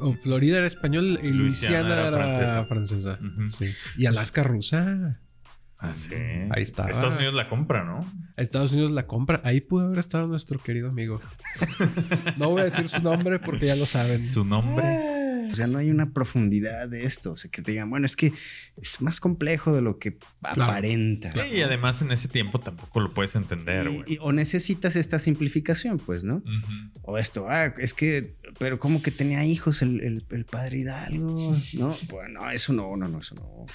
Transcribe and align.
O 0.00 0.14
Florida 0.14 0.58
era 0.58 0.66
español 0.66 1.18
y 1.22 1.28
Luisiana, 1.30 2.08
era, 2.08 2.64
francesa. 2.66 3.18
sí. 3.48 3.72
Y 3.96 4.06
Alaska 4.06 4.42
rusa. 4.42 5.20
Ah, 5.78 5.94
sí. 5.94 6.14
Ahí 6.14 6.62
está. 6.62 6.88
Estados 6.88 7.16
Unidos 7.16 7.34
la 7.34 7.48
compra, 7.48 7.84
¿no? 7.84 8.00
Estados 8.36 8.72
Unidos 8.72 8.90
la 8.90 9.06
compra. 9.06 9.40
Ahí 9.44 9.62
pudo 9.62 9.86
haber 9.86 9.98
estado 9.98 10.26
nuestro 10.26 10.58
querido 10.58 10.90
amigo. 10.90 11.20
no 12.36 12.50
voy 12.50 12.60
a 12.60 12.64
decir 12.64 12.88
su 12.88 13.00
nombre 13.00 13.38
porque 13.38 13.66
ya 13.66 13.76
lo 13.76 13.86
saben. 13.86 14.28
Su 14.28 14.44
nombre. 14.44 15.19
O 15.50 15.54
sea, 15.54 15.66
no 15.66 15.78
hay 15.78 15.90
una 15.90 16.12
profundidad 16.12 16.88
de 16.88 17.04
esto. 17.04 17.32
O 17.32 17.36
sea, 17.36 17.50
que 17.50 17.62
te 17.62 17.72
digan, 17.72 17.90
bueno, 17.90 18.06
es 18.06 18.16
que 18.16 18.32
es 18.80 19.00
más 19.00 19.20
complejo 19.20 19.74
de 19.74 19.82
lo 19.82 19.98
que 19.98 20.16
aparenta. 20.42 21.32
Sí, 21.32 21.56
y 21.56 21.62
además 21.62 22.02
en 22.02 22.12
ese 22.12 22.28
tiempo 22.28 22.58
tampoco 22.58 23.00
lo 23.00 23.10
puedes 23.10 23.34
entender, 23.34 23.90
güey. 23.90 24.18
O 24.20 24.32
necesitas 24.32 24.96
esta 24.96 25.18
simplificación, 25.18 25.98
pues, 25.98 26.24
¿no? 26.24 26.42
O 27.02 27.18
esto, 27.18 27.46
ah, 27.48 27.74
es 27.78 27.94
que, 27.94 28.36
pero 28.58 28.78
como 28.78 29.02
que 29.02 29.10
tenía 29.10 29.44
hijos 29.44 29.82
el, 29.82 30.24
el, 30.30 30.44
padre 30.44 30.78
Hidalgo, 30.78 31.56
¿no? 31.74 31.96
Bueno, 32.10 32.50
eso 32.50 32.72
no, 32.72 32.96
no, 32.96 33.08
no, 33.08 33.18
eso 33.18 33.34
no. 33.34 33.66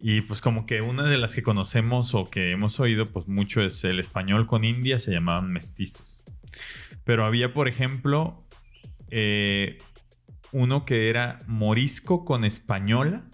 Y 0.00 0.20
pues 0.22 0.40
como 0.40 0.66
que 0.66 0.82
una 0.82 1.08
de 1.08 1.18
las 1.18 1.34
que 1.34 1.42
conocemos 1.42 2.14
o 2.14 2.24
que 2.24 2.52
hemos 2.52 2.78
oído, 2.80 3.10
pues 3.10 3.26
mucho 3.26 3.62
es 3.62 3.84
el 3.84 4.00
español 4.00 4.46
con 4.46 4.64
India, 4.64 4.98
se 4.98 5.10
llamaban 5.10 5.52
mestizos. 5.52 6.24
Pero 7.04 7.24
había, 7.24 7.52
por 7.52 7.68
ejemplo, 7.68 8.44
eh, 9.10 9.78
uno 10.54 10.84
que 10.84 11.10
era 11.10 11.40
morisco 11.48 12.24
con 12.24 12.44
española, 12.44 13.24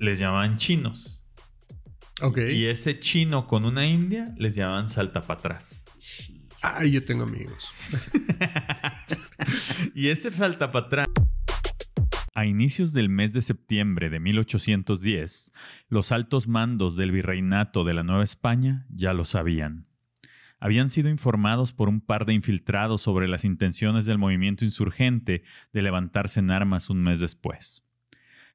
les 0.00 0.18
llamaban 0.18 0.56
chinos. 0.56 1.22
Ok. 2.20 2.38
Y 2.38 2.66
ese 2.66 2.98
chino 2.98 3.46
con 3.46 3.64
una 3.64 3.86
india 3.86 4.34
les 4.36 4.56
llamaban 4.56 4.88
salta 4.88 5.20
para 5.20 5.38
atrás. 5.38 5.84
Ay, 6.60 6.90
yo 6.90 7.04
tengo 7.04 7.22
amigos. 7.22 7.70
y 9.94 10.08
ese 10.08 10.32
salta 10.32 10.72
para 10.72 10.86
atrás. 10.86 11.06
A 12.34 12.46
inicios 12.46 12.92
del 12.92 13.08
mes 13.08 13.32
de 13.32 13.40
septiembre 13.40 14.10
de 14.10 14.18
1810, 14.18 15.52
los 15.88 16.10
altos 16.10 16.48
mandos 16.48 16.96
del 16.96 17.12
virreinato 17.12 17.84
de 17.84 17.94
la 17.94 18.02
Nueva 18.02 18.24
España 18.24 18.86
ya 18.90 19.12
lo 19.12 19.24
sabían 19.24 19.89
habían 20.60 20.90
sido 20.90 21.08
informados 21.08 21.72
por 21.72 21.88
un 21.88 22.00
par 22.00 22.26
de 22.26 22.34
infiltrados 22.34 23.00
sobre 23.00 23.26
las 23.26 23.44
intenciones 23.44 24.04
del 24.04 24.18
movimiento 24.18 24.64
insurgente 24.64 25.42
de 25.72 25.82
levantarse 25.82 26.40
en 26.40 26.50
armas 26.50 26.90
un 26.90 27.02
mes 27.02 27.18
después. 27.18 27.82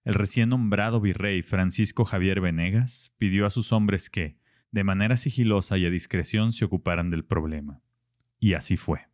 El 0.03 0.13
recién 0.13 0.49
nombrado 0.49 1.01
virrey 1.01 1.41
Francisco 1.41 2.05
Javier 2.05 2.39
Venegas 2.39 3.11
pidió 3.17 3.47
a 3.47 3.49
sus 3.49 3.73
hombres 3.73 4.11
que, 4.11 4.37
de 4.71 4.83
manera 4.83 5.17
sigilosa 5.17 5.79
y 5.79 5.85
a 5.85 5.89
discreción, 5.89 6.51
se 6.51 6.65
ocuparan 6.65 7.09
del 7.09 7.25
problema. 7.25 7.81
Y 8.39 8.53
así 8.53 8.77
fue. 8.77 9.07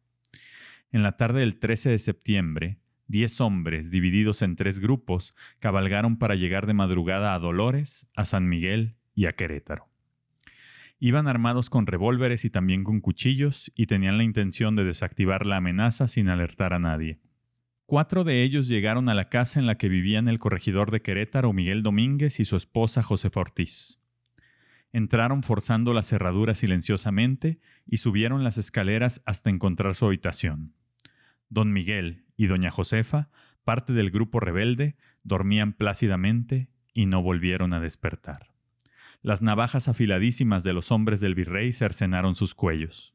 En 0.91 1.01
la 1.01 1.15
tarde 1.15 1.39
del 1.39 1.59
13 1.59 1.91
de 1.91 1.99
septiembre, 1.99 2.79
diez 3.07 3.39
hombres, 3.39 3.89
divididos 3.91 4.41
en 4.41 4.57
tres 4.57 4.79
grupos, 4.79 5.33
cabalgaron 5.59 6.17
para 6.17 6.35
llegar 6.35 6.67
de 6.67 6.73
madrugada 6.73 7.33
a 7.33 7.39
Dolores, 7.39 8.09
a 8.15 8.25
San 8.25 8.49
Miguel 8.49 8.95
y 9.15 9.27
a 9.27 9.33
Querétaro. 9.33 9.90
Iban 11.03 11.27
armados 11.27 11.71
con 11.71 11.87
revólveres 11.87 12.45
y 12.45 12.51
también 12.51 12.83
con 12.83 13.01
cuchillos 13.01 13.71
y 13.73 13.87
tenían 13.87 14.19
la 14.19 14.23
intención 14.23 14.75
de 14.75 14.83
desactivar 14.83 15.47
la 15.47 15.57
amenaza 15.57 16.07
sin 16.07 16.29
alertar 16.29 16.73
a 16.73 16.79
nadie. 16.79 17.19
Cuatro 17.87 18.23
de 18.23 18.43
ellos 18.43 18.67
llegaron 18.67 19.09
a 19.09 19.15
la 19.15 19.27
casa 19.27 19.59
en 19.59 19.65
la 19.65 19.79
que 19.79 19.89
vivían 19.89 20.27
el 20.27 20.37
corregidor 20.37 20.91
de 20.91 21.01
Querétaro 21.01 21.53
Miguel 21.53 21.81
Domínguez 21.81 22.39
y 22.39 22.45
su 22.45 22.55
esposa 22.55 23.01
Josefa 23.01 23.39
Ortiz. 23.39 23.99
Entraron 24.93 25.41
forzando 25.41 25.91
la 25.91 26.03
cerradura 26.03 26.53
silenciosamente 26.53 27.59
y 27.87 27.97
subieron 27.97 28.43
las 28.43 28.59
escaleras 28.59 29.23
hasta 29.25 29.49
encontrar 29.49 29.95
su 29.95 30.05
habitación. 30.05 30.75
Don 31.49 31.73
Miguel 31.73 32.25
y 32.37 32.45
doña 32.45 32.69
Josefa, 32.69 33.31
parte 33.63 33.91
del 33.91 34.11
grupo 34.11 34.39
rebelde, 34.39 34.97
dormían 35.23 35.73
plácidamente 35.73 36.69
y 36.93 37.07
no 37.07 37.23
volvieron 37.23 37.73
a 37.73 37.79
despertar. 37.79 38.50
Las 39.23 39.41
navajas 39.41 39.87
afiladísimas 39.87 40.63
de 40.63 40.73
los 40.73 40.91
hombres 40.91 41.19
del 41.19 41.35
virrey 41.35 41.73
cercenaron 41.73 42.33
sus 42.35 42.55
cuellos. 42.55 43.13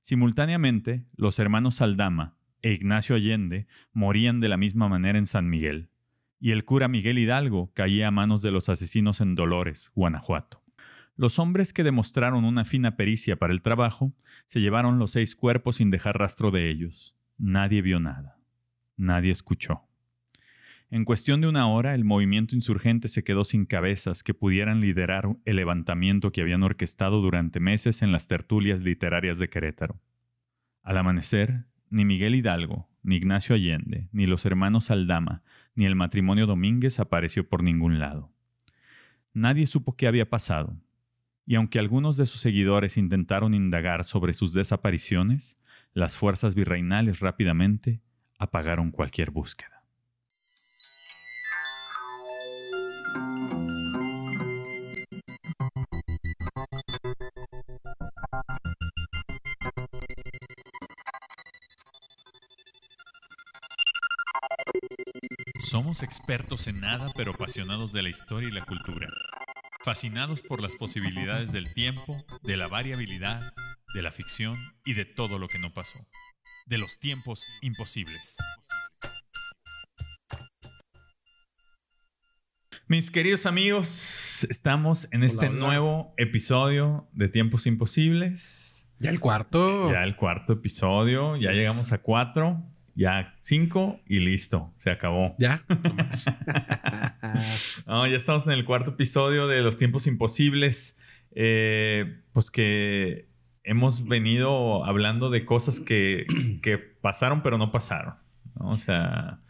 Simultáneamente, 0.00 1.04
los 1.16 1.38
hermanos 1.38 1.76
Saldama 1.76 2.34
e 2.60 2.72
Ignacio 2.72 3.14
Allende 3.14 3.68
morían 3.92 4.40
de 4.40 4.48
la 4.48 4.56
misma 4.56 4.88
manera 4.88 5.18
en 5.18 5.26
San 5.26 5.48
Miguel, 5.48 5.90
y 6.40 6.50
el 6.50 6.64
cura 6.64 6.88
Miguel 6.88 7.18
Hidalgo 7.18 7.72
caía 7.72 8.08
a 8.08 8.10
manos 8.10 8.42
de 8.42 8.50
los 8.50 8.68
asesinos 8.68 9.20
en 9.20 9.36
Dolores, 9.36 9.92
Guanajuato. 9.94 10.60
Los 11.16 11.38
hombres 11.38 11.72
que 11.72 11.84
demostraron 11.84 12.44
una 12.44 12.64
fina 12.64 12.96
pericia 12.96 13.36
para 13.36 13.52
el 13.52 13.62
trabajo 13.62 14.12
se 14.46 14.60
llevaron 14.60 14.98
los 14.98 15.12
seis 15.12 15.36
cuerpos 15.36 15.76
sin 15.76 15.90
dejar 15.90 16.18
rastro 16.18 16.50
de 16.50 16.68
ellos. 16.68 17.14
Nadie 17.38 17.80
vio 17.80 18.00
nada. 18.00 18.38
Nadie 18.96 19.30
escuchó. 19.30 19.82
En 20.92 21.06
cuestión 21.06 21.40
de 21.40 21.48
una 21.48 21.66
hora, 21.68 21.94
el 21.94 22.04
movimiento 22.04 22.54
insurgente 22.54 23.08
se 23.08 23.24
quedó 23.24 23.44
sin 23.44 23.64
cabezas 23.64 24.22
que 24.22 24.34
pudieran 24.34 24.82
liderar 24.82 25.38
el 25.46 25.56
levantamiento 25.56 26.32
que 26.32 26.42
habían 26.42 26.62
orquestado 26.62 27.22
durante 27.22 27.60
meses 27.60 28.02
en 28.02 28.12
las 28.12 28.28
tertulias 28.28 28.82
literarias 28.82 29.38
de 29.38 29.48
Querétaro. 29.48 30.02
Al 30.82 30.98
amanecer, 30.98 31.64
ni 31.88 32.04
Miguel 32.04 32.34
Hidalgo, 32.34 32.90
ni 33.02 33.16
Ignacio 33.16 33.54
Allende, 33.54 34.10
ni 34.12 34.26
los 34.26 34.44
hermanos 34.44 34.90
Aldama, 34.90 35.42
ni 35.74 35.86
el 35.86 35.94
matrimonio 35.94 36.44
Domínguez 36.44 37.00
apareció 37.00 37.48
por 37.48 37.62
ningún 37.62 37.98
lado. 37.98 38.30
Nadie 39.32 39.66
supo 39.66 39.96
qué 39.96 40.06
había 40.06 40.28
pasado, 40.28 40.76
y 41.46 41.54
aunque 41.54 41.78
algunos 41.78 42.18
de 42.18 42.26
sus 42.26 42.42
seguidores 42.42 42.98
intentaron 42.98 43.54
indagar 43.54 44.04
sobre 44.04 44.34
sus 44.34 44.52
desapariciones, 44.52 45.56
las 45.94 46.18
fuerzas 46.18 46.54
virreinales 46.54 47.20
rápidamente 47.20 48.02
apagaron 48.38 48.90
cualquier 48.90 49.30
búsqueda. 49.30 49.71
Somos 65.72 66.02
expertos 66.02 66.66
en 66.66 66.80
nada 66.80 67.10
pero 67.16 67.32
apasionados 67.32 67.94
de 67.94 68.02
la 68.02 68.10
historia 68.10 68.48
y 68.48 68.52
la 68.52 68.66
cultura. 68.66 69.08
Fascinados 69.82 70.42
por 70.42 70.60
las 70.60 70.76
posibilidades 70.76 71.50
del 71.52 71.72
tiempo, 71.72 72.22
de 72.42 72.58
la 72.58 72.68
variabilidad, 72.68 73.54
de 73.94 74.02
la 74.02 74.10
ficción 74.10 74.58
y 74.84 74.92
de 74.92 75.06
todo 75.06 75.38
lo 75.38 75.48
que 75.48 75.58
no 75.58 75.72
pasó. 75.72 75.98
De 76.66 76.76
los 76.76 76.98
tiempos 76.98 77.48
imposibles. 77.62 78.36
Mis 82.92 83.10
queridos 83.10 83.46
amigos, 83.46 84.46
estamos 84.50 85.08
en 85.12 85.24
este 85.24 85.48
nuevo 85.48 86.12
episodio 86.18 87.08
de 87.14 87.28
Tiempos 87.28 87.66
Imposibles. 87.66 88.86
Ya 88.98 89.08
el 89.08 89.18
cuarto. 89.18 89.90
Ya 89.90 90.04
el 90.04 90.14
cuarto 90.14 90.52
episodio. 90.52 91.38
Ya 91.38 91.52
llegamos 91.52 91.92
a 91.92 92.02
cuatro. 92.02 92.62
Ya 92.94 93.34
cinco 93.38 93.98
y 94.06 94.18
listo, 94.18 94.74
se 94.76 94.90
acabó. 94.90 95.34
Ya. 95.38 95.62
no, 97.86 98.06
ya 98.06 98.16
estamos 98.18 98.46
en 98.46 98.52
el 98.52 98.66
cuarto 98.66 98.90
episodio 98.90 99.46
de 99.46 99.62
Los 99.62 99.78
Tiempos 99.78 100.06
Imposibles. 100.06 100.98
Eh, 101.30 102.20
pues 102.34 102.50
que 102.50 103.26
hemos 103.64 104.06
venido 104.06 104.84
hablando 104.84 105.30
de 105.30 105.46
cosas 105.46 105.80
que, 105.80 106.26
que 106.62 106.76
pasaron 106.76 107.42
pero 107.42 107.56
no 107.56 107.72
pasaron. 107.72 108.16
O 108.56 108.76
sea, 108.76 109.40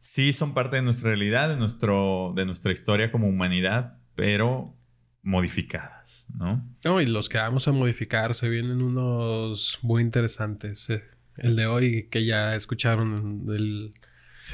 sí 0.00 0.32
son 0.32 0.54
parte 0.54 0.76
de 0.76 0.82
nuestra 0.82 1.10
realidad, 1.10 1.48
de, 1.48 1.56
nuestro, 1.56 2.32
de 2.36 2.44
nuestra 2.44 2.72
historia 2.72 3.10
como 3.10 3.28
humanidad, 3.28 3.98
pero 4.14 4.74
modificadas, 5.22 6.26
¿no? 6.34 6.64
No, 6.84 7.00
y 7.00 7.06
los 7.06 7.28
que 7.28 7.38
vamos 7.38 7.68
a 7.68 7.72
modificar 7.72 8.34
se 8.34 8.48
vienen 8.48 8.82
unos 8.82 9.78
muy 9.82 10.02
interesantes. 10.02 10.88
Eh. 10.90 11.02
El 11.36 11.56
de 11.56 11.66
hoy 11.66 12.08
que 12.10 12.24
ya 12.24 12.54
escucharon 12.54 13.46
el, 13.48 13.92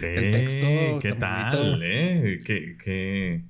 texto. 0.00 0.98
¿Qué 1.00 1.14
tal? 1.18 1.80
Eh? 1.82 2.38
¿Qué, 2.44 3.44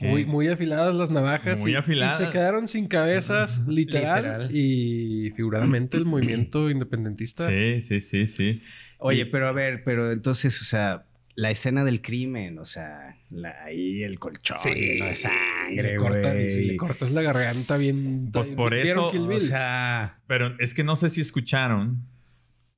Muy, 0.00 0.26
muy 0.26 0.48
afiladas 0.48 0.94
las 0.94 1.10
navajas. 1.10 1.60
Muy 1.60 1.74
afiladas. 1.74 2.20
Y 2.20 2.24
se 2.24 2.30
quedaron 2.30 2.68
sin 2.68 2.88
cabezas, 2.88 3.66
literal, 3.66 4.48
Y 4.50 5.30
figuradamente 5.36 5.96
el 5.96 6.04
movimiento 6.04 6.68
independentista. 6.68 7.48
Sí, 7.48 7.80
sí, 7.82 8.00
sí, 8.00 8.26
sí. 8.26 8.62
Oye, 8.98 9.24
pero 9.26 9.48
a 9.48 9.52
ver, 9.52 9.82
pero 9.84 10.10
entonces, 10.10 10.60
o 10.60 10.64
sea, 10.64 11.06
la 11.34 11.50
escena 11.50 11.84
del 11.84 12.02
crimen, 12.02 12.58
o 12.58 12.64
sea, 12.64 13.16
ahí 13.64 14.02
el 14.02 14.18
colchón 14.18 14.58
sí, 14.60 14.98
no 14.98 15.14
sangre, 15.14 15.98
le 15.98 16.50
si 16.50 16.64
le 16.64 16.76
cortas 16.76 17.10
la 17.12 17.22
garganta 17.22 17.76
bien... 17.76 18.30
Pues 18.32 18.48
por 18.48 18.74
eso, 18.74 19.08
o 19.08 19.40
sea... 19.40 20.20
Pero 20.26 20.54
es 20.58 20.74
que 20.74 20.84
no 20.84 20.96
sé 20.96 21.10
si 21.10 21.20
escucharon 21.20 22.06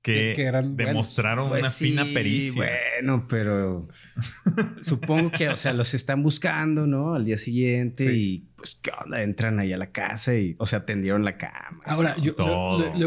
que, 0.02 0.52
demostraron 0.74 1.46
una 1.46 1.60
pues 1.60 1.76
fina 1.76 2.04
pericia. 2.12 2.68
Bueno, 3.00 3.26
pero 3.28 3.88
supongo 4.80 5.30
que, 5.30 5.48
o 5.48 5.56
sea, 5.56 5.72
los 5.72 5.94
están 5.94 6.22
buscando, 6.22 6.86
¿no? 6.86 7.14
Al 7.14 7.24
día 7.24 7.36
siguiente 7.36 8.12
y 8.12 8.48
pues, 8.56 8.78
¿qué 8.82 8.90
onda? 9.02 9.22
Entran 9.22 9.60
ahí 9.60 9.72
a 9.72 9.78
la 9.78 9.92
casa 9.92 10.34
y, 10.34 10.56
o 10.58 10.66
sea, 10.66 10.80
atendieron 10.80 11.24
la 11.24 11.36
cama. 11.36 11.82
Ahora, 11.84 12.16
yo, 12.16 12.34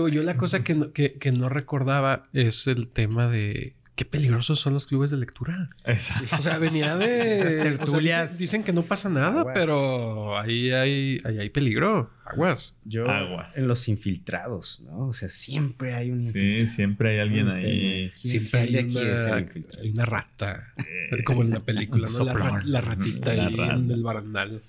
yo 0.08 0.24
la 0.24 0.38
cosa 0.38 0.64
que 0.64 0.74
no, 0.74 0.94
que, 0.94 1.16
que 1.16 1.32
no 1.34 1.50
recordaba 1.50 2.30
es 2.32 2.68
el 2.68 2.88
tema 2.88 3.28
de 3.28 3.74
qué 3.96 4.06
peligrosos 4.06 4.60
son 4.60 4.74
los 4.74 4.88
clubes 4.88 5.12
de 5.12 5.18
lectura. 5.18 5.70
Exacto. 5.86 6.36
O 6.38 6.42
sea, 6.42 6.58
venía 6.58 6.96
de 6.98 7.58
tertulias. 7.64 8.38
dicen, 8.38 8.64
que 8.64 8.74
no 8.74 8.84
pasa 8.84 9.10
nada, 9.10 9.46
pero 9.54 10.38
ahí 10.38 10.72
hay, 10.72 11.20
ahí 11.24 11.40
hay 11.40 11.50
peligro. 11.50 12.12
Aguas. 12.26 12.76
Yo 12.84 13.10
Aguas. 13.10 13.56
en 13.56 13.68
los 13.68 13.88
infiltrados, 13.88 14.82
¿no? 14.86 15.08
O 15.08 15.14
sea, 15.14 15.30
siempre 15.30 15.94
hay 15.94 16.12
un 16.12 16.22
infiltrado. 16.22 16.68
Sí, 16.68 16.76
siempre 16.76 17.12
hay 17.12 17.20
alguien 17.20 17.48
ahí. 17.50 18.12
Siempre 18.16 18.62
hay, 18.62 18.76
una, 18.78 19.36
hay 19.36 19.90
una 19.92 20.06
rata. 20.06 20.74
como 21.24 21.44
en 21.44 21.52
la 21.52 21.60
película, 21.62 22.10
¿no? 22.12 22.62
La, 22.64 22.82
ratita 22.82 23.32
ahí 23.32 23.40
en 23.40 23.92
el 23.92 24.04
barandal. 24.04 24.62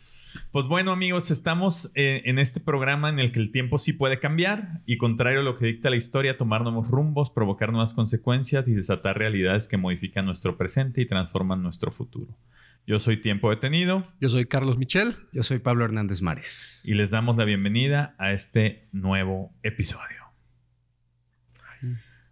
Pues 0.51 0.67
bueno, 0.67 0.93
amigos, 0.93 1.31
estamos 1.31 1.91
eh, 1.95 2.23
en 2.25 2.39
este 2.39 2.61
programa 2.61 3.09
en 3.09 3.19
el 3.19 3.33
que 3.33 3.41
el 3.41 3.53
tiempo 3.53 3.79
sí 3.79 3.93
puede 3.93 4.19
cambiar 4.19 4.81
y 4.87 4.97
contrario 4.97 5.41
a 5.41 5.43
lo 5.43 5.57
que 5.57 5.67
dicta 5.67 5.91
la 5.91 5.97
historia, 5.97 6.37
tomar 6.37 6.63
nuevos 6.63 6.89
rumbos, 6.89 7.31
provocar 7.31 7.71
nuevas 7.71 7.95
consecuencias 7.95 8.67
y 8.69 8.75
desatar 8.75 9.19
realidades 9.19 9.69
que 9.69 9.77
modifican 9.77 10.27
nuestro 10.27 10.57
presente 10.57 11.01
y 11.01 11.07
transforman 11.07 11.63
nuestro 11.63 11.91
futuro. 11.91 12.39
Yo 12.87 12.99
soy 12.99 13.17
Tiempo 13.17 13.51
Detenido. 13.51 14.07
Yo 14.21 14.29
soy 14.29 14.47
Carlos 14.47 14.79
Michel. 14.79 15.17
Yo 15.33 15.43
soy 15.43 15.59
Pablo 15.59 15.85
Hernández 15.85 16.23
Mares. 16.23 16.83
Y 16.85 16.95
les 16.95 17.11
damos 17.11 17.37
la 17.37 17.45
bienvenida 17.45 18.15
a 18.19 18.33
este 18.33 18.89
nuevo 18.93 19.53
episodio. 19.63 20.25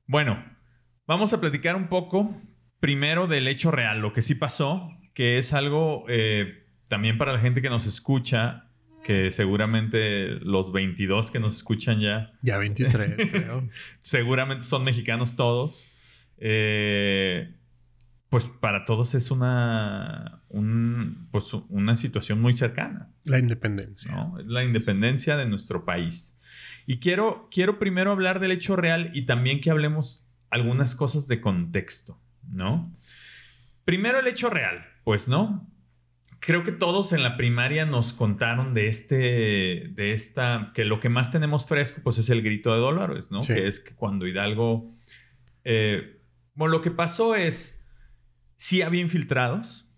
Bueno, 0.07 0.45
vamos 1.07 1.33
a 1.33 1.41
platicar 1.41 1.75
un 1.75 1.89
poco 1.89 2.41
primero 2.79 3.27
del 3.27 3.49
hecho 3.49 3.71
real, 3.71 4.01
lo 4.01 4.13
que 4.13 4.23
sí 4.23 4.35
pasó, 4.35 4.91
que 5.13 5.39
es 5.39 5.53
algo... 5.53 6.05
Eh, 6.09 6.64
también 6.89 7.19
para 7.19 7.33
la 7.33 7.41
gente 7.41 7.63
que 7.63 7.71
nos 7.71 7.87
escucha, 7.87 8.69
que 9.05 9.31
seguramente 9.31 10.31
los 10.41 10.73
22 10.73 11.31
que 11.31 11.39
nos 11.39 11.57
escuchan 11.57 12.01
ya. 12.01 12.33
Ya 12.43 12.59
23, 12.59 13.17
creo. 13.31 13.69
seguramente 14.01 14.65
son 14.65 14.85
mexicanos 14.85 15.37
todos. 15.37 15.91
Eh, 16.39 17.55
pues 18.35 18.47
para 18.47 18.85
todos 18.85 19.15
es 19.15 19.31
una, 19.31 20.43
pues 21.31 21.53
una 21.69 21.95
situación 21.95 22.41
muy 22.41 22.57
cercana. 22.57 23.09
La 23.27 23.39
independencia. 23.39 24.13
la 24.45 24.65
independencia 24.65 25.37
de 25.37 25.47
nuestro 25.47 25.85
país. 25.85 26.41
Y 26.85 26.99
quiero, 26.99 27.49
quiero 27.53 27.79
primero 27.79 28.11
hablar 28.11 28.41
del 28.41 28.51
hecho 28.51 28.75
real 28.75 29.11
y 29.15 29.27
también 29.27 29.61
que 29.61 29.71
hablemos 29.71 30.27
algunas 30.51 30.97
cosas 30.97 31.29
de 31.29 31.41
contexto, 31.41 32.19
¿no? 32.51 32.93
Primero 33.85 34.19
el 34.19 34.27
hecho 34.27 34.51
real, 34.51 34.85
pues, 35.05 35.29
¿no? 35.29 35.69
Creo 36.45 36.63
que 36.63 36.73
todos 36.73 37.15
en 37.15 37.23
la 37.23 37.39
primaria 37.39 37.87
nos 37.87 38.13
contaron 38.13 38.75
de 38.75 38.89
este, 38.89 39.15
de 39.95 40.13
esta, 40.13 40.73
que 40.75 40.85
lo 40.85 41.01
que 41.01 41.09
más 41.09 41.31
tenemos 41.31 41.67
fresco, 41.67 42.03
pues 42.05 42.19
es 42.19 42.29
el 42.29 42.43
grito 42.43 42.71
de 42.75 42.81
Dolores, 42.81 43.31
¿no? 43.31 43.41
Que 43.41 43.67
es 43.67 43.81
que 43.81 43.95
cuando 43.95 44.27
Hidalgo, 44.27 44.95
eh, 45.65 46.21
bueno, 46.53 46.73
lo 46.73 46.81
que 46.83 46.91
pasó 46.91 47.35
es, 47.35 47.83
sí 48.57 48.83
había 48.83 49.01
infiltrados 49.01 49.91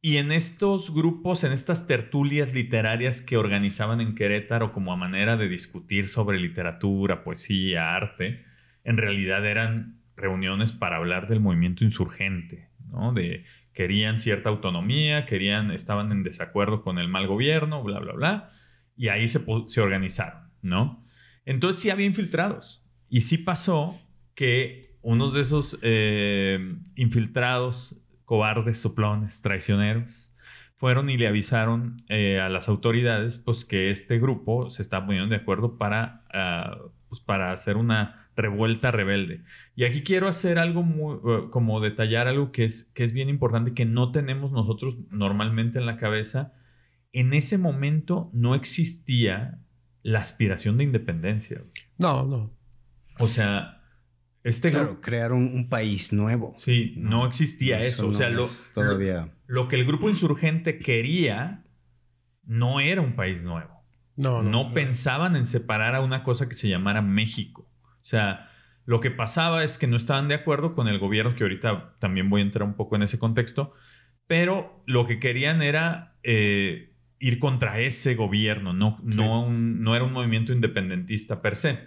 y 0.00 0.18
en 0.18 0.30
estos 0.30 0.94
grupos, 0.94 1.42
en 1.42 1.50
estas 1.50 1.88
tertulias 1.88 2.54
literarias 2.54 3.20
que 3.20 3.36
organizaban 3.36 4.00
en 4.00 4.14
Querétaro 4.14 4.72
como 4.72 4.92
a 4.92 4.96
manera 4.96 5.36
de 5.36 5.48
discutir 5.48 6.08
sobre 6.08 6.38
literatura, 6.38 7.24
poesía, 7.24 7.96
arte, 7.96 8.44
en 8.84 8.96
realidad 8.96 9.44
eran 9.44 10.01
reuniones 10.16 10.72
para 10.72 10.96
hablar 10.96 11.28
del 11.28 11.40
movimiento 11.40 11.84
insurgente, 11.84 12.70
¿no? 12.90 13.12
De 13.12 13.44
querían 13.72 14.18
cierta 14.18 14.50
autonomía, 14.50 15.24
querían, 15.26 15.70
estaban 15.70 16.12
en 16.12 16.22
desacuerdo 16.22 16.82
con 16.82 16.98
el 16.98 17.08
mal 17.08 17.26
gobierno, 17.26 17.82
bla, 17.82 17.98
bla, 18.00 18.12
bla, 18.12 18.50
y 18.96 19.08
ahí 19.08 19.28
se, 19.28 19.40
se 19.66 19.80
organizaron, 19.80 20.50
¿no? 20.60 21.04
Entonces 21.44 21.80
sí 21.80 21.90
había 21.90 22.06
infiltrados, 22.06 22.84
y 23.08 23.22
sí 23.22 23.38
pasó 23.38 23.98
que 24.34 24.96
unos 25.02 25.34
de 25.34 25.40
esos 25.40 25.78
eh, 25.82 26.76
infiltrados, 26.96 27.96
cobardes, 28.24 28.78
soplones, 28.78 29.42
traicioneros, 29.42 30.34
fueron 30.74 31.10
y 31.10 31.18
le 31.18 31.28
avisaron 31.28 32.02
eh, 32.08 32.40
a 32.40 32.48
las 32.48 32.68
autoridades 32.68 33.38
pues 33.38 33.64
que 33.64 33.90
este 33.90 34.18
grupo 34.18 34.70
se 34.70 34.82
está 34.82 35.04
poniendo 35.04 35.28
de 35.28 35.40
acuerdo 35.40 35.78
para, 35.78 36.24
ah, 36.32 36.76
pues, 37.08 37.20
para 37.20 37.52
hacer 37.52 37.76
una 37.76 38.21
revuelta 38.36 38.90
rebelde. 38.90 39.42
Y 39.76 39.84
aquí 39.84 40.02
quiero 40.02 40.28
hacer 40.28 40.58
algo 40.58 40.82
muy, 40.82 41.16
eh, 41.16 41.48
como 41.50 41.80
detallar 41.80 42.28
algo 42.28 42.52
que 42.52 42.64
es, 42.64 42.84
que 42.94 43.04
es 43.04 43.12
bien 43.12 43.28
importante, 43.28 43.74
que 43.74 43.84
no 43.84 44.12
tenemos 44.12 44.52
nosotros 44.52 44.96
normalmente 45.10 45.78
en 45.78 45.86
la 45.86 45.96
cabeza. 45.96 46.52
En 47.12 47.34
ese 47.34 47.58
momento 47.58 48.30
no 48.32 48.54
existía 48.54 49.58
la 50.02 50.20
aspiración 50.20 50.78
de 50.78 50.84
independencia. 50.84 51.62
No, 51.98 52.24
no. 52.24 52.50
O 53.18 53.28
sea, 53.28 53.82
este 54.44 54.70
claro, 54.70 55.00
crear 55.00 55.32
un, 55.32 55.68
país 55.68 56.12
nuevo. 56.12 56.54
Sí, 56.58 56.94
no, 56.96 57.26
existía 57.26 57.78
eso. 57.78 58.08
O 58.08 58.12
sea, 58.14 58.30
lo, 58.30 58.44
todavía. 58.74 59.32
Lo, 59.46 59.68
que 59.68 59.76
el 59.76 59.84
grupo 59.84 60.08
insurgente 60.08 60.78
quería 60.78 61.64
no 62.44 62.80
era 62.80 63.00
un 63.00 63.14
país 63.14 63.44
nuevo. 63.44 63.70
No, 64.16 64.42
no, 64.42 64.50
no 64.50 64.74
pensaban 64.74 65.36
en 65.36 65.46
separar 65.46 65.94
a 65.94 66.00
una 66.00 66.24
cosa 66.24 66.48
que 66.48 66.54
se 66.54 66.68
llamara 66.68 67.02
México. 67.02 67.68
O 68.02 68.04
sea, 68.04 68.50
lo 68.84 69.00
que 69.00 69.10
pasaba 69.10 69.64
es 69.64 69.78
que 69.78 69.86
no 69.86 69.96
estaban 69.96 70.28
de 70.28 70.34
acuerdo 70.34 70.74
con 70.74 70.88
el 70.88 70.98
gobierno, 70.98 71.34
que 71.34 71.44
ahorita 71.44 71.94
también 71.98 72.28
voy 72.28 72.40
a 72.40 72.44
entrar 72.44 72.66
un 72.66 72.74
poco 72.74 72.96
en 72.96 73.02
ese 73.02 73.18
contexto, 73.18 73.72
pero 74.26 74.82
lo 74.86 75.06
que 75.06 75.20
querían 75.20 75.62
era 75.62 76.16
eh, 76.22 76.94
ir 77.18 77.38
contra 77.38 77.78
ese 77.78 78.14
gobierno, 78.14 78.72
no, 78.72 78.98
no, 79.02 79.48
no 79.48 79.94
era 79.94 80.04
un 80.04 80.12
movimiento 80.12 80.52
independentista 80.52 81.40
per 81.40 81.56
se. 81.56 81.78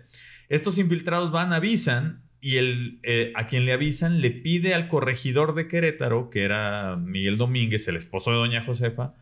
Estos 0.47 0.77
infiltrados 0.77 1.31
van, 1.31 1.51
avisan 1.51 2.23
y 2.39 2.57
el, 2.57 2.99
eh, 3.03 3.33
a 3.35 3.47
quien 3.47 3.65
le 3.65 3.73
avisan 3.73 4.21
le 4.21 4.31
pide 4.31 4.73
al 4.73 4.87
corregidor 4.87 5.55
de 5.55 5.67
Querétaro, 5.67 6.29
que 6.29 6.43
era 6.43 6.95
Miguel 6.95 7.37
Domínguez, 7.37 7.87
el 7.87 7.97
esposo 7.97 8.31
de 8.31 8.37
doña 8.37 8.61
Josefa, 8.61 9.15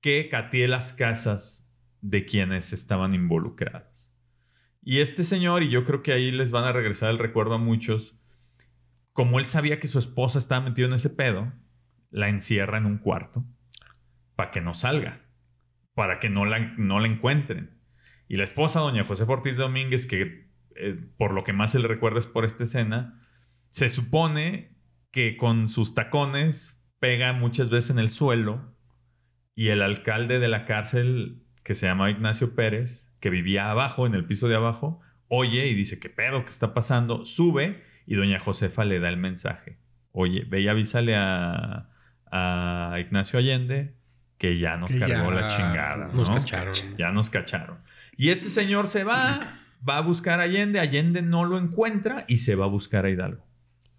que 0.00 0.28
catee 0.28 0.68
las 0.68 0.92
casas 0.92 1.68
de 2.00 2.24
quienes 2.24 2.72
estaban 2.72 3.14
involucrados. 3.14 3.89
Y 4.90 5.02
este 5.02 5.22
señor, 5.22 5.62
y 5.62 5.70
yo 5.70 5.84
creo 5.84 6.02
que 6.02 6.12
ahí 6.12 6.32
les 6.32 6.50
van 6.50 6.64
a 6.64 6.72
regresar 6.72 7.10
el 7.10 7.20
recuerdo 7.20 7.54
a 7.54 7.58
muchos, 7.58 8.20
como 9.12 9.38
él 9.38 9.44
sabía 9.44 9.78
que 9.78 9.86
su 9.86 10.00
esposa 10.00 10.40
estaba 10.40 10.64
metida 10.64 10.86
en 10.86 10.94
ese 10.94 11.10
pedo, 11.10 11.52
la 12.10 12.28
encierra 12.28 12.76
en 12.76 12.86
un 12.86 12.98
cuarto 12.98 13.44
para 14.34 14.50
que 14.50 14.60
no 14.60 14.74
salga, 14.74 15.20
para 15.94 16.18
que 16.18 16.28
no 16.28 16.44
la, 16.44 16.74
no 16.76 16.98
la 16.98 17.06
encuentren. 17.06 17.78
Y 18.26 18.36
la 18.36 18.42
esposa, 18.42 18.80
doña 18.80 19.04
José 19.04 19.22
Ortiz 19.28 19.56
Domínguez, 19.56 20.08
que 20.08 20.50
eh, 20.74 21.00
por 21.16 21.34
lo 21.34 21.44
que 21.44 21.52
más 21.52 21.70
se 21.70 21.78
le 21.78 21.86
recuerda 21.86 22.18
es 22.18 22.26
por 22.26 22.44
esta 22.44 22.64
escena, 22.64 23.24
se 23.68 23.90
supone 23.90 24.74
que 25.12 25.36
con 25.36 25.68
sus 25.68 25.94
tacones 25.94 26.84
pega 26.98 27.32
muchas 27.32 27.70
veces 27.70 27.90
en 27.90 28.00
el 28.00 28.08
suelo 28.08 28.74
y 29.54 29.68
el 29.68 29.82
alcalde 29.82 30.40
de 30.40 30.48
la 30.48 30.64
cárcel, 30.64 31.44
que 31.62 31.76
se 31.76 31.86
llama 31.86 32.10
Ignacio 32.10 32.56
Pérez, 32.56 33.09
que 33.20 33.30
vivía 33.30 33.70
abajo, 33.70 34.06
en 34.06 34.14
el 34.14 34.24
piso 34.24 34.48
de 34.48 34.56
abajo, 34.56 35.00
oye 35.28 35.66
y 35.68 35.74
dice, 35.74 35.98
¿qué 35.98 36.08
pedo? 36.08 36.44
¿Qué 36.44 36.50
está 36.50 36.74
pasando? 36.74 37.24
Sube 37.24 37.82
y 38.06 38.16
doña 38.16 38.38
Josefa 38.38 38.84
le 38.84 38.98
da 38.98 39.08
el 39.08 39.16
mensaje. 39.16 39.78
Oye, 40.12 40.44
ve 40.48 40.60
y 40.62 40.68
avísale 40.68 41.14
a, 41.16 41.86
Ignacio 42.98 43.38
Allende 43.38 43.94
que 44.38 44.58
ya 44.58 44.76
nos 44.76 44.90
cargó 44.94 45.32
la 45.32 45.48
chingada. 45.48 46.08
Nos 46.12 46.30
cacharon. 46.30 46.74
Ya 46.96 47.10
nos 47.10 47.28
cacharon. 47.28 47.78
Y 48.16 48.30
este 48.30 48.50
señor 48.50 48.86
se 48.86 49.04
va, 49.04 49.58
va 49.88 49.98
a 49.98 50.00
buscar 50.00 50.40
a 50.40 50.44
Allende, 50.44 50.78
Allende 50.78 51.22
no 51.22 51.44
lo 51.44 51.58
encuentra 51.58 52.24
y 52.28 52.38
se 52.38 52.54
va 52.54 52.66
a 52.66 52.68
buscar 52.68 53.04
a 53.04 53.10
Hidalgo. 53.10 53.44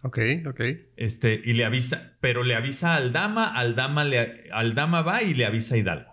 Ok, 0.03 0.19
ok. 0.47 0.61
Este, 0.95 1.41
y 1.43 1.53
le 1.53 1.65
avisa, 1.65 2.13
pero 2.21 2.43
le 2.43 2.55
avisa 2.55 2.95
al 2.95 3.11
dama, 3.13 3.47
al 3.47 3.75
dama, 3.75 4.03
le, 4.03 4.49
al 4.51 4.73
dama 4.73 5.01
va 5.01 5.21
y 5.21 5.33
le 5.33 5.45
avisa 5.45 5.75
a 5.75 5.77
Hidalgo. 5.77 6.10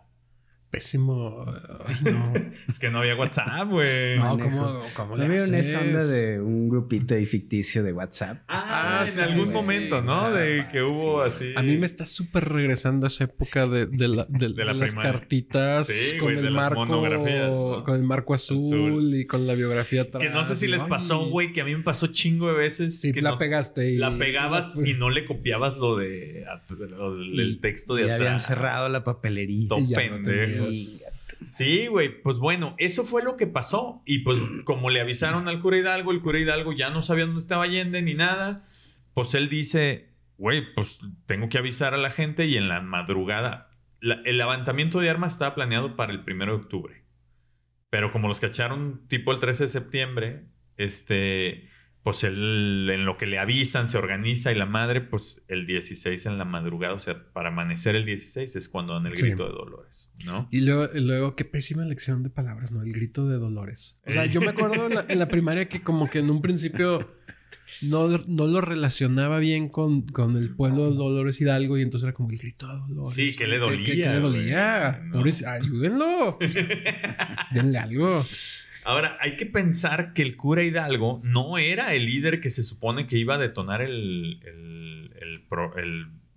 Pésimo. 0.70 1.46
Ay, 1.86 1.96
no. 2.02 2.32
es 2.68 2.78
que 2.78 2.90
no 2.90 2.98
había 2.98 3.16
WhatsApp, 3.16 3.68
güey. 3.70 4.18
No, 4.18 4.38
¿cómo, 4.38 4.80
cómo 4.94 5.16
le 5.16 5.28
veo 5.28 5.44
en 5.44 5.54
esa 5.54 5.80
onda 5.80 6.04
de 6.04 6.40
un 6.40 6.68
grupito 6.68 7.14
ahí 7.14 7.24
ficticio 7.24 7.82
de 7.82 7.92
WhatsApp. 7.92 8.42
Ah, 8.48 9.04
en 9.10 9.20
algún 9.20 9.52
momento, 9.52 10.02
¿no? 10.02 10.30
de 10.30 10.66
que 10.70 10.82
hubo 10.82 11.22
así. 11.22 11.52
A 11.56 11.62
mí 11.62 11.76
me 11.76 11.86
está 11.86 12.04
súper 12.04 12.48
regresando 12.48 13.06
a 13.06 13.08
esa 13.08 13.24
época 13.24 13.66
de, 13.66 13.86
de, 13.86 14.08
la, 14.08 14.26
de, 14.28 14.48
las 14.50 14.94
cartitas 14.94 15.90
con 16.20 16.36
el 16.36 16.50
marco. 16.50 16.86
Con 17.84 17.94
el 17.94 18.02
marco 18.02 18.34
azul, 18.34 19.14
y 19.14 19.24
con 19.24 19.46
la 19.46 19.54
biografía 19.54 20.02
atrás. 20.02 20.22
Que 20.22 20.30
no 20.30 20.44
sé 20.44 20.56
si 20.56 20.66
les 20.66 20.82
pasó, 20.82 21.28
güey, 21.30 21.52
que 21.52 21.60
a 21.60 21.64
mí 21.64 21.74
me 21.74 21.82
pasó 21.82 22.08
chingo 22.08 22.48
de 22.48 22.54
veces. 22.54 23.00
Sí, 23.00 23.12
que 23.12 23.22
la 23.22 23.36
pegaste. 23.36 23.92
Y 23.92 23.98
la 23.98 24.16
pegabas 24.18 24.72
y 24.84 24.94
no 24.94 25.10
le 25.10 25.24
copiabas 25.24 25.76
lo 25.76 25.96
de 25.96 26.44
el 26.68 27.58
texto 27.60 27.94
de 27.94 28.04
atrás. 28.04 28.18
Ya 28.18 28.24
habían 28.24 28.40
cerrado 28.40 28.88
la 28.88 29.04
papelería. 29.04 29.68
Sí, 31.46 31.86
güey, 31.86 32.20
pues 32.22 32.38
bueno, 32.38 32.74
eso 32.78 33.04
fue 33.04 33.22
lo 33.22 33.36
que 33.36 33.46
pasó. 33.46 34.02
Y 34.04 34.20
pues 34.20 34.38
como 34.64 34.90
le 34.90 35.00
avisaron 35.00 35.48
al 35.48 35.60
cura 35.60 35.78
Hidalgo, 35.78 36.12
el 36.12 36.20
cura 36.20 36.38
Hidalgo 36.38 36.72
ya 36.72 36.90
no 36.90 37.02
sabía 37.02 37.26
dónde 37.26 37.40
estaba 37.40 37.64
Allende 37.64 38.02
ni 38.02 38.14
nada, 38.14 38.66
pues 39.14 39.34
él 39.34 39.48
dice, 39.48 40.10
güey, 40.36 40.74
pues 40.74 40.98
tengo 41.26 41.48
que 41.48 41.58
avisar 41.58 41.94
a 41.94 41.98
la 41.98 42.10
gente 42.10 42.46
y 42.46 42.56
en 42.56 42.68
la 42.68 42.80
madrugada, 42.80 43.70
el 44.00 44.38
levantamiento 44.38 45.00
de 45.00 45.10
armas 45.10 45.32
estaba 45.32 45.54
planeado 45.54 45.96
para 45.96 46.12
el 46.12 46.24
primero 46.24 46.52
de 46.52 46.62
octubre. 46.62 47.04
Pero 47.90 48.10
como 48.10 48.28
los 48.28 48.40
cacharon 48.40 49.06
tipo 49.08 49.32
el 49.32 49.40
13 49.40 49.64
de 49.64 49.68
septiembre, 49.68 50.44
este, 50.76 51.68
pues 52.02 52.24
él, 52.24 52.88
en 52.92 53.04
lo 53.04 53.16
que 53.16 53.26
le 53.26 53.38
avisan, 53.38 53.88
se 53.88 53.98
organiza 53.98 54.52
y 54.52 54.54
la 54.54 54.66
madre, 54.66 55.00
pues 55.00 55.42
el 55.48 55.66
16 55.66 56.26
en 56.26 56.38
la 56.38 56.44
madrugada, 56.44 56.94
o 56.94 56.98
sea, 57.00 57.24
para 57.32 57.48
amanecer 57.48 57.96
el 57.96 58.04
16 58.06 58.56
es 58.56 58.68
cuando 58.68 58.94
dan 58.94 59.06
el 59.06 59.12
grito 59.12 59.44
de 59.44 59.50
Dolores, 59.50 60.10
¿no? 60.24 60.48
Y 60.50 60.62
luego, 60.62 60.88
luego, 60.94 61.36
qué 61.36 61.44
pésima 61.44 61.82
elección 61.82 62.22
de 62.22 62.30
palabras, 62.30 62.72
¿no? 62.72 62.82
El 62.82 62.92
grito 62.92 63.28
de 63.28 63.38
Dolores. 63.38 64.00
O 64.06 64.12
sea, 64.12 64.26
yo 64.26 64.40
me 64.40 64.48
acuerdo 64.48 64.88
en 65.08 65.18
la, 65.18 65.28
primaria 65.28 65.68
que 65.68 65.82
como 65.82 66.08
que 66.08 66.20
en 66.20 66.30
un 66.30 66.40
principio 66.40 67.14
no, 67.82 68.08
no 68.26 68.46
lo 68.46 68.60
relacionaba 68.60 69.38
bien 69.38 69.68
con, 69.68 70.02
con, 70.02 70.36
el 70.36 70.54
pueblo 70.54 70.90
de 70.90 70.96
Dolores 70.96 71.40
Hidalgo 71.40 71.76
y 71.78 71.82
entonces 71.82 72.06
era 72.06 72.14
como 72.14 72.30
el 72.30 72.38
grito 72.38 72.68
de 72.68 72.94
Dolores. 72.94 73.14
Sí, 73.14 73.36
que 73.36 73.46
le 73.46 73.58
dolía. 73.58 73.84
Que, 73.84 73.96
le 73.96 74.20
dolía. 74.20 75.02
ayúdenlo. 75.46 76.38
Denle 77.52 77.78
algo. 77.78 78.24
Ahora, 78.88 79.18
hay 79.20 79.36
que 79.36 79.44
pensar 79.44 80.14
que 80.14 80.22
el 80.22 80.38
cura 80.38 80.62
Hidalgo 80.62 81.20
no 81.22 81.58
era 81.58 81.92
el 81.92 82.06
líder 82.06 82.40
que 82.40 82.48
se 82.48 82.62
supone 82.62 83.06
que 83.06 83.18
iba 83.18 83.34
a 83.34 83.38
detonar 83.38 83.82
el, 83.82 84.40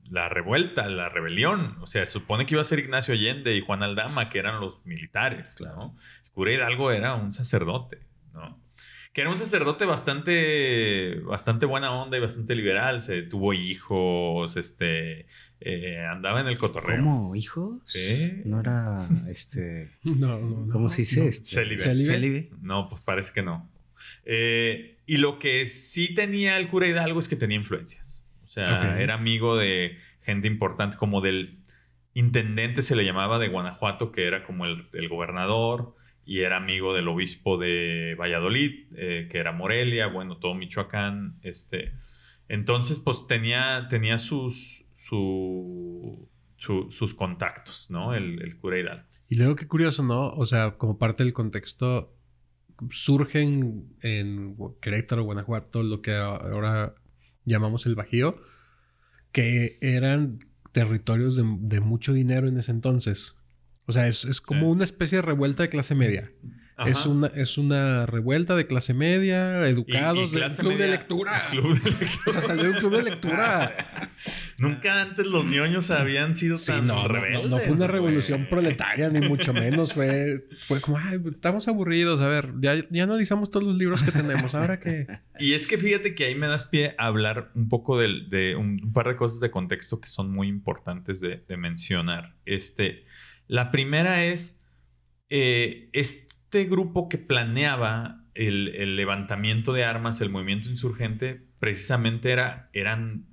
la 0.10 0.27
revuelta, 0.27 0.89
la 0.89 1.08
rebelión. 1.08 1.77
O 1.79 1.88
sea, 1.88 2.05
se 2.05 2.12
supone 2.12 2.46
que 2.46 2.55
iba 2.55 2.62
a 2.62 2.65
ser 2.65 2.79
Ignacio 2.79 3.13
Allende 3.13 3.55
y 3.55 3.62
Juan 3.62 3.84
Aldama, 3.84 4.27
que 4.27 4.39
eran 4.39 4.60
los 4.60 4.86
militares. 4.86 5.62
¿no? 5.62 5.96
El 6.25 6.31
cura 6.31 6.51
Hidalgo 6.51 6.91
era 6.91 7.15
un 7.15 7.31
sacerdote, 7.31 8.00
¿no? 8.34 8.60
Que 9.13 9.22
era 9.22 9.30
un 9.30 9.38
sacerdote 9.38 9.86
bastante, 9.86 11.20
bastante 11.20 11.65
buena 11.65 11.91
onda 11.91 12.18
y 12.18 12.22
bastante 12.22 12.56
liberal. 12.56 13.01
Se 13.01 13.24
tuvo 13.24 13.53
hijos, 13.53 14.56
este, 14.56 15.25
eh, 15.60 16.06
andaba 16.10 16.39
en 16.41 16.48
el 16.48 16.58
cotorreo. 16.58 16.98
¿Cómo? 16.98 17.36
¿Hijos? 17.36 17.82
Sí. 17.86 18.41
No 18.46 18.62
era 18.62 19.10
este. 19.27 19.91
no, 20.03 20.39
no, 20.39 20.72
¿Cómo 20.72 20.88
se 20.88 21.01
dice? 21.01 21.22
No, 21.22 21.27
No, 22.62 22.88
pues 22.89 23.01
parece 23.01 23.34
que 23.34 23.41
no. 23.41 23.70
Eh, 24.25 24.98
y 25.06 25.18
lo 25.18 25.39
que 25.39 25.68
sí 25.68 26.13
tenía 26.13 26.58
el 26.58 26.70
cura 26.70 26.88
Hidalgo 26.88 27.20
es 27.20 27.27
que 27.27 27.36
tenía 27.36 27.58
influencias. 27.58 28.25
O 28.46 28.48
sea, 28.48 29.00
era 29.00 29.13
amigo 29.13 29.56
de 29.58 29.98
gente 30.24 30.48
importante, 30.48 30.98
como 30.98 31.22
del 31.22 31.62
intendente 32.13 32.84
se 32.84 32.96
le 32.96 33.06
llamaba 33.06 33.39
de 33.39 33.48
Guanajuato, 33.48 34.12
que 34.12 34.27
era 34.27 34.44
como 34.44 34.65
el, 34.65 35.10
gobernador, 35.10 35.96
y 36.25 36.39
era 36.41 36.57
amigo 36.57 36.93
del 36.93 37.07
obispo 37.07 37.57
de 37.57 38.15
Valladolid, 38.19 38.87
eh, 38.95 39.27
que 39.29 39.37
era 39.37 39.51
Morelia, 39.51 40.07
bueno, 40.07 40.37
todo 40.37 40.53
Michoacán. 40.55 41.39
Este. 41.41 41.93
Entonces, 42.47 42.99
pues 42.99 43.27
tenía, 43.27 43.87
tenía 43.89 44.17
sus, 44.17 44.85
sus 46.57 47.13
contactos, 47.15 47.89
¿no? 47.89 48.13
El, 48.13 48.57
cura 48.59 48.79
Hidalgo. 48.79 49.03
Y 49.29 49.35
luego 49.35 49.55
qué 49.55 49.67
curioso, 49.67 50.03
¿no? 50.03 50.29
O 50.29 50.45
sea, 50.45 50.77
como 50.77 50.97
parte 50.97 51.23
del 51.23 51.33
contexto, 51.33 52.13
surgen 52.89 53.95
en 54.01 54.55
Querétaro, 54.81 55.23
Guanajuato, 55.23 55.83
lo 55.83 56.01
que 56.01 56.15
ahora 56.15 56.95
llamamos 57.45 57.85
el 57.85 57.95
Bajío, 57.95 58.41
que 59.31 59.77
eran 59.81 60.39
territorios 60.71 61.35
de, 61.35 61.79
mucho 61.79 62.13
dinero 62.13 62.47
en 62.47 62.57
ese 62.57 62.71
entonces. 62.71 63.37
O 63.91 63.93
sea, 63.93 64.07
es, 64.07 64.39
como 64.39 64.69
una 64.69 64.86
especie 64.86 65.17
de 65.17 65.21
revuelta 65.21 65.63
de 65.63 65.69
clase 65.69 65.95
media. 65.95 66.31
Es 66.86 67.05
una, 67.05 67.27
es 67.27 67.57
una 67.57 68.05
revuelta 68.05 68.55
de 68.55 68.65
clase 68.65 68.93
media, 68.93 69.67
educados, 69.67 70.31
de 70.31 70.48
club 70.57 70.77
de 70.77 70.88
lectura. 70.88 71.31
o 72.25 72.31
sea, 72.31 72.41
salió 72.41 72.71
un 72.71 72.77
club 72.77 72.95
de 72.95 73.03
lectura. 73.03 74.10
Nunca 74.57 75.01
antes 75.01 75.27
los 75.27 75.45
ñoños 75.45 75.91
habían 75.91 76.36
sido 76.36 76.55
tan 76.55 76.88
rebeldes. 77.07 77.50
No, 77.50 77.60
fue 77.60 77.74
una 77.74 77.88
revolución 77.88 78.48
proletaria, 78.50 79.10
ni 79.10 79.27
mucho 79.27 79.53
menos. 79.53 79.93
Fue, 79.93 80.48
fue 80.67 80.79
como, 80.81 80.98
ay, 80.98 81.19
pues, 81.19 81.36
estamos 81.36 81.67
aburridos. 81.67 82.21
A 82.21 82.27
ver, 82.27 82.53
ya, 82.60 82.75
ya 82.89 83.03
analizamos 83.03 83.50
todos 83.51 83.65
los 83.65 83.77
libros 83.77 84.01
que 84.01 84.12
tenemos. 84.12 84.55
¿Ahora 84.55 84.79
qué? 84.79 85.07
Y 85.39 85.53
es 85.53 85.67
que 85.67 85.77
fíjate 85.77 86.15
que 86.15 86.25
ahí 86.25 86.36
me 86.36 86.48
das 86.48 86.63
pie 86.63 86.95
a 86.98 87.07
hablar 87.07 87.51
un 87.55 87.69
poco 87.69 88.00
de, 88.00 88.55
un, 88.55 88.93
par 88.93 89.07
de 89.07 89.15
cosas 89.15 89.39
de 89.39 89.51
contexto 89.51 90.00
que 90.00 90.07
son 90.07 90.31
muy 90.31 90.48
importantes 90.48 91.19
de, 91.21 91.41
mencionar. 91.57 92.36
Este, 92.45 93.05
la 93.51 93.70
primera 93.70 94.24
es, 94.24 94.65
eh, 95.29 95.89
este 95.91 96.63
grupo 96.63 97.10
que 97.10 97.17
planeaba 97.17 98.24
el, 98.34 98.96
levantamiento 98.96 99.74
de 99.74 99.84
armas, 99.84 100.22
el 100.22 100.29
movimiento 100.29 100.70
insurgente, 100.70 101.41
precisamente 101.60 102.31
era, 102.31 102.70
eran 102.72 103.25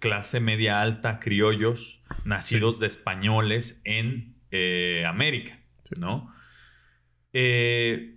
clase 0.00 0.40
media 0.40 0.80
alta, 0.80 1.20
criollos, 1.20 2.02
nacidos 2.24 2.80
de 2.80 2.88
españoles 2.88 3.80
en 3.84 4.34
eh, 4.50 5.04
América, 5.06 5.60
¿no? 5.96 6.34
Eh, 7.32 8.11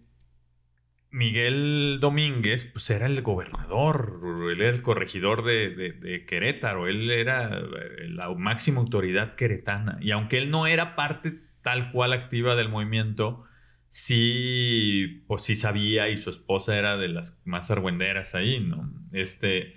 Miguel 1.15 1.99
Domínguez, 2.01 2.65
pues 2.65 2.89
era 2.89 3.05
el 3.05 3.21
gobernador, 3.21 4.19
él 4.51 4.59
era 4.59 4.69
el 4.69 4.81
corregidor 4.81 5.45
de, 5.45 6.25
Querétaro, 6.27 6.89
él 6.89 7.09
era 7.09 7.57
eh, 7.57 8.09
la 8.09 8.33
máxima 8.33 8.81
autoridad 8.81 9.35
queretana. 9.35 9.97
Y 10.01 10.11
aunque 10.11 10.37
él 10.37 10.51
no 10.51 10.67
era 10.67 10.97
parte 10.97 11.39
tal 11.61 11.93
cual 11.93 12.11
activa 12.11 12.55
del 12.55 12.67
movimiento, 12.67 13.45
sí, 13.87 15.23
pues 15.27 15.43
sí 15.43 15.55
sabía 15.55 16.09
y 16.09 16.17
su 16.17 16.31
esposa 16.31 16.77
era 16.77 16.97
de 16.97 17.07
las 17.07 17.41
más 17.45 17.71
argüenderas 17.71 18.35
ahí, 18.35 18.59
¿no? 18.59 18.91
Este, 19.13 19.75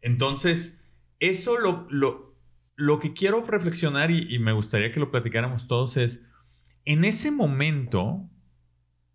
entonces, 0.00 0.80
eso 1.20 1.58
lo, 1.58 1.86
lo, 1.90 2.98
que 2.98 3.12
quiero 3.12 3.44
reflexionar 3.44 4.10
y, 4.10 4.38
me 4.38 4.52
gustaría 4.52 4.90
que 4.90 5.00
lo 5.00 5.10
platicáramos 5.10 5.68
todos 5.68 5.98
es, 5.98 6.24
en 6.86 7.04
ese 7.04 7.30
momento 7.30 8.30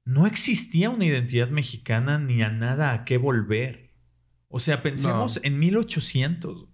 no 0.06 0.28
existía 0.28 0.90
una 0.90 1.06
identidad 1.06 1.50
mexicana 1.50 2.20
ni 2.20 2.42
a 2.42 2.50
nada 2.50 2.94
a 2.94 3.06
qué 3.06 3.18
volver. 3.18 3.92
O 4.50 4.60
sea, 4.60 4.84
pensemos 4.84 5.40
en 5.44 5.58
1800, 5.60 6.68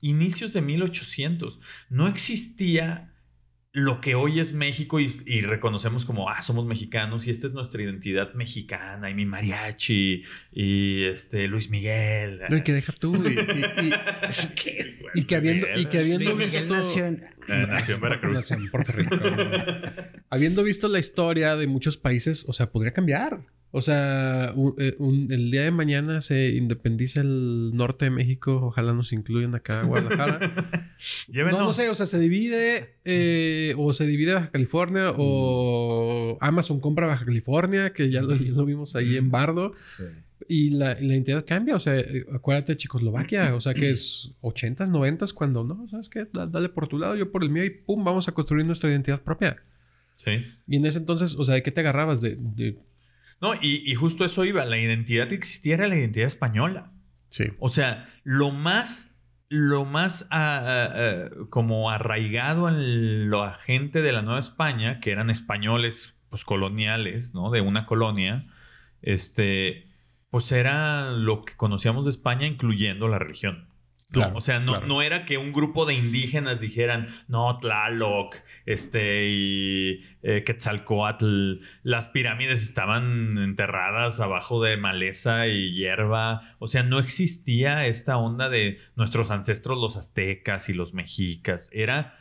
inicios 0.00 0.52
de 0.52 0.62
1800. 0.62 1.60
No 1.88 2.08
existía 2.08 3.11
lo 3.74 4.02
que 4.02 4.14
hoy 4.14 4.38
es 4.38 4.52
México 4.52 5.00
y, 5.00 5.40
reconocemos 5.40 6.04
como, 6.04 6.28
ah, 6.28 6.42
somos 6.42 6.66
mexicanos 6.66 7.26
y 7.26 7.30
esta 7.30 7.46
es 7.46 7.54
nuestra 7.54 7.82
identidad 7.82 8.34
mexicana 8.34 9.08
y 9.08 9.14
mi 9.14 9.24
mariachi 9.24 10.24
y 10.52 11.04
este 11.04 11.48
Luis 11.48 11.70
Miguel. 11.70 12.42
No, 12.50 12.56
y 12.58 12.62
que 12.62 12.74
deja 12.74 12.92
tú. 12.92 13.14
Y, 13.16 13.38
y, 15.20 15.24
que 15.24 15.36
habiendo, 15.36 15.66
y 15.74 15.86
que 15.86 15.98
habiendo 16.00 16.36
visto... 16.36 16.74
Nació 16.74 17.06
en, 17.06 17.24
nació 17.48 17.98
Veracruz. 17.98 18.50
en 18.50 18.70
Puerto 18.70 18.92
Rico. 18.92 19.16
habiendo 20.28 20.62
visto 20.64 20.88
la 20.88 20.98
historia 20.98 21.56
de 21.56 21.66
muchos 21.66 21.96
países, 21.96 22.44
o 22.46 22.52
sea, 22.52 22.70
podría 22.70 22.92
cambiar. 22.92 23.40
O 23.74 23.80
sea, 23.80 24.54
eh, 24.76 24.96
el 25.00 25.50
día 25.50 25.62
de 25.62 25.70
mañana 25.70 26.20
se 26.20 26.50
independiza 26.50 27.22
el 27.22 27.70
norte 27.72 28.04
de 28.04 28.10
México. 28.10 28.60
Ojalá 28.66 28.92
nos 28.92 29.14
incluyan 29.14 29.54
acá 29.54 29.80
a 29.80 29.84
Guadalajara. 29.84 30.90
no, 31.28 31.50
no 31.50 31.72
sé, 31.72 31.88
o 31.88 31.94
sea, 31.94 32.04
se 32.04 32.18
divide 32.18 32.96
eh, 33.06 33.74
o 33.78 33.94
se 33.94 34.06
divide 34.06 34.34
Baja 34.34 34.50
California 34.50 35.14
o 35.16 36.36
Amazon 36.42 36.80
compra 36.80 37.06
Baja 37.06 37.24
California, 37.24 37.94
que 37.94 38.10
ya 38.10 38.20
lo, 38.20 38.66
vimos 38.66 38.94
ahí 38.94 39.16
en 39.16 39.30
Bardo. 39.30 39.72
Y 40.48 40.70
la, 40.70 40.88
la, 40.94 41.00
identidad 41.00 41.46
cambia, 41.46 41.74
o 41.74 41.80
sea, 41.80 41.98
eh, 41.98 42.26
acuérdate 42.34 42.72
de 42.72 42.76
Checoslovaquia, 42.76 43.54
o 43.54 43.60
sea 43.60 43.72
que 43.72 43.88
es 43.88 44.34
80s, 44.42 44.90
90s, 44.90 45.32
cuando 45.32 45.64
no, 45.64 45.88
¿sabes 45.88 46.10
qué? 46.10 46.26
Dale 46.30 46.68
por 46.68 46.88
tu 46.88 46.98
lado, 46.98 47.16
yo 47.16 47.30
por 47.30 47.42
el 47.42 47.48
mío 47.48 47.64
y 47.64 47.70
pum, 47.70 48.04
vamos 48.04 48.28
a 48.28 48.32
construir 48.32 48.66
nuestra 48.66 48.90
identidad 48.90 49.22
propia. 49.22 49.62
Sí. 50.16 50.44
Y 50.66 50.76
en 50.76 50.84
ese 50.84 50.98
entonces, 50.98 51.36
o 51.38 51.44
sea, 51.44 51.54
¿de 51.54 51.62
qué 51.62 51.70
te 51.70 51.80
agarrabas? 51.80 52.20
de 52.20 52.36
no, 53.42 53.54
y, 53.60 53.92
justo 53.96 54.24
eso 54.24 54.44
iba. 54.44 54.64
La 54.64 54.78
identidad 54.78 55.26
que 55.26 55.34
existía 55.34 55.74
era 55.74 55.88
la 55.88 55.96
identidad 55.96 56.28
española. 56.28 56.92
Sí. 57.28 57.46
O 57.58 57.68
sea, 57.68 58.08
lo 58.22 58.52
más, 58.52 59.18
lo 59.48 59.84
más 59.84 60.28
ah, 60.30 60.60
ah, 60.64 60.92
ah, 60.94 61.28
como 61.50 61.90
arraigado 61.90 62.68
en 62.68 63.30
la 63.30 63.52
gente 63.54 64.00
de 64.00 64.12
la 64.12 64.22
Nueva 64.22 64.38
España, 64.38 65.00
que 65.00 65.10
eran 65.10 65.28
españoles, 65.28 66.14
pues 66.30 66.44
coloniales, 66.44 67.34
¿no? 67.34 67.50
De 67.50 67.60
una 67.60 67.84
colonia, 67.84 68.46
este, 69.02 69.88
pues 70.30 70.52
era 70.52 71.10
lo 71.10 71.44
que 71.44 71.56
conocíamos 71.56 72.04
de 72.04 72.12
España, 72.12 72.46
incluyendo 72.46 73.08
la 73.08 73.18
religión 73.18 73.71
o 74.34 74.40
sea, 74.40 74.60
no, 74.60 74.80
no, 74.80 75.02
era 75.02 75.24
que 75.24 75.38
un 75.38 75.52
grupo 75.52 75.86
de 75.86 75.94
indígenas 75.94 76.60
dijeran, 76.60 77.08
no, 77.28 77.58
Tlaloc, 77.58 78.36
este, 78.66 79.28
y 79.28 80.04
eh, 80.22 80.44
Quetzalcoatl, 80.44 81.60
las 81.82 82.08
pirámides 82.08 82.62
estaban 82.62 83.38
enterradas 83.38 84.20
abajo 84.20 84.62
de 84.62 84.76
maleza 84.76 85.46
y 85.46 85.74
hierba. 85.74 86.42
O 86.58 86.68
sea, 86.68 86.82
no 86.82 86.98
existía 86.98 87.86
esta 87.86 88.16
onda 88.16 88.48
de 88.48 88.78
nuestros 88.96 89.30
ancestros, 89.30 89.78
los 89.78 89.96
aztecas 89.96 90.68
y 90.68 90.74
los 90.74 90.94
mexicas. 90.94 91.68
Era 91.72 92.18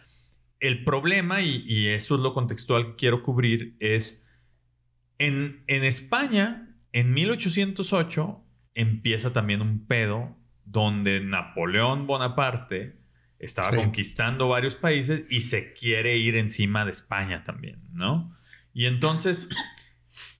el 0.60 0.84
problema, 0.84 1.42
y, 1.42 1.88
eso 1.88 2.16
es 2.16 2.22
lo 2.22 2.34
contextual 2.34 2.92
que 2.92 2.96
quiero 2.96 3.24
cubrir, 3.24 3.76
es 3.80 4.26
en, 5.18 5.64
en 5.68 5.84
España, 5.84 6.76
en 6.94 7.14
1808, 7.14 8.44
empieza 8.74 9.34
también 9.34 9.62
un 9.62 9.86
pedo 9.86 10.41
donde 10.72 11.20
Napoleón 11.20 12.08
Bonaparte 12.08 12.98
estaba 13.40 13.72
conquistando 13.72 14.48
varios 14.48 14.76
países 14.76 15.26
y 15.30 15.42
se 15.42 15.74
quiere 15.74 16.18
ir 16.18 16.36
encima 16.36 16.86
de 16.86 16.92
España 16.92 17.44
también, 17.44 17.82
¿no? 17.92 18.38
Y 18.74 18.86
entonces 18.86 19.50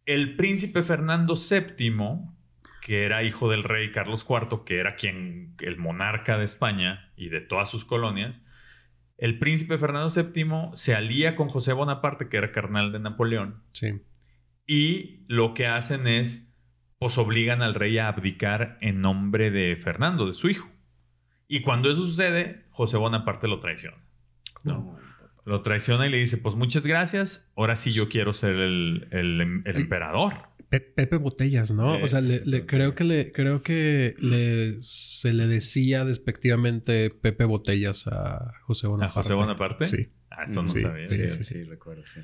el 0.06 0.36
príncipe 0.36 0.84
Fernando 0.84 1.34
VII 1.36 2.32
que 2.82 3.06
era 3.06 3.24
hijo 3.24 3.50
del 3.50 3.64
rey 3.64 3.92
Carlos 3.92 4.26
IV, 4.28 4.66
que 4.66 4.80
era 4.80 4.96
quien, 4.96 5.56
el 5.60 5.78
monarca 5.78 6.38
de 6.38 6.46
España 6.46 7.14
y 7.16 7.30
de 7.30 7.40
todas 7.40 7.70
sus 7.70 7.86
colonias, 7.86 8.42
el 9.18 9.38
príncipe 9.38 9.78
Fernando 9.78 10.10
VII 10.10 10.72
se 10.74 10.96
alía 10.96 11.36
con 11.36 11.48
José 11.48 11.74
Bonaparte, 11.74 12.28
que 12.28 12.38
era 12.38 12.52
carnal 12.52 12.92
de 12.92 13.00
Napoleón. 13.00 13.64
Sí. 13.72 14.02
Y 14.66 15.24
lo 15.28 15.54
que 15.54 15.68
hacen 15.68 16.08
es, 16.08 16.51
pues 17.02 17.18
obligan 17.18 17.64
al 17.64 17.74
rey 17.74 17.98
a 17.98 18.10
abdicar 18.10 18.78
en 18.80 19.02
nombre 19.02 19.50
de 19.50 19.76
Fernando, 19.76 20.28
de 20.28 20.36
su 20.36 20.50
hijo. 20.52 20.70
Y 21.48 21.62
cuando 21.62 21.90
eso 21.90 22.04
sucede, 22.04 22.66
José 22.70 22.96
Bonaparte 22.98 23.48
lo 23.48 23.60
traiciona. 23.60 23.98
¿no? 24.64 25.00
Lo 25.44 25.64
traiciona 25.64 26.06
y 26.06 26.12
le 26.12 26.18
dice, 26.18 26.38
pues 26.38 26.54
muchas 26.54 26.86
gracias, 26.86 27.52
ahora 27.58 27.76
sí 27.76 27.92
yo 27.92 28.08
quiero 28.08 28.34
ser 28.34 28.52
el, 28.52 29.08
el- 29.10 29.64
el 29.66 29.76
emperador. 29.78 30.34
Pe- 30.70 30.80
Pepe 30.80 31.18
Botellas, 31.18 31.72
¿no? 31.72 31.96
Sí, 31.98 32.02
o 32.04 32.08
sea, 32.08 32.22
le, 32.22 32.46
le- 32.46 32.68
creo 32.68 32.94
que 32.94 33.04
le 33.04 33.32
creo 33.32 33.64
que 33.64 34.14
le 34.20 34.78
se 34.84 35.34
le 35.34 35.48
decía 35.48 36.06
despectivamente 36.06 37.10
Pepe 37.10 37.46
Botellas 37.46 38.06
a 38.08 38.54
José 38.62 38.86
¿A 38.86 38.90
Bonaparte. 38.92 39.14
José 39.22 39.34
Bonaparte? 39.34 39.86
Sí. 39.86 40.10
Ah, 40.30 40.44
eso 40.46 40.62
no 40.62 40.70
Sí, 40.70 40.82
sabía. 40.82 41.10
sí, 41.10 41.16
fíjate. 41.16 41.32
sí, 41.32 41.44
sí. 41.44 41.64
recuerdo, 41.64 42.06
sí. 42.06 42.20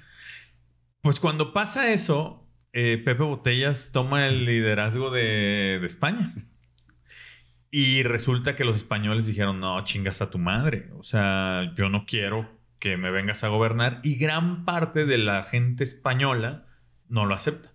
Pues 1.02 1.20
cuando 1.20 1.52
pasa 1.52 1.92
eso, 1.92 2.47
eh, 2.80 2.98
Pepe 2.98 3.24
Botellas 3.24 3.92
toma 3.92 4.28
el 4.28 4.46
liderazgo 4.46 5.10
de, 5.12 5.80
de 5.82 5.88
España. 5.88 6.34
Y 7.70 8.04
resulta 8.04 8.56
que 8.56 8.64
los 8.64 8.76
españoles 8.78 9.26
dijeron, 9.28 9.60
no, 9.60 9.84
chingas 9.84 10.22
a 10.22 10.30
tu 10.30 10.38
madre. 10.38 10.90
O 10.98 11.04
sea, 11.04 11.74
yo 11.76 11.90
no 11.90 12.06
quiero 12.06 12.50
que 12.80 12.96
me 12.98 13.12
vengas 13.12 13.44
a 13.44 13.50
gobernar. 13.50 14.00
Y 14.04 14.16
gran 14.18 14.64
parte 14.64 15.06
de 15.06 15.18
la 15.18 15.44
gente 15.44 15.84
española 15.84 16.66
no 17.10 17.26
lo 17.26 17.34
acepta. 17.36 17.74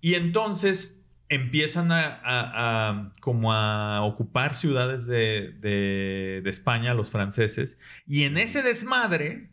Y 0.00 0.14
entonces 0.14 1.02
empiezan 1.28 1.92
a, 1.92 2.06
a- 2.06 2.88
a- 2.88 3.12
como 3.20 3.52
a 3.52 4.00
ocupar 4.02 4.54
ciudades 4.54 5.06
de, 5.06 5.52
de- 5.60 6.40
de 6.42 6.50
España, 6.50 6.94
los 6.94 7.10
franceses. 7.10 7.78
Y 8.06 8.22
en 8.24 8.38
ese 8.38 8.62
desmadre 8.62 9.50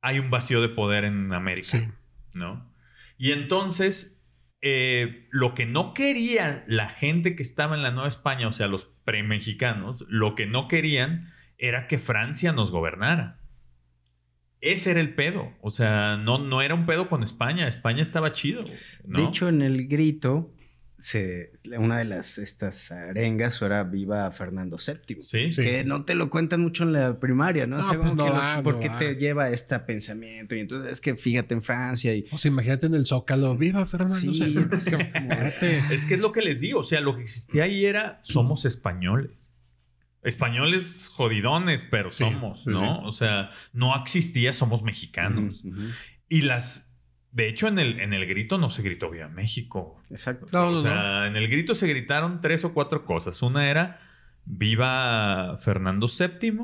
hay 0.00 0.18
un 0.18 0.30
vacío 0.30 0.60
de 0.60 0.68
poder 0.70 1.04
en 1.04 1.32
América. 1.32 1.68
Sí. 1.68 1.86
¿no? 2.34 2.73
Y 3.16 3.32
entonces, 3.32 4.20
eh, 4.60 5.28
lo 5.30 5.54
que 5.54 5.66
no 5.66 5.94
querían 5.94 6.64
la 6.66 6.88
gente 6.88 7.36
que 7.36 7.42
estaba 7.42 7.76
en 7.76 7.82
la 7.82 7.90
Nueva 7.90 8.08
España, 8.08 8.48
o 8.48 8.52
sea, 8.52 8.66
los 8.66 8.86
premexicanos, 9.04 10.04
lo 10.08 10.34
que 10.34 10.46
no 10.46 10.68
querían 10.68 11.32
era 11.58 11.86
que 11.86 11.98
Francia 11.98 12.52
nos 12.52 12.70
gobernara. 12.70 13.40
Ese 14.60 14.92
era 14.92 15.00
el 15.00 15.14
pedo. 15.14 15.52
O 15.60 15.70
sea, 15.70 16.16
no, 16.16 16.38
no 16.38 16.62
era 16.62 16.74
un 16.74 16.86
pedo 16.86 17.08
con 17.10 17.22
España. 17.22 17.68
España 17.68 18.02
estaba 18.02 18.32
chido. 18.32 18.64
¿no? 19.04 19.18
De 19.18 19.24
hecho, 19.26 19.48
en 19.48 19.60
el 19.60 19.86
grito, 19.86 20.53
se, 21.04 21.52
una 21.78 21.98
de 21.98 22.06
las 22.06 22.38
estas 22.38 22.90
arengas 22.90 23.60
era 23.60 23.84
Viva 23.84 24.30
Fernando 24.32 24.78
VII. 24.78 25.22
sí, 25.22 25.50
Sí. 25.50 25.60
Que 25.62 25.84
no 25.84 26.06
te 26.06 26.14
lo 26.14 26.30
cuentan 26.30 26.62
mucho 26.62 26.84
en 26.84 26.94
la 26.94 27.20
primaria, 27.20 27.66
¿no? 27.66 27.76
No, 27.76 27.84
O 27.84 27.86
sea, 27.90 27.98
pues 27.98 28.10
como 28.12 28.22
no 28.22 28.24
que 28.24 28.30
lo- 28.30 28.36
va, 28.42 28.56
no 28.56 28.62
porque 28.62 28.88
va. 28.88 28.98
te 28.98 29.16
lleva 29.16 29.44
a 29.44 29.50
este 29.50 29.78
pensamiento. 29.80 30.54
Y 30.56 30.60
entonces 30.60 30.92
es 30.92 31.00
que 31.02 31.14
fíjate 31.14 31.52
en 31.52 31.62
Francia 31.62 32.14
y. 32.14 32.24
O 32.32 32.38
sea, 32.38 32.50
imagínate 32.50 32.86
en 32.86 32.94
el 32.94 33.04
Zócalo. 33.04 33.54
¡Viva 33.54 33.84
Fernando! 33.84 34.16
Sí, 34.16 34.28
VII! 34.28 34.66
es 34.72 34.84
como- 34.86 34.96
Espérate. 35.02 35.94
Es 35.94 36.06
que 36.06 36.14
es 36.14 36.20
lo 36.20 36.32
que 36.32 36.40
les 36.40 36.60
digo. 36.60 36.80
O 36.80 36.84
sea, 36.84 37.02
lo 37.02 37.14
que 37.16 37.22
existía 37.22 37.64
ahí 37.64 37.84
era 37.84 38.20
somos 38.22 38.64
españoles. 38.64 39.52
Españoles 40.22 41.08
jodidones, 41.12 41.84
pero 41.90 42.10
Sí, 42.10 42.24
somos, 42.24 42.66
¿no? 42.66 42.80
sí. 42.80 43.00
O 43.04 43.12
sea, 43.12 43.50
no 43.74 43.94
existía 44.00 44.52
somos 44.54 44.82
mexicanos. 44.82 45.62
Y 46.30 46.40
las. 46.40 46.88
De 47.34 47.48
hecho, 47.48 47.66
en 47.66 47.80
el, 47.80 47.98
en 47.98 48.14
el 48.14 48.26
grito 48.26 48.58
no 48.58 48.70
se 48.70 48.80
gritó 48.82 49.10
Viva 49.10 49.28
México. 49.28 50.00
Exacto. 50.08 50.46
No, 50.52 50.70
no, 50.70 50.78
o 50.78 50.82
sea, 50.82 51.26
en 51.26 51.34
el 51.36 51.48
grito 51.48 51.74
se 51.74 51.88
gritaron 51.88 52.40
tres 52.40 52.64
o 52.64 52.72
cuatro 52.72 53.04
cosas. 53.04 53.42
Una 53.42 53.68
era 53.68 54.00
Viva 54.44 55.58
Fernando 55.58 56.06
VII, 56.06 56.60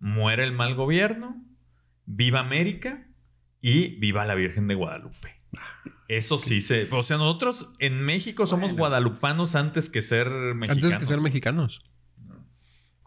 muere 0.00 0.42
el 0.42 0.52
mal 0.52 0.74
gobierno, 0.74 1.40
Viva 2.04 2.40
América 2.40 3.06
y 3.60 3.96
Viva 4.00 4.24
la 4.26 4.34
Virgen 4.34 4.66
de 4.66 4.74
Guadalupe. 4.74 5.36
Eso 6.08 6.36
sí 6.38 6.60
se. 6.60 6.88
O 6.92 7.02
sea, 7.04 7.16
nosotros 7.16 7.70
en 7.78 8.00
México 8.00 8.44
somos 8.46 8.70
Bueno. 8.72 8.78
guadalupanos 8.78 9.54
antes 9.54 9.88
que 9.88 10.02
ser 10.02 10.28
mexicanos. 10.28 10.84
Antes 10.84 10.98
que 10.98 11.06
ser 11.06 11.20
mexicanos. 11.20 11.84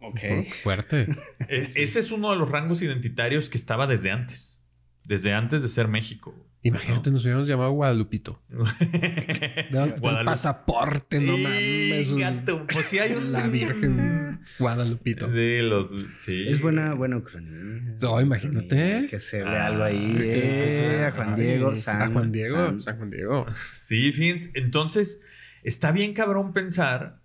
Ok. 0.01 0.19
Fuerte. 0.63 1.09
E- 1.49 1.71
ese 1.75 1.99
es 1.99 2.11
uno 2.11 2.31
de 2.31 2.37
los 2.37 2.49
rangos 2.49 2.81
identitarios 2.81 3.49
que 3.49 3.57
estaba 3.57 3.85
desde 3.85 4.11
antes. 4.11 4.63
Desde 5.03 5.33
antes 5.33 5.61
de 5.61 5.67
ser 5.69 5.87
México. 5.89 6.33
Imagínate, 6.61 7.09
nos 7.09 7.23
hubiéramos 7.23 7.47
llamado 7.47 7.71
Guadalupito. 7.71 8.41
Guadalupe. 8.49 10.25
pasaporte, 10.25 11.21
no 11.21 11.37
mames. 11.37 12.13
Gato, 12.13 12.65
pues 12.71 12.85
sí 12.87 12.99
hay 12.99 13.13
un... 13.13 13.31
La 13.31 13.47
Virgen 13.47 14.41
Guadalupito. 14.59 15.27
De 15.27 15.61
los... 15.63 15.89
Sí. 16.17 16.47
Es 16.49 16.61
buena, 16.61 16.93
buena 16.95 17.17
ucronía. 17.17 17.93
No, 18.01 18.19
imagínate. 18.19 19.07
Que 19.09 19.15
hacerle 19.15 19.57
Ah, 19.57 19.67
algo 19.67 19.83
ahí. 19.83 20.17
Eh, 20.19 21.05
a 21.07 21.11
Juan 21.11 21.35
Diego, 21.35 21.75
San, 21.75 22.01
a 22.01 22.09
Juan 22.11 22.31
Diego. 22.31 22.55
San. 22.57 22.81
San 22.81 22.97
Juan 22.97 23.09
Diego. 23.11 23.45
Sí, 23.73 24.11
fíjense. 24.11 24.51
Entonces, 24.55 25.21
está 25.63 25.91
bien 25.93 26.13
cabrón 26.13 26.51
pensar 26.53 27.21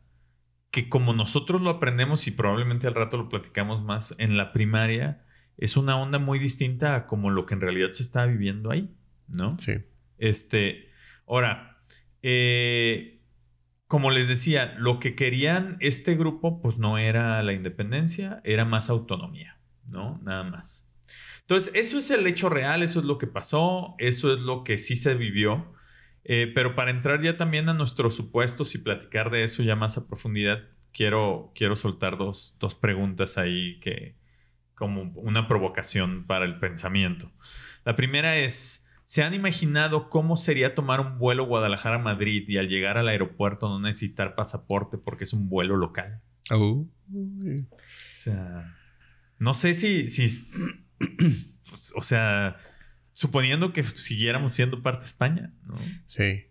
que 0.70 0.88
como 0.88 1.12
nosotros 1.12 1.60
lo 1.60 1.70
aprendemos 1.70 2.26
y 2.26 2.30
probablemente 2.30 2.86
al 2.86 2.94
rato 2.94 3.16
lo 3.16 3.28
platicamos 3.28 3.82
más 3.82 4.14
en 4.18 4.36
la 4.36 4.52
primaria, 4.52 5.24
es 5.56 5.76
una 5.76 5.96
onda 5.96 6.18
muy 6.18 6.38
distinta 6.38 6.94
a 6.96 7.06
como 7.06 7.30
lo 7.30 7.46
que 7.46 7.54
en 7.54 7.60
realidad 7.60 7.90
se 7.92 8.02
está 8.02 8.26
viviendo 8.26 8.72
ahí, 8.72 8.92
¿no? 9.28 9.58
Sí. 9.58 9.74
Este, 10.18 10.90
ahora, 11.26 11.82
eh, 12.22 13.20
como 13.86 14.10
les 14.10 14.28
decía, 14.28 14.74
lo 14.78 14.98
que 14.98 15.14
querían 15.14 15.76
este 15.80 16.14
grupo, 16.14 16.60
pues 16.60 16.78
no 16.78 16.98
era 16.98 17.42
la 17.42 17.52
independencia, 17.52 18.40
era 18.44 18.64
más 18.64 18.90
autonomía, 18.90 19.58
¿no? 19.86 20.20
Nada 20.22 20.42
más. 20.42 20.84
Entonces, 21.42 21.72
eso 21.74 21.98
es 21.98 22.10
el 22.10 22.26
hecho 22.26 22.48
real, 22.48 22.82
eso 22.82 23.00
es 23.00 23.06
lo 23.06 23.18
que 23.18 23.26
pasó, 23.26 23.94
eso 23.98 24.32
es 24.32 24.40
lo 24.40 24.64
que 24.64 24.78
sí 24.78 24.96
se 24.96 25.14
vivió. 25.14 25.74
Eh, 26.24 26.50
pero 26.54 26.74
para 26.74 26.90
entrar 26.90 27.20
ya 27.20 27.36
también 27.36 27.68
a 27.68 27.74
nuestros 27.74 28.16
supuestos 28.16 28.74
y 28.74 28.78
platicar 28.78 29.30
de 29.30 29.44
eso 29.44 29.62
ya 29.62 29.76
más 29.76 29.98
a 29.98 30.06
profundidad, 30.06 30.62
quiero, 30.90 31.52
quiero 31.54 31.76
soltar 31.76 32.16
dos, 32.16 32.56
dos 32.58 32.74
preguntas 32.74 33.36
ahí 33.36 33.78
que 33.80 34.16
como 34.74 35.02
una 35.16 35.46
provocación 35.46 36.26
para 36.26 36.46
el 36.46 36.58
pensamiento. 36.58 37.30
La 37.84 37.94
primera 37.94 38.36
es, 38.38 38.83
¿se 39.04 39.22
han 39.22 39.34
imaginado 39.34 40.08
cómo 40.08 40.36
sería 40.36 40.74
tomar 40.74 41.00
un 41.00 41.18
vuelo 41.18 41.46
Guadalajara-Madrid 41.46 42.44
y 42.48 42.56
al 42.58 42.68
llegar 42.68 42.98
al 42.98 43.08
aeropuerto 43.08 43.68
no 43.68 43.80
necesitar 43.80 44.34
pasaporte 44.34 44.98
porque 44.98 45.24
es 45.24 45.32
un 45.32 45.48
vuelo 45.48 45.76
local? 45.76 46.20
Oh. 46.50 46.86
O 47.12 48.16
sea, 48.16 48.74
no 49.38 49.54
sé 49.54 49.74
si, 49.74 50.06
si 50.06 50.28
o 51.94 52.02
sea, 52.02 52.56
suponiendo 53.12 53.72
que 53.72 53.82
siguiéramos 53.82 54.54
siendo 54.54 54.82
parte 54.82 55.00
de 55.00 55.06
España, 55.06 55.52
¿no? 55.64 55.74
Sí. 56.06 56.46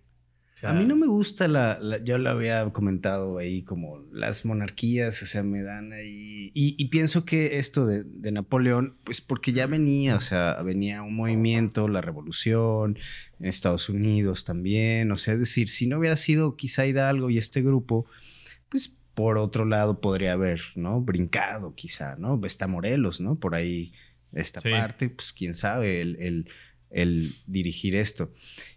A 0.70 0.74
mí 0.74 0.86
no 0.86 0.96
me 0.96 1.08
gusta 1.08 1.48
la, 1.48 1.78
la- 1.82 2.04
yo 2.04 2.18
lo 2.18 2.30
había 2.30 2.68
comentado 2.72 3.38
ahí 3.38 3.64
como 3.64 4.00
las 4.12 4.46
monarquías, 4.46 5.22
o 5.22 5.26
sea, 5.26 5.44
me 5.44 5.62
dan 5.62 5.94
ahí. 5.94 6.52
Y, 6.54 6.76
y 6.78 6.86
pienso 6.90 7.26
que 7.26 7.58
esto 7.60 7.86
de, 7.86 8.04
de 8.04 8.32
Napoleón, 8.32 8.98
pues 9.04 9.22
porque 9.22 9.54
ya 9.54 9.68
venía, 9.68 10.16
o 10.16 10.20
sea, 10.22 10.62
venía 10.64 11.02
un 11.04 11.16
movimiento, 11.16 11.88
la 11.88 12.02
revolución 12.02 12.98
en 13.40 13.46
Estados 13.48 13.90
Unidos 13.90 14.44
también, 14.46 15.12
o 15.12 15.18
sea, 15.18 15.34
es 15.34 15.40
decir, 15.42 15.70
si 15.70 15.88
no 15.88 16.00
hubiera 16.00 16.16
sido 16.16 16.56
quizá 16.56 16.86
Hidalgo 16.86 17.30
y 17.30 17.38
este 17.38 17.62
grupo, 17.62 18.06
pues 18.70 18.96
por 19.14 19.38
otro 19.38 19.66
lado 19.66 20.02
podría 20.02 20.34
haber, 20.34 20.62
¿no? 20.76 21.02
Brincado 21.02 21.76
quizá, 21.76 22.16
¿no? 22.18 22.40
Está 22.46 22.68
Morelos, 22.68 23.22
¿no? 23.22 23.36
Por 23.40 23.54
ahí, 23.56 23.94
esta 24.34 24.62
Sí. 24.62 24.70
parte, 24.72 25.10
pues 25.10 25.34
quién 25.34 25.54
sabe, 25.54 26.02
el, 26.02 26.16
el- 26.20 26.50
el 26.94 27.36
dirigir 27.48 27.96
esto. 27.96 28.32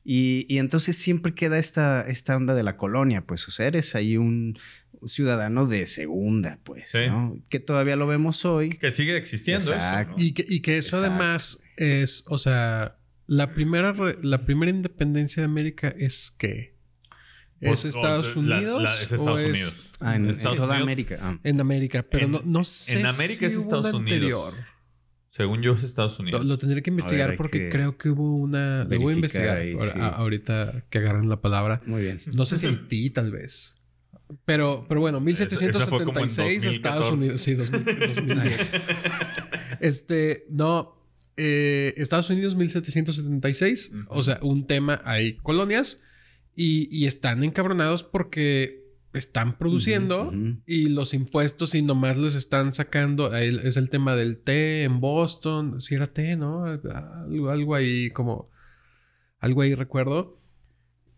Y, 0.05 0.47
y 0.49 0.59
entonces 0.59 0.97
siempre 0.97 1.35
queda 1.35 1.59
esta, 1.59 2.03
esta 2.09 2.37
onda 2.37 2.55
de 2.55 2.63
la 2.63 2.77
colonia, 2.77 3.21
pues, 3.27 3.47
o 3.47 3.51
sea, 3.51 3.67
eres 3.67 3.95
ahí 3.95 4.17
un 4.17 4.59
ciudadano 5.05 5.67
de 5.67 5.87
segunda, 5.87 6.59
pues, 6.65 6.89
Sí. 6.91 7.01
¿no? 7.09 7.39
Que 7.51 7.61
todavía 7.61 7.97
lo 7.97 8.07
vemos 8.07 8.45
hoy. 8.45 8.71
que 8.71 8.91
sigue 8.91 9.17
existiendo 9.17 9.63
Exacto. 9.65 10.13
eso, 10.13 10.19
¿no? 10.19 10.25
Y 10.25 10.33
que, 10.33 10.45
y 10.49 10.61
que 10.61 10.79
eso 10.79 10.97
Exacto. 10.97 11.15
además 11.15 11.63
es, 11.77 12.25
o 12.29 12.39
sea, 12.39 12.97
la 13.27 13.53
primera, 13.55 13.93
re- 13.93 14.19
la 14.23 14.45
primera 14.47 14.71
independencia 14.71 15.43
de 15.43 15.45
América 15.45 15.95
es 15.99 16.35
qué? 16.39 16.75
Pues, 17.61 17.85
¿Es 17.85 17.95
o- 17.95 17.99
Estados 17.99 18.37
Unidos? 18.37 18.83
la- 18.83 18.95
es 19.03 19.13
o 19.13 19.15
Estados 19.17 19.41
es 19.41 19.51
Unidos. 19.51 19.77
Ah, 20.01 20.17
en, 20.17 20.25
en 20.27 20.31
Estados 20.31 20.57
toda 20.59 20.69
Unidos. 20.71 20.83
América. 20.83 21.19
ah. 21.21 21.39
En 21.43 21.61
América, 21.61 22.03
pero 22.11 22.27
En- 22.27 22.33
no, 22.33 22.43
no 22.45 22.65
sé. 22.65 23.01
en 23.01 23.07
América 23.07 23.47
es 23.47 23.53
si 23.53 23.59
hubo 23.59 23.65
Estados 23.65 23.85
Unidos. 23.95 24.01
anterior. 24.13 24.55
Según 25.37 25.62
yo 25.62 25.72
es 25.75 25.83
Estados 25.83 26.18
Lo, 26.18 26.22
Unidos. 26.22 26.46
lo 26.46 26.59
tendré 26.59 26.83
que 26.83 26.90
investigar 26.90 27.31
hay 27.31 27.37
porque 27.37 27.59
que 27.64 27.68
creo 27.68 27.99
que 27.99 28.09
hubo 28.11 28.37
una. 28.37 28.85
Lo 28.85 28.99
voy 28.99 29.12
a 29.12 29.16
investigar 29.16 29.57
ahí, 29.59 29.72
ahora- 29.75 29.92
sí. 29.92 29.99
a- 30.01 30.09
ahorita 30.09 30.85
que 30.88 30.99
agarren 30.99 31.29
la 31.29 31.40
palabra. 31.42 31.83
Muy 31.87 32.03
bien. 32.03 32.22
No 32.33 32.44
sé 32.46 32.57
si 32.57 32.66
Haití, 32.66 33.11
tal 33.11 33.31
vez. 33.33 33.75
Pero, 34.44 34.87
pero 34.88 35.01
bueno, 35.01 35.18
Eso- 35.29 35.44
eso 35.44 35.87
fue 35.87 36.05
como 36.05 36.18
en 36.18 36.25
1776 36.27 36.64
Estados 36.64 37.11
2014. 37.11 37.14
Unidos. 37.14 37.40
Sí, 37.42 37.55
2000, 37.55 38.14
2010. 38.14 38.70
este, 39.81 40.46
no. 40.51 40.94
eh, 41.37 41.92
Estados 41.99 42.31
Unidos 42.31 42.57
1776. 42.57 43.92
Ujú. 43.94 44.05
O 44.09 44.22
sea, 44.22 44.38
un 44.42 44.66
tema 44.66 45.01
ahí, 45.05 45.37
colonias. 45.42 46.03
Y, 46.55 46.88
y 46.90 47.07
están 47.07 47.44
encabronados 47.44 48.03
porque 48.03 48.86
están 49.19 49.59
produciendo 49.59 50.33
y 50.67 50.89
los 50.89 51.15
impuestos 51.15 51.75
y 51.75 51.83
nomás 51.83 52.17
les 52.17 52.35
están 52.35 52.73
sacando. 52.73 53.35
Es 53.35 53.77
el 53.77 53.91
tema 53.91 54.17
del 54.17 54.39
té 54.39 54.85
en 54.85 55.01
Boston. 55.01 55.81
Si 55.81 55.95
era 55.95 56.07
té, 56.07 56.37
¿no? 56.37 56.65
Algo, 56.65 57.51
algo 57.51 57.75
ahí 57.75 58.11
como. 58.11 58.51
Algo 59.39 59.63
ahí 59.63 59.75
recuerdo. 59.75 60.41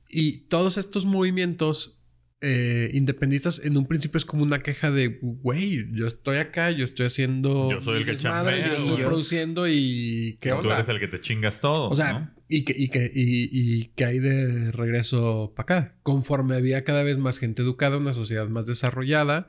Y 0.08 0.48
todos 0.48 0.78
estos 0.78 1.04
movimientos 1.04 1.97
eh, 2.40 2.90
independistas 2.92 3.60
en 3.64 3.76
un 3.76 3.86
principio 3.86 4.18
es 4.18 4.24
como 4.24 4.44
una 4.44 4.62
queja 4.62 4.90
de, 4.90 5.18
güey, 5.20 5.90
yo 5.92 6.06
estoy 6.06 6.36
acá, 6.36 6.70
yo 6.70 6.84
estoy 6.84 7.06
haciendo. 7.06 7.70
Yo 7.70 7.82
soy 7.82 7.98
el 7.98 8.04
que 8.04 8.16
chambea, 8.16 8.76
Yo 8.76 8.84
estoy 8.84 9.04
produciendo 9.04 9.66
y. 9.68 10.38
¿Qué 10.40 10.50
Tú 10.50 10.56
onda? 10.56 10.76
eres 10.76 10.88
el 10.88 11.00
que 11.00 11.08
te 11.08 11.20
chingas 11.20 11.60
todo. 11.60 11.88
O 11.88 11.96
sea, 11.96 12.12
¿no? 12.12 12.30
y, 12.48 12.64
que, 12.64 12.74
y, 12.76 12.88
que, 12.88 13.10
y, 13.12 13.48
y 13.52 13.84
que 13.88 14.04
hay 14.04 14.20
de 14.20 14.70
regreso 14.70 15.52
para 15.56 15.62
acá. 15.64 15.94
Conforme 16.02 16.54
había 16.54 16.84
cada 16.84 17.02
vez 17.02 17.18
más 17.18 17.38
gente 17.38 17.62
educada, 17.62 17.98
una 17.98 18.14
sociedad 18.14 18.48
más 18.48 18.66
desarrollada, 18.66 19.48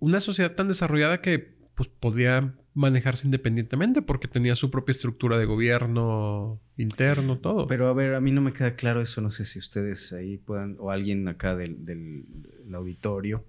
una 0.00 0.20
sociedad 0.20 0.54
tan 0.56 0.66
desarrollada 0.68 1.20
que 1.20 1.59
pues, 1.80 1.88
podía 1.88 2.52
manejarse 2.74 3.26
independientemente 3.26 4.02
porque 4.02 4.28
tenía 4.28 4.54
su 4.54 4.70
propia 4.70 4.90
estructura 4.92 5.38
de 5.38 5.46
gobierno 5.46 6.60
interno, 6.76 7.38
todo. 7.38 7.66
Pero 7.66 7.88
a 7.88 7.94
ver, 7.94 8.12
a 8.14 8.20
mí 8.20 8.32
no 8.32 8.42
me 8.42 8.52
queda 8.52 8.74
claro 8.76 9.00
eso. 9.00 9.22
No 9.22 9.30
sé 9.30 9.46
si 9.46 9.58
ustedes 9.58 10.12
ahí 10.12 10.36
puedan, 10.36 10.76
o 10.78 10.90
alguien 10.90 11.26
acá 11.26 11.56
del, 11.56 11.86
del- 11.86 12.24
del 12.66 12.74
auditorio. 12.74 13.46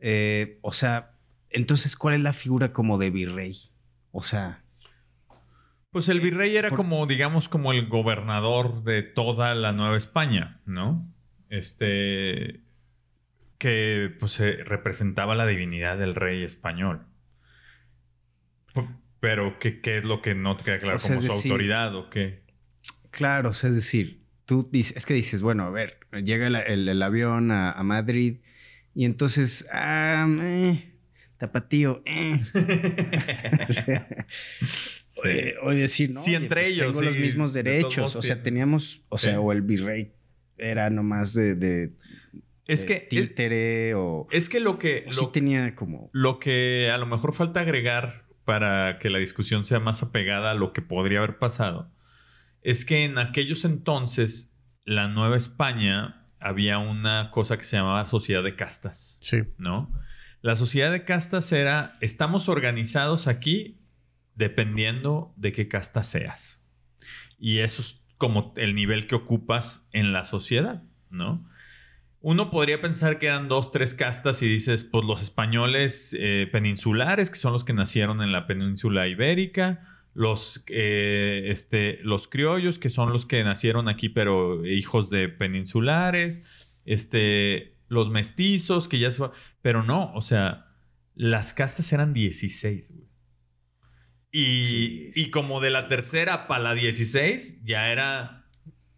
Eh, 0.00 0.58
o 0.62 0.72
sea, 0.72 1.10
entonces, 1.50 1.96
¿cuál 1.96 2.14
es 2.14 2.22
la 2.22 2.32
figura 2.32 2.72
como 2.72 2.96
de 2.96 3.10
virrey? 3.10 3.54
O 4.10 4.22
sea, 4.22 4.62
Pues 5.90 6.08
el 6.08 6.20
virrey 6.22 6.56
era 6.56 6.70
por- 6.70 6.78
como, 6.78 7.06
digamos, 7.06 7.50
como 7.50 7.72
el 7.72 7.88
gobernador 7.88 8.84
de 8.84 9.02
toda 9.02 9.54
la 9.54 9.72
Nueva 9.72 9.98
España, 9.98 10.62
¿no? 10.64 11.06
Este. 11.50 12.60
Que 13.58 14.14
pues 14.18 14.40
eh, 14.40 14.64
representaba 14.64 15.34
la 15.34 15.46
divinidad 15.46 15.98
del 15.98 16.14
rey 16.14 16.42
español. 16.42 17.02
Pero, 19.20 19.58
¿qué, 19.58 19.80
qué 19.80 19.98
es 19.98 20.04
lo 20.04 20.20
que 20.22 20.34
no 20.34 20.56
te 20.56 20.64
queda 20.64 20.78
claro? 20.78 20.96
O 20.96 20.98
sea, 20.98 21.16
¿Como 21.16 21.26
es 21.26 21.32
su 21.32 21.38
decir- 21.38 21.50
autoridad 21.52 21.94
o 21.96 22.10
qué? 22.10 22.42
claro, 23.10 23.48
o 23.50 23.52
sea, 23.54 23.68
es 23.70 23.76
decir, 23.76 24.22
tú 24.44 24.68
dices, 24.70 24.96
es 24.96 25.06
que 25.06 25.14
dices, 25.14 25.40
bueno, 25.42 25.64
a 25.64 25.70
ver, 25.70 25.98
llega 26.22 26.46
el, 26.48 26.56
el- 26.56 26.88
el 26.88 27.02
avión 27.02 27.50
a, 27.50 27.72
a 27.72 27.82
Madrid 27.82 28.38
y 28.94 29.04
entonces, 29.06 29.66
ah, 29.72 30.26
eh, 30.42 30.92
tapatío, 31.38 32.02
eh. 32.04 32.40
Oye, 35.24 35.54
oye, 35.62 35.80
decir, 35.80 36.10
no, 36.10 36.22
Sí, 36.22 36.30
oye, 36.34 36.36
entre 36.44 36.60
pues 36.62 36.72
ellos, 36.72 36.86
Tengo 36.88 37.00
sí, 37.00 37.06
los 37.06 37.18
mismos 37.18 37.54
derechos. 37.54 38.16
O 38.16 38.22
sea, 38.22 38.42
teníamos, 38.42 39.02
o 39.08 39.16
Sí. 39.18 39.26
sea, 39.26 39.40
o 39.40 39.50
el 39.52 39.62
virrey 39.62 40.12
era 40.58 40.90
nomás 40.90 41.32
de, 41.32 41.54
de, 41.54 41.92
Es 42.66 42.84
que. 42.84 42.94
Es, 42.94 43.08
títere 43.08 43.94
o, 43.94 44.26
es 44.30 44.48
que 44.50 44.60
lo 44.60 44.78
que. 44.78 45.04
o 45.08 45.12
sí 45.12 45.26
tenía 45.32 45.74
como. 45.74 46.10
Lo 46.12 46.38
que 46.38 46.90
a 46.90 46.98
lo 46.98 47.06
mejor 47.06 47.32
falta 47.34 47.60
agregar 47.60 48.25
para 48.46 48.98
que 48.98 49.10
la 49.10 49.18
discusión 49.18 49.64
sea 49.64 49.80
más 49.80 50.02
apegada 50.02 50.52
a 50.52 50.54
lo 50.54 50.72
que 50.72 50.80
podría 50.80 51.18
haber 51.18 51.38
pasado 51.38 51.92
es 52.66 52.84
que 52.84 53.04
en 53.04 53.16
aquellos 53.16 53.64
entonces 53.64 54.52
la 54.84 55.06
Nueva 55.06 55.36
España 55.36 56.26
había 56.40 56.78
una 56.78 57.30
cosa 57.30 57.56
que 57.58 57.62
se 57.62 57.76
llamaba 57.76 58.06
sociedad 58.06 58.42
de 58.42 58.56
castas, 58.56 59.18
sí. 59.20 59.44
¿no? 59.56 59.92
La 60.42 60.56
sociedad 60.56 60.90
de 60.90 61.04
castas 61.04 61.52
era, 61.52 61.96
estamos 62.00 62.48
organizados 62.48 63.28
aquí 63.28 63.78
dependiendo 64.34 65.32
de 65.36 65.52
qué 65.52 65.68
casta 65.68 66.02
seas. 66.02 66.60
Y 67.38 67.58
eso 67.58 67.82
es 67.82 68.04
como 68.18 68.52
el 68.56 68.74
nivel 68.74 69.06
que 69.06 69.14
ocupas 69.14 69.86
en 69.92 70.12
la 70.12 70.24
sociedad, 70.24 70.82
¿no? 71.08 71.48
Uno 72.20 72.50
podría 72.50 72.80
pensar 72.80 73.18
que 73.18 73.26
eran 73.26 73.46
dos, 73.48 73.70
tres 73.70 73.94
castas 73.94 74.42
y 74.42 74.48
dices, 74.48 74.82
pues 74.82 75.04
los 75.04 75.22
españoles 75.22 76.16
eh, 76.18 76.48
peninsulares, 76.50 77.30
que 77.30 77.36
son 77.36 77.52
los 77.52 77.64
que 77.64 77.72
nacieron 77.72 78.22
en 78.22 78.32
la 78.32 78.46
península 78.46 79.06
ibérica, 79.06 80.00
los, 80.14 80.64
eh, 80.68 81.44
este, 81.48 81.98
los 82.02 82.26
criollos, 82.26 82.78
que 82.78 82.90
son 82.90 83.12
los 83.12 83.26
que 83.26 83.44
nacieron 83.44 83.88
aquí, 83.88 84.08
pero 84.08 84.64
hijos 84.66 85.10
de 85.10 85.28
peninsulares, 85.28 86.42
este, 86.84 87.76
los 87.88 88.10
mestizos, 88.10 88.88
que 88.88 88.98
ya 88.98 89.12
se 89.12 89.18
fue- 89.18 89.30
Pero 89.62 89.82
no, 89.82 90.12
o 90.14 90.20
sea, 90.22 90.74
las 91.14 91.52
castas 91.54 91.92
eran 91.92 92.12
16, 92.12 92.92
güey. 92.92 93.06
Y, 94.32 94.62
Sí, 94.64 95.10
sí, 95.14 95.20
y 95.22 95.30
como 95.30 95.60
de 95.60 95.70
la 95.70 95.88
tercera 95.88 96.46
para 96.48 96.62
la 96.62 96.74
16, 96.74 97.62
ya 97.64 97.88
era, 97.90 98.46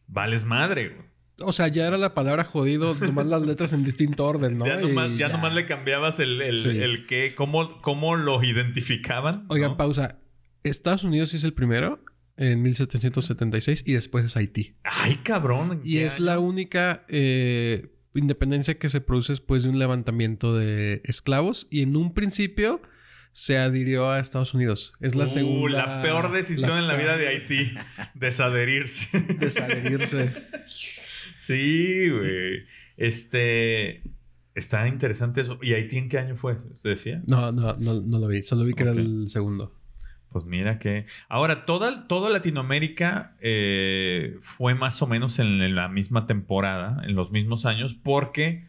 vales 0.07 0.45
madre, 0.45 0.89
güey. 0.89 1.08
O 1.41 1.53
sea, 1.53 1.69
ya 1.69 1.87
era 1.87 1.97
la 1.99 2.15
palabra 2.15 2.43
jodido, 2.45 2.95
nomás 2.95 3.27
las 3.27 3.43
letras 3.43 3.73
en 3.73 3.85
distinto 3.85 4.25
orden, 4.27 4.59
¿no? 4.59 4.67
Ya, 4.67 4.77
nomás, 4.79 5.17
ya 5.17 5.29
nomás 5.29 5.55
le 5.55 5.67
cambiabas 5.67 6.19
el, 6.19 6.41
el, 6.43 6.57
Sí. 6.57 6.71
el 6.71 7.07
qué, 7.07 7.35
cómo, 7.37 7.81
cómo 7.81 8.17
lo 8.17 8.43
identificaban. 8.43 9.45
Oigan, 9.49 9.71
¿no? 9.73 9.77
pausa. 9.77 10.19
Estados 10.65 11.05
Unidos 11.05 11.35
es 11.35 11.45
el 11.45 11.53
primero 11.55 12.05
en 12.37 12.63
1776 12.63 13.85
y 13.87 13.93
después 13.93 14.25
es 14.25 14.37
Haití. 14.37 14.77
Ay, 14.85 15.17
cabrón. 15.23 15.73
¿en 15.73 15.81
Y 15.85 15.99
es 15.99 16.17
año? 16.17 16.25
la 16.25 16.39
única 16.41 17.05
eh, 17.09 17.93
independencia 18.15 18.79
que 18.79 18.89
se 18.89 19.01
produce 19.01 19.33
después 19.33 19.63
de 19.63 19.69
un 19.71 19.79
levantamiento 19.79 20.57
de 20.57 21.01
esclavos 21.05 21.69
y 21.71 21.83
en 21.83 21.97
un 21.97 22.15
principio 22.15 22.83
se 23.33 23.59
adhirió 23.59 24.11
a 24.11 24.19
Estados 24.19 24.55
Unidos. 24.55 24.95
Es 25.01 25.15
la 25.15 25.25
Uh, 25.25 25.29
segunda. 25.29 25.87
La 25.87 26.03
peor 26.03 26.33
decisión 26.33 26.77
en 26.79 26.89
la 26.89 26.97
vida 26.97 27.17
de 27.17 27.29
Haití. 27.29 27.73
Desadherirse. 28.15 29.09
Desadherirse. 29.39 30.33
sí, 31.39 32.09
güey. 32.11 32.65
Este. 32.97 34.03
Está 34.55 34.89
interesante 34.89 35.41
eso. 35.41 35.59
¿Y 35.63 35.73
Haití 35.75 35.99
en 35.99 36.09
qué 36.09 36.19
año 36.19 36.37
fue? 36.37 36.55
¿Usted 36.55 36.91
decía? 36.91 37.23
No, 37.29 37.53
no, 37.53 37.77
no, 37.77 38.01
no 38.01 38.19
lo 38.19 38.27
vi. 38.27 38.43
Solo 38.43 38.65
vi 38.65 38.75
que 38.75 38.83
era 38.83 38.93
el 38.93 39.29
segundo. 39.29 39.73
Pues 40.31 40.45
mira 40.45 40.79
que. 40.79 41.07
Ahora, 41.29 41.65
toda, 41.65 42.09
toda 42.09 42.29
Latinoamérica 42.29 43.37
eh, 43.41 44.37
fue 44.43 44.75
más 44.75 45.01
o 45.01 45.07
menos 45.07 45.39
en, 45.39 45.63
en 45.63 45.75
la 45.75 45.89
misma 45.89 46.27
temporada, 46.27 47.03
en 47.05 47.15
los 47.15 47.31
mismos 47.31 47.67
años, 47.67 47.95
porque 47.95 48.69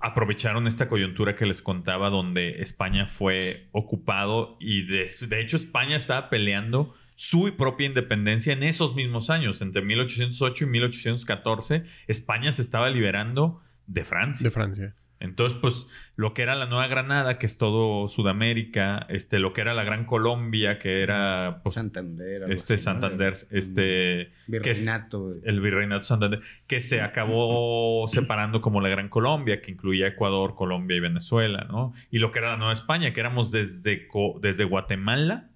aprovecharon 0.00 0.66
esta 0.66 0.88
coyuntura 0.88 1.36
que 1.36 1.46
les 1.46 1.62
contaba, 1.62 2.10
donde 2.10 2.62
España 2.62 3.06
fue 3.06 3.68
ocupado 3.72 4.56
y 4.60 4.82
de, 4.82 5.10
de 5.28 5.40
hecho 5.40 5.56
España 5.56 5.96
estaba 5.96 6.28
peleando 6.28 6.94
su 7.14 7.54
propia 7.56 7.86
independencia 7.86 8.52
en 8.52 8.62
esos 8.62 8.94
mismos 8.94 9.30
años, 9.30 9.62
entre 9.62 9.82
1808 9.82 10.64
y 10.64 10.66
1814. 10.66 11.84
España 12.06 12.52
se 12.52 12.62
estaba 12.62 12.90
liberando 12.90 13.60
de 13.86 14.04
Francia. 14.04 14.44
De 14.44 14.50
Francia. 14.50 14.94
Entonces, 15.20 15.58
pues, 15.58 15.86
lo 16.16 16.34
que 16.34 16.42
era 16.42 16.54
la 16.54 16.66
Nueva 16.66 16.86
Granada, 16.86 17.38
que 17.38 17.46
es 17.46 17.56
todo 17.56 18.08
Sudamérica, 18.08 19.06
este, 19.08 19.38
lo 19.38 19.54
que 19.54 19.62
era 19.62 19.72
la 19.72 19.82
Gran 19.82 20.04
Colombia, 20.04 20.78
que 20.78 21.02
era 21.02 21.60
pues, 21.62 21.76
Santander. 21.76 22.50
este. 22.52 22.78
Santander, 22.78 23.34
este 23.50 24.32
que 24.50 24.70
es 24.70 24.80
Virreinato. 24.80 25.28
el 25.44 25.60
Virreinato 25.60 26.04
Santander, 26.04 26.40
que 26.66 26.80
se 26.82 27.00
acabó 27.00 28.06
separando 28.08 28.60
como 28.60 28.82
la 28.82 28.90
Gran 28.90 29.08
Colombia, 29.08 29.62
que 29.62 29.70
incluía 29.70 30.08
Ecuador, 30.08 30.54
Colombia 30.54 30.96
y 30.96 31.00
Venezuela, 31.00 31.66
¿no? 31.70 31.94
Y 32.10 32.18
lo 32.18 32.30
que 32.30 32.40
era 32.40 32.50
la 32.50 32.56
Nueva 32.58 32.74
España, 32.74 33.12
que 33.14 33.20
éramos 33.20 33.50
desde, 33.50 34.06
desde 34.42 34.64
Guatemala 34.64 35.48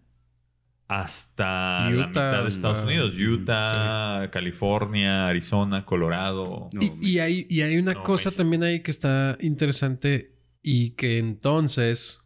hasta 0.89 1.91
la 1.91 1.97
Utah, 1.97 2.07
mitad 2.09 2.43
de 2.43 2.49
Estados 2.49 2.85
Unidos, 2.85 3.15
Utah, 3.19 4.29
California, 4.33 5.27
Arizona, 5.29 5.85
Colorado. 5.85 6.69
No, 6.73 6.81
Y, 6.83 7.11
y 7.11 7.19
hay, 7.19 7.47
y 7.49 7.61
hay 7.61 7.77
una 7.77 7.93
No, 7.95 8.03
cosa 8.03 8.31
México. 8.31 8.43
también 8.43 8.63
ahí 8.63 8.81
que 8.81 8.91
está 8.91 9.37
interesante 9.41 10.35
y 10.63 10.91
que 10.93 11.19
entonces, 11.19 12.21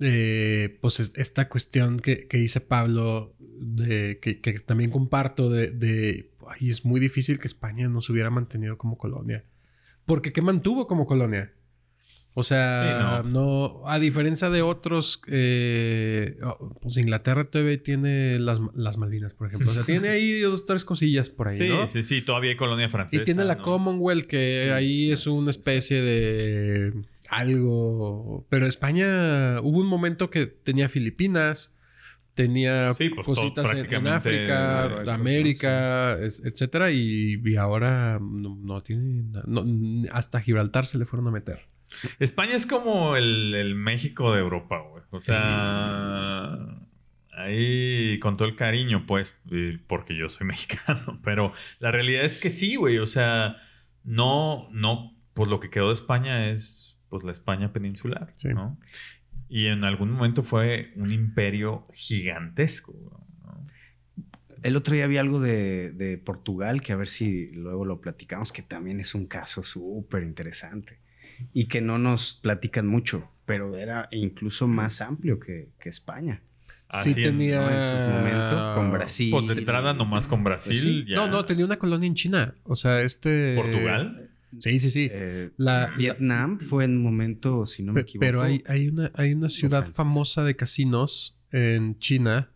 eh, 0.00 0.78
pues 0.80 1.00
es- 1.00 1.12
esta 1.16 1.48
cuestión 1.48 1.98
que, 1.98 2.28
que 2.28 2.38
dice 2.38 2.60
Pablo, 2.60 3.34
de, 3.38 4.18
que, 4.20 4.40
que 4.40 4.60
también 4.60 4.90
comparto, 4.90 5.50
de, 5.50 5.70
de 5.72 6.30
ay, 6.48 6.68
es 6.70 6.84
muy 6.84 7.00
difícil 7.00 7.38
que 7.38 7.46
España 7.48 7.88
no 7.88 8.00
se 8.00 8.12
hubiera 8.12 8.30
mantenido 8.30 8.78
como 8.78 8.96
colonia. 8.98 9.44
Porque 10.04 10.32
¿qué 10.32 10.42
mantuvo 10.42 10.86
como 10.86 11.06
colonia? 11.06 11.52
O 12.38 12.42
sea, 12.42 13.22
Sí, 13.24 13.28
no. 13.32 13.80
a 13.86 13.98
diferencia 13.98 14.50
de 14.50 14.60
otros, 14.60 15.22
eh, 15.26 16.36
oh, 16.44 16.76
pues 16.82 16.98
Inglaterra 16.98 17.44
todavía 17.44 17.82
tiene 17.82 18.38
las, 18.38 18.60
las 18.74 18.98
Malvinas, 18.98 19.32
por 19.32 19.46
ejemplo. 19.48 19.70
O 19.70 19.74
sea, 19.74 19.84
tiene 19.84 20.08
ahí 20.10 20.40
dos, 20.40 20.66
tres 20.66 20.84
cosillas 20.84 21.30
por 21.30 21.48
ahí, 21.48 21.56
Sí, 21.56 21.68
¿no? 21.68 21.88
sí, 21.88 22.02
sí, 22.02 22.20
todavía 22.20 22.50
hay 22.50 22.56
colonia 22.58 22.90
francesa. 22.90 23.22
Y 23.22 23.24
tiene 23.24 23.46
la 23.46 23.54
¿no? 23.54 23.62
Commonwealth, 23.62 24.26
que 24.26 24.50
Sí, 24.64 24.68
ahí 24.68 25.10
es 25.12 25.26
una 25.26 25.48
especie 25.48 26.02
de 26.02 26.92
algo. 27.30 28.46
Pero 28.50 28.66
España 28.66 29.60
hubo 29.62 29.78
un 29.80 29.86
momento 29.86 30.28
que 30.28 30.46
tenía 30.46 30.90
Filipinas, 30.90 31.74
tenía 32.34 32.92
Sí, 32.92 33.08
pues, 33.08 33.24
todo 33.24 33.34
cositas 33.34 33.72
en- 33.72 34.06
África, 34.08 34.60
Marruecos, 34.82 35.08
América, 35.14 36.18
etcétera, 36.20 36.90
y, 36.90 37.40
y 37.42 37.56
ahora 37.56 38.18
no, 38.20 38.58
no 38.62 38.82
tiene. 38.82 39.24
no- 39.46 39.64
hasta 40.12 40.40
Gibraltar 40.42 40.84
se 40.86 40.98
le 40.98 41.06
fueron 41.06 41.28
a 41.28 41.30
meter. 41.30 41.60
España 42.18 42.54
es 42.54 42.66
como 42.66 43.16
el, 43.16 43.54
el 43.54 43.74
México 43.74 44.32
de 44.32 44.40
Europa, 44.40 44.80
güey. 44.80 45.02
O 45.10 45.20
sea, 45.20 46.58
ahí 47.32 48.18
con 48.20 48.36
todo 48.36 48.48
el 48.48 48.56
cariño, 48.56 49.04
pues, 49.06 49.34
porque 49.86 50.16
yo 50.16 50.28
soy 50.28 50.46
mexicano. 50.46 51.20
Pero 51.24 51.52
la 51.78 51.90
realidad 51.90 52.24
es 52.24 52.38
que 52.38 52.50
sí, 52.50 52.76
güey. 52.76 52.98
O 52.98 53.06
sea, 53.06 53.56
no, 54.04 54.68
no, 54.72 55.16
pues 55.34 55.48
lo 55.48 55.60
que 55.60 55.70
quedó 55.70 55.88
de 55.88 55.94
España 55.94 56.50
es 56.50 56.98
pues 57.08 57.22
la 57.22 57.32
España 57.32 57.72
peninsular, 57.72 58.32
Sí. 58.34 58.48
¿no? 58.48 58.78
Y 59.48 59.66
en 59.66 59.84
algún 59.84 60.10
momento 60.10 60.42
fue 60.42 60.92
un 60.96 61.12
imperio 61.12 61.86
gigantesco. 61.94 62.92
¿no? 63.44 63.64
El 64.64 64.74
otro 64.74 64.94
día 64.96 65.04
había 65.04 65.20
algo 65.20 65.38
de, 65.38 65.92
de 65.92 66.18
Portugal, 66.18 66.80
que 66.82 66.92
a 66.92 66.96
ver 66.96 67.06
si 67.06 67.52
luego 67.52 67.84
lo 67.84 68.00
platicamos, 68.00 68.50
que 68.50 68.62
también 68.62 68.98
es 68.98 69.14
un 69.14 69.26
caso 69.26 69.62
súper 69.62 70.24
interesante 70.24 70.98
y 71.52 71.64
que 71.66 71.80
no 71.80 71.98
nos 71.98 72.34
platican 72.34 72.86
mucho, 72.86 73.30
pero 73.44 73.76
era 73.76 74.08
incluso 74.10 74.66
más 74.68 75.00
amplio 75.00 75.38
que, 75.38 75.68
que 75.80 75.88
España. 75.88 76.42
Así 76.88 77.14
sí 77.14 77.20
en- 77.20 77.30
tenía... 77.30 77.60
¿no? 77.60 77.70
En 77.70 77.82
sus 77.82 78.14
momentos, 78.14 78.76
con 78.76 78.92
Brasil. 78.92 79.30
Pues 79.32 79.46
de 79.48 79.54
entrada 79.54 79.92
nomás 79.92 80.26
con 80.28 80.44
Brasil. 80.44 80.70
Pues 80.72 80.80
sí. 80.82 81.04
ya. 81.08 81.16
No, 81.16 81.28
no, 81.28 81.44
tenía 81.44 81.64
una 81.64 81.78
colonia 81.78 82.06
en 82.06 82.14
China. 82.14 82.54
O 82.62 82.76
sea, 82.76 83.02
este... 83.02 83.54
Portugal. 83.56 84.30
Sí, 84.60 84.78
sí, 84.80 84.90
sí. 84.90 85.08
Eh, 85.10 85.50
La- 85.56 85.92
Vietnam 85.98 86.58
fue 86.60 86.84
en 86.84 86.96
un 86.98 87.02
momento, 87.02 87.66
si 87.66 87.82
no 87.82 87.92
me 87.92 88.02
equivoco. 88.02 88.20
Pero 88.24 88.40
hay, 88.42 88.62
hay, 88.68 88.88
una, 88.88 89.10
hay 89.14 89.34
una 89.34 89.48
ciudad 89.48 89.84
famosa 89.92 90.44
de 90.44 90.54
casinos 90.56 91.36
en 91.50 91.98
China 91.98 92.50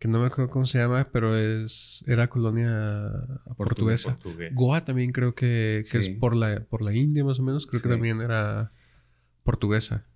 que 0.00 0.08
no 0.08 0.18
me 0.18 0.26
acuerdo 0.26 0.50
cómo 0.50 0.64
se 0.64 0.78
llama, 0.78 1.08
pero 1.12 1.36
es 1.36 2.02
era 2.08 2.28
colonia 2.28 3.10
portuguesa. 3.56 4.18
Portugués. 4.18 4.52
Goa 4.54 4.82
también 4.84 5.12
creo 5.12 5.34
que, 5.34 5.82
que 5.92 5.98
es 5.98 6.08
por 6.08 6.34
la, 6.34 6.64
por 6.64 6.82
la 6.82 6.92
India 6.94 7.22
más 7.22 7.38
o 7.38 7.42
menos. 7.42 7.66
Creo 7.66 7.82
que 7.82 7.88
también 7.90 8.18
era 8.20 8.72
portuguesa. 9.44 10.06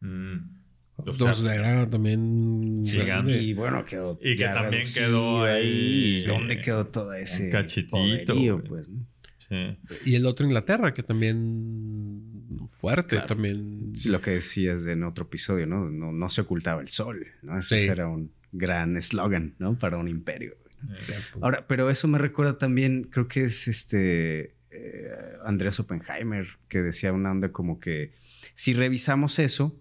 Mm. 0.00 0.56
O 0.96 1.32
sea, 1.32 1.54
era 1.54 1.88
también... 1.88 2.82
Gigante. 2.84 3.40
Y 3.40 3.52
bueno, 3.54 3.84
quedó. 3.84 4.18
Y 4.20 4.34
que 4.34 4.44
también 4.44 4.82
quedó 4.92 5.44
ahí, 5.44 6.24
¿Dónde 6.26 6.54
sí. 6.56 6.60
quedó 6.62 6.86
todo 6.86 7.12
ese 7.12 7.50
cachitito, 7.50 7.90
poderío, 7.98 8.56
güey. 8.56 8.68
pues, 8.68 8.88
¿no? 8.88 9.06
sí. 9.48 9.78
Y 10.10 10.14
el 10.16 10.26
otro 10.26 10.44
Inglaterra, 10.46 10.92
que 10.92 11.02
también 11.04 12.66
fuerte, 12.70 13.16
Claro. 13.16 13.26
también. 13.26 13.92
Sí, 13.94 14.08
lo 14.08 14.20
que 14.20 14.32
decías 14.32 14.86
en 14.86 15.04
otro 15.04 15.26
episodio, 15.26 15.66
¿no? 15.66 15.88
No, 15.90 16.10
no 16.12 16.28
se 16.30 16.40
ocultaba 16.40 16.80
el 16.80 16.88
sol, 16.88 17.26
¿no? 17.42 17.58
Ese 17.58 17.78
Sí. 17.78 17.86
era 17.88 18.08
un 18.08 18.32
gran 18.52 18.96
eslogan, 18.96 19.54
¿no? 19.58 19.78
Para 19.78 19.96
un 19.98 20.08
imperio. 20.08 20.56
¿no? 20.82 20.94
Eh, 20.94 21.02
Ahora, 21.42 21.66
pero 21.66 21.90
eso 21.90 22.08
me 22.08 22.18
recuerda 22.18 22.58
también, 22.58 23.04
creo 23.04 23.28
que 23.28 23.44
es 23.44 23.68
este 23.68 24.54
eh, 24.70 25.10
Andreas 25.44 25.80
Oppenheimer, 25.80 26.46
que 26.68 26.82
decía 26.82 27.12
una 27.12 27.30
onda 27.32 27.50
como 27.52 27.80
que 27.80 28.12
si 28.54 28.74
revisamos 28.74 29.38
eso, 29.38 29.80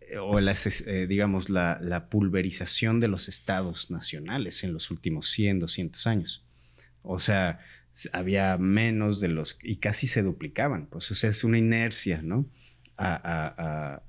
eh, 0.00 0.18
o 0.18 0.40
las, 0.40 0.80
eh, 0.86 1.06
digamos 1.06 1.50
la, 1.50 1.78
la 1.82 2.08
pulverización 2.08 3.00
de 3.00 3.08
los 3.08 3.28
estados 3.28 3.90
nacionales 3.90 4.62
en 4.64 4.72
los 4.72 4.90
últimos 4.90 5.28
100, 5.30 5.58
200 5.60 6.06
años. 6.06 6.44
O 7.02 7.18
sea, 7.18 7.60
había 8.12 8.56
menos 8.56 9.20
de 9.20 9.28
los, 9.28 9.58
y 9.62 9.76
casi 9.76 10.06
se 10.06 10.22
duplicaban, 10.22 10.86
pues 10.86 11.10
o 11.10 11.14
sea, 11.14 11.30
es 11.30 11.44
una 11.44 11.58
inercia, 11.58 12.22
¿no? 12.22 12.46
A, 12.96 13.14
a, 13.14 13.54
a- 13.94 14.02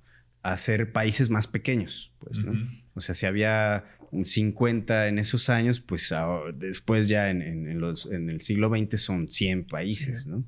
a 0.43 0.53
hacer 0.53 0.91
países 0.91 1.29
más 1.29 1.45
pequeños, 1.45 2.13
pues, 2.19 2.39
¿no? 2.43 2.53
O 2.95 3.01
sea, 3.01 3.15
si 3.15 3.25
había 3.25 3.85
50 4.23 5.07
en 5.07 5.19
esos 5.19 5.49
años, 5.49 5.79
pues 5.79 6.11
ahora- 6.11 6.51
después 6.53 7.07
ya 7.07 7.29
en, 7.29 7.41
en- 7.41 7.67
en 7.67 7.79
los, 7.79 8.05
en 8.07 8.29
el 8.29 8.41
siglo 8.41 8.69
XX 8.69 9.01
son 9.01 9.27
100 9.29 9.65
países, 9.67 10.23
Sí. 10.23 10.29
¿no? 10.29 10.43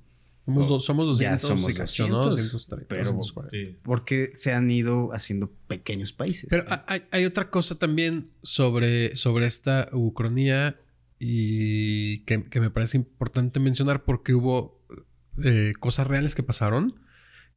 somos, 0.46 0.68
dos- 0.68 0.84
somos 0.86 1.20
Ya 1.20 1.32
200 1.32 1.42
somos 1.42 1.72
y 1.72 1.74
cacho, 1.74 2.08
¿no? 2.10 2.18
200, 2.18 2.52
230, 2.52 2.88
pero- 2.90 3.12
240. 3.14 3.52
Sí. 3.72 3.78
Porque 3.82 4.32
se 4.36 4.52
han 4.52 4.70
ido 4.70 5.14
haciendo 5.14 5.50
pequeños 5.68 6.12
países. 6.12 6.48
Pero 6.50 6.66
hay, 6.88 7.04
hay 7.12 7.24
otra 7.26 7.50
cosa 7.50 7.76
también 7.80 8.26
sobre, 8.42 9.16
sobre 9.16 9.46
esta 9.46 9.88
ucronía 9.94 10.78
y 11.20 12.20
que, 12.26 12.44
que 12.50 12.60
me 12.60 12.70
parece 12.70 12.98
importante 12.98 13.62
mencionar 13.62 14.04
porque 14.04 14.34
hubo 14.34 14.82
eh, 15.44 15.72
cosas 15.80 16.08
reales 16.08 16.36
que 16.36 16.44
pasaron, 16.44 16.94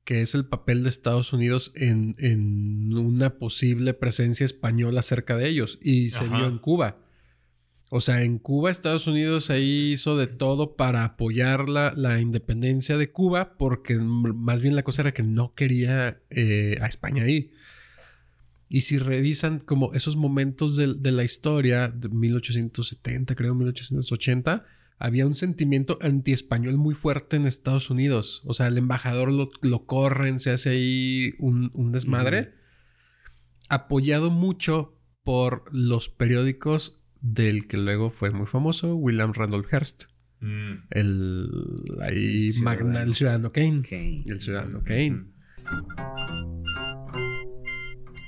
que 0.07 0.23
es 0.23 0.37
el 0.37 0.47
papel 0.47 0.85
de 0.85 0.89
Estados 0.89 1.33
Unidos 1.33 1.73
en, 1.75 2.15
en 2.19 2.97
una 2.97 3.39
posible 3.39 3.93
presencia 3.93 4.47
española 4.47 5.03
cerca 5.03 5.37
de 5.37 5.49
ellos 5.49 5.81
y 5.83 6.11
se 6.11 6.25
Ajá. 6.25 6.37
vio 6.39 6.47
en 6.47 6.59
Cuba. 6.59 6.99
O 7.91 8.01
sea, 8.01 8.23
en 8.23 8.39
Cuba 8.39 8.71
Estados 8.71 9.09
Unidos 9.09 9.51
ahí 9.51 9.93
hizo 9.93 10.17
de 10.17 10.29
todo 10.29 10.77
para 10.77 11.03
apoyar 11.03 11.69
la, 11.69 11.93
la 11.97 12.21
independencia 12.21 12.97
de 12.97 13.11
Cuba 13.11 13.57
porque 13.59 13.97
más 13.97 14.63
bien 14.63 14.77
la 14.77 14.85
cosa 14.85 15.03
era 15.03 15.13
que 15.13 15.25
no 15.25 15.55
quería 15.55 16.21
eh, 16.31 16.79
a 16.81 16.87
España 16.87 17.25
ahí. 17.25 17.51
Y 18.69 18.83
si 18.83 18.99
revisan 18.99 19.59
como 19.59 19.93
esos 19.93 20.15
momentos 20.15 20.77
de, 20.77 20.95
de 20.95 21.11
la 21.11 21.25
historia, 21.25 21.89
de 21.89 22.09
1870, 22.09 23.35
creo, 23.35 23.57
1880, 23.57 24.65
había 24.99 25.27
un 25.27 25.35
sentimiento 25.35 25.99
anti-español 26.01 26.77
muy 26.77 26.95
fuerte 26.95 27.37
en 27.37 27.47
Estados 27.47 27.91
Unidos. 27.91 28.43
O 28.45 28.55
sea, 28.55 28.67
el 28.69 28.79
embajador 28.79 29.31
lo, 29.31 29.51
lo 29.63 29.85
corren, 29.87 30.39
se 30.39 30.51
hace 30.51 30.71
ahí 30.71 31.35
un, 31.39 31.71
un 31.75 31.93
desmadre. 31.93 32.55
Apoyado 33.69 34.31
mucho 34.31 34.99
por 35.25 35.65
los 35.73 36.09
periódicos 36.09 37.03
del 37.21 37.67
que 37.67 37.77
luego 37.77 38.11
fue 38.11 38.31
muy 38.31 38.47
famoso, 38.47 38.95
William 38.95 39.33
Randolph 39.33 39.67
Hearst. 39.73 40.05
Mm. 40.41 40.73
El 40.91 41.49
ahí 42.03 42.53
Ciudadano. 42.53 42.85
magna, 42.85 43.03
el 43.03 43.15
ciudadano 43.15 43.53
Kane. 43.53 43.79
Ok. 43.81 44.31
El 44.31 44.41
ciudadano 44.41 44.83
Kane. 44.85 45.25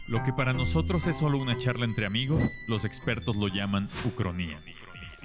Lo 0.08 0.22
que 0.24 0.32
para 0.32 0.52
nosotros 0.54 1.06
es 1.06 1.16
solo 1.18 1.38
una 1.38 1.58
charla 1.58 1.84
entre 1.84 2.06
amigos, 2.06 2.42
los 2.66 2.84
expertos 2.84 3.36
lo 3.36 3.48
llaman 3.48 3.88
ucronía, 4.06 4.60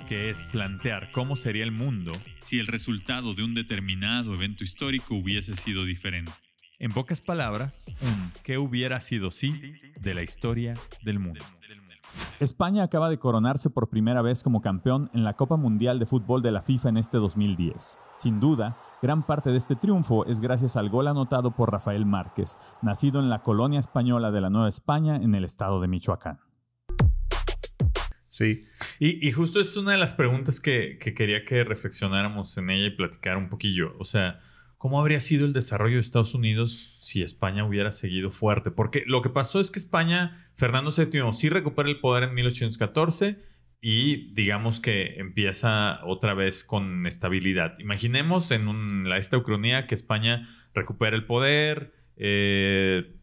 que 0.08 0.30
es 0.30 0.38
plantear 0.52 1.12
cómo 1.12 1.36
sería 1.36 1.64
el 1.64 1.72
mundo 1.72 2.14
si 2.44 2.60
el 2.60 2.68
resultado 2.68 3.34
de 3.34 3.44
un 3.44 3.54
determinado 3.54 4.34
evento 4.34 4.64
histórico 4.64 5.16
hubiese 5.16 5.56
sido 5.56 5.86
diferente. 5.86 6.32
En 6.80 6.92
pocas 6.92 7.22
palabras, 7.22 7.78
un 8.02 8.32
qué 8.44 8.58
hubiera 8.58 9.00
sido 9.02 9.32
si 9.32 9.74
de 10.00 10.14
la 10.14 10.24
historia 10.24 10.74
del 11.04 11.20
mundo. 11.20 11.44
España 12.40 12.84
acaba 12.84 13.10
de 13.10 13.20
coronarse 13.20 13.70
por 13.70 13.90
primera 13.90 14.22
vez 14.22 14.44
como 14.44 14.62
campeón 14.62 15.10
en 15.14 15.24
la 15.24 15.34
Copa 15.34 15.56
Mundial 15.56 16.00
de 16.00 16.06
Fútbol 16.06 16.42
de 16.42 16.52
la 16.52 16.62
FIFA 16.62 16.90
en 16.90 16.98
este 16.98 17.18
2010. 17.18 17.98
Sin 18.16 18.40
duda, 18.40 18.78
gran 19.02 19.26
parte 19.26 19.52
de 19.52 19.58
este 19.58 19.76
triunfo 19.76 20.26
es 20.26 20.42
gracias 20.42 20.76
al 20.76 20.90
gol 20.90 21.08
anotado 21.08 21.52
por 21.56 21.72
Rafael 21.72 22.06
Márquez, 22.06 22.58
nacido 22.82 23.20
en 23.20 23.30
la 23.30 23.40
colonia 23.40 23.80
española 23.80 24.32
de 24.32 24.42
la 24.42 24.50
Nueva 24.50 24.70
España 24.70 25.16
en 25.16 25.36
el 25.36 25.46
estado 25.46 25.80
de 25.80 25.88
Michoacán. 25.88 26.40
Sí. 28.34 28.66
Y, 28.98 29.28
y 29.28 29.32
justo 29.32 29.60
es 29.60 29.78
una 29.78 29.92
de 29.92 30.00
las 30.00 30.12
preguntas 30.12 30.60
que, 30.60 30.98
que 31.00 31.14
quería 31.14 31.46
que 31.46 31.64
reflexionáramos 31.64 32.58
en 32.58 32.72
ella 32.72 32.88
y 32.88 32.90
platicar 32.90 33.38
un 33.38 33.48
poquillo. 33.48 33.96
O 34.00 34.06
sea, 34.06 34.42
¿cómo 34.80 35.00
habría 35.00 35.20
sido 35.20 35.46
el 35.46 35.54
desarrollo 35.54 35.98
de 35.98 36.02
Estados 36.02 36.34
Unidos 36.34 36.98
si 37.00 37.22
España 37.22 37.64
hubiera 37.64 37.92
seguido 37.92 38.32
fuerte? 38.32 38.72
Porque 38.72 39.04
lo 39.06 39.22
que 39.22 39.30
pasó 39.30 39.60
es 39.60 39.70
que 39.70 39.78
España, 39.78 40.50
Fernando 40.56 40.90
VII, 40.90 41.32
sí 41.32 41.50
recupera 41.50 41.88
el 41.88 42.00
poder 42.00 42.24
en 42.24 42.34
1814 42.34 43.38
y 43.82 44.34
digamos 44.34 44.80
que 44.80 45.20
empieza 45.20 46.04
otra 46.04 46.34
vez 46.34 46.64
con 46.64 47.06
estabilidad. 47.06 47.78
Imaginemos 47.78 48.50
en 48.50 49.08
la, 49.08 49.20
esta 49.20 49.38
ucronía 49.38 49.86
que 49.86 49.94
España 49.94 50.50
recupera 50.74 51.16
el 51.16 51.26
poder. 51.28 51.94
eh, 52.18 53.14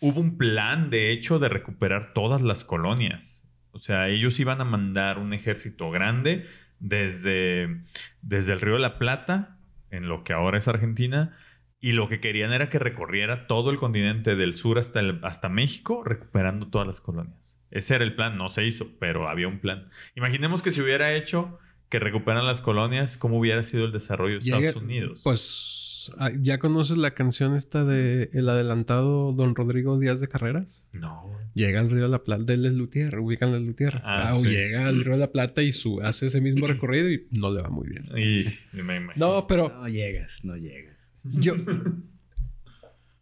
hubo 0.00 0.20
un 0.20 0.38
plan, 0.38 0.88
de 0.88 1.10
hecho, 1.10 1.40
de 1.40 1.48
recuperar 1.48 2.12
todas 2.14 2.42
las 2.42 2.62
colonias. 2.62 3.41
O 3.72 3.78
sea, 3.78 4.08
ellos 4.08 4.38
iban 4.38 4.60
a 4.60 4.64
mandar 4.64 5.18
un 5.18 5.32
ejército 5.32 5.90
grande 5.90 6.46
desde, 6.78 7.80
desde 8.20 8.52
el 8.52 8.60
Río 8.60 8.74
de 8.74 8.80
la 8.80 8.98
Plata, 8.98 9.56
en 9.90 10.08
lo 10.08 10.24
que 10.24 10.32
ahora 10.32 10.58
es 10.58 10.68
Argentina, 10.68 11.36
y 11.80 11.92
lo 11.92 12.08
que 12.08 12.20
querían 12.20 12.52
era 12.52 12.68
que 12.68 12.78
recorriera 12.78 13.46
todo 13.46 13.70
el 13.70 13.76
continente 13.76 14.36
del 14.36 14.54
sur 14.54 14.78
hasta, 14.78 15.00
el- 15.00 15.18
hasta 15.24 15.48
México, 15.48 16.02
recuperando 16.04 16.68
todas 16.68 16.86
las 16.86 17.00
colonias. 17.00 17.58
Ese 17.70 17.94
era 17.94 18.04
el 18.04 18.14
plan, 18.14 18.36
no 18.36 18.48
se 18.50 18.64
hizo, 18.66 18.88
pero 19.00 19.28
había 19.28 19.48
un 19.48 19.58
plan. 19.58 19.88
Imaginemos 20.14 20.62
que 20.62 20.70
se 20.70 20.82
hubiera 20.82 21.14
hecho 21.14 21.58
que 21.88 21.98
recuperan 21.98 22.46
las 22.46 22.60
colonias, 22.60 23.16
¿cómo 23.18 23.38
hubiera 23.38 23.62
sido 23.62 23.84
el 23.84 23.92
desarrollo 23.92 24.34
de 24.34 24.44
Estados 24.44 24.62
Llega- 24.64 24.78
Unidos? 24.80 25.20
Pues, 25.24 25.81
ah, 26.18 26.30
¿ya 26.40 26.58
conoces 26.58 26.96
la 26.96 27.12
canción 27.12 27.54
esta 27.56 27.84
de 27.84 28.30
El 28.32 28.48
adelantado 28.48 29.32
Don 29.32 29.54
Rodrigo 29.54 29.98
Díaz 29.98 30.20
de 30.20 30.28
Carreras? 30.28 30.88
no. 30.92 31.30
Llega 31.54 31.80
al 31.80 31.90
Río 31.90 32.04
de 32.04 32.08
la 32.08 32.24
Plata, 32.24 32.44
del 32.44 32.62
Lutier, 32.78 33.18
ubican 33.18 33.50
el 33.50 33.66
Lutier. 33.66 34.00
Ah, 34.04 34.28
Ah, 34.30 34.32
sí. 34.32 34.48
llega 34.48 34.86
al 34.86 35.04
Río 35.04 35.12
de 35.12 35.18
la 35.18 35.30
Plata 35.32 35.62
y 35.62 35.72
su, 35.72 36.00
hace 36.00 36.26
ese 36.26 36.40
mismo 36.40 36.66
recorrido 36.66 37.10
y 37.10 37.26
no 37.38 37.50
le 37.52 37.60
va 37.60 37.68
muy 37.68 37.88
bien. 37.88 38.08
Y, 38.16 38.46
y 38.78 38.82
me 38.82 38.96
imagino. 38.96 39.14
No, 39.34 39.46
pero 39.46 39.68
No 39.68 39.86
llegas, 39.88 40.40
no 40.44 40.56
llegas. 40.56 40.96
yo... 41.24 41.54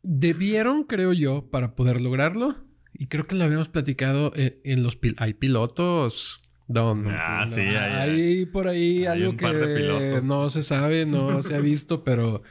Debieron, 0.03 0.85
creo 0.85 1.13
yo, 1.13 1.51
para 1.51 1.75
poder 1.75 2.01
lograrlo, 2.01 2.57
y 2.95 3.07
creo 3.09 3.27
que 3.27 3.35
lo 3.35 3.45
habíamos 3.45 3.69
platicado 3.69 4.33
en, 4.35 4.57
en 4.65 4.83
los... 4.83 4.99
pil- 5.01 5.17
hay 5.19 5.35
pilotos... 5.35 6.43
Don, 6.73 7.05
Ah, 7.09 7.47
sí, 7.49 7.59
hay- 7.63 7.75
hay 8.37 8.47
por 8.47 8.69
ahí 8.69 8.99
hay 9.01 9.23
algo 9.25 9.31
un 9.31 9.37
que 9.39 10.21
no 10.23 10.51
se 10.51 10.63
sabe, 10.63 11.05
no 11.05 11.43
se 11.43 11.57
ha 11.57 11.61
visto, 11.61 12.05
pero 12.05 12.45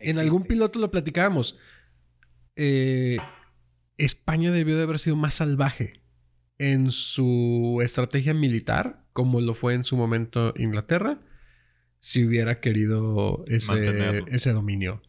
en 0.00 0.18
algún 0.18 0.44
piloto 0.44 0.78
lo 0.78 0.90
platicábamos. 0.90 1.58
Eh, 2.56 3.18
España 3.96 4.50
debió 4.50 4.76
de 4.76 4.84
haber 4.84 4.98
sido 4.98 5.16
más 5.16 5.34
salvaje 5.34 6.02
en 6.58 6.90
su 6.90 7.80
estrategia 7.82 8.34
militar, 8.34 9.04
como 9.12 9.40
lo 9.40 9.54
fue 9.54 9.74
en 9.74 9.84
su 9.84 9.96
momento 9.96 10.52
Inglaterra, 10.56 11.20
si 12.00 12.24
hubiera 12.24 12.60
querido 12.60 13.44
ese, 13.46 14.24
ese 14.28 14.52
dominio. 14.52 15.02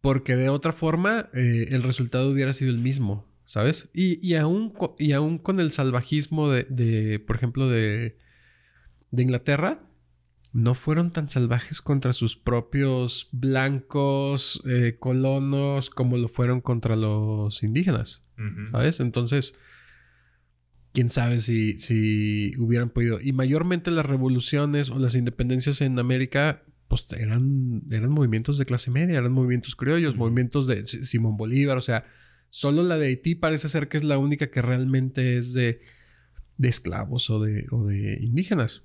Porque 0.00 0.36
de 0.36 0.48
otra 0.48 0.72
forma, 0.72 1.30
eh, 1.32 1.68
el 1.70 1.82
resultado 1.82 2.30
hubiera 2.30 2.52
sido 2.52 2.70
el 2.70 2.78
mismo, 2.78 3.32
¿sabes? 3.46 3.88
Y, 3.94 4.24
y, 4.26 4.34
aún, 4.34 4.74
y 4.98 5.12
aún 5.12 5.38
con 5.38 5.60
el 5.60 5.70
salvajismo 5.70 6.50
de, 6.50 6.66
de, 6.68 7.20
por 7.20 7.36
ejemplo, 7.36 7.68
de, 7.68 8.18
de 9.10 9.22
Inglaterra, 9.22 9.88
no 10.52 10.74
fueron 10.74 11.12
tan 11.12 11.30
salvajes 11.30 11.80
contra 11.80 12.12
sus 12.12 12.36
propios 12.36 13.28
blancos 13.32 14.62
eh, 14.66 14.96
colonos 14.98 15.88
como 15.88 16.18
lo 16.18 16.28
fueron 16.28 16.60
contra 16.60 16.96
los 16.96 17.62
indígenas. 17.62 18.24
¿sabes? 18.72 18.98
Entonces, 18.98 19.54
quién 20.92 21.10
sabe 21.10 21.38
si, 21.38 21.78
si 21.78 22.54
hubieran 22.58 22.90
podido. 22.90 23.20
Y 23.20 23.32
mayormente 23.32 23.90
las 23.90 24.04
revoluciones 24.04 24.90
o 24.90 24.98
las 24.98 25.14
independencias 25.14 25.80
en 25.80 25.98
América, 25.98 26.64
pues 26.88 27.06
eran, 27.12 27.82
eran 27.90 28.10
movimientos 28.10 28.58
de 28.58 28.66
clase 28.66 28.90
media, 28.90 29.18
eran 29.18 29.32
movimientos 29.32 29.76
criollos, 29.76 30.16
movimientos 30.16 30.66
de 30.66 30.84
Simón 30.84 31.36
Bolívar, 31.36 31.78
o 31.78 31.82
sea, 31.82 32.04
solo 32.50 32.82
la 32.82 32.98
de 32.98 33.06
Haití 33.06 33.34
parece 33.34 33.68
ser 33.68 33.88
que 33.88 33.96
es 33.96 34.04
la 34.04 34.18
única 34.18 34.48
que 34.48 34.60
realmente 34.60 35.38
es 35.38 35.54
de, 35.54 35.80
de 36.58 36.68
esclavos 36.68 37.30
o 37.30 37.40
de, 37.40 37.66
o 37.70 37.86
de 37.86 38.18
indígenas. 38.20 38.82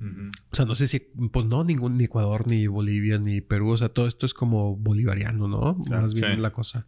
O 0.00 0.54
sea, 0.54 0.64
no 0.64 0.74
sé 0.74 0.86
si, 0.88 1.00
pues 1.32 1.46
no, 1.46 1.64
ningún, 1.64 1.92
ni 1.92 2.04
Ecuador, 2.04 2.46
ni 2.48 2.66
Bolivia, 2.66 3.18
ni 3.18 3.40
Perú, 3.40 3.70
o 3.70 3.76
sea, 3.76 3.88
todo 3.88 4.06
esto 4.06 4.26
es 4.26 4.34
como 4.34 4.76
bolivariano, 4.76 5.48
¿no? 5.48 5.80
Claro, 5.84 6.02
Más 6.02 6.14
bien 6.14 6.34
sí. 6.34 6.40
la 6.40 6.50
cosa. 6.52 6.86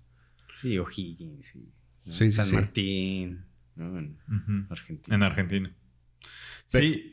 Sí, 0.54 0.78
O'Higgins, 0.78 1.46
sí. 1.46 1.72
¿no? 2.04 2.12
Sí, 2.12 2.30
San 2.30 2.46
sí. 2.46 2.54
Martín, 2.56 3.44
¿no? 3.76 3.98
En. 3.98 4.18
Argentina. 4.70 5.14
En 5.16 5.22
Argentina. 5.22 5.74
Sí. 6.66 7.12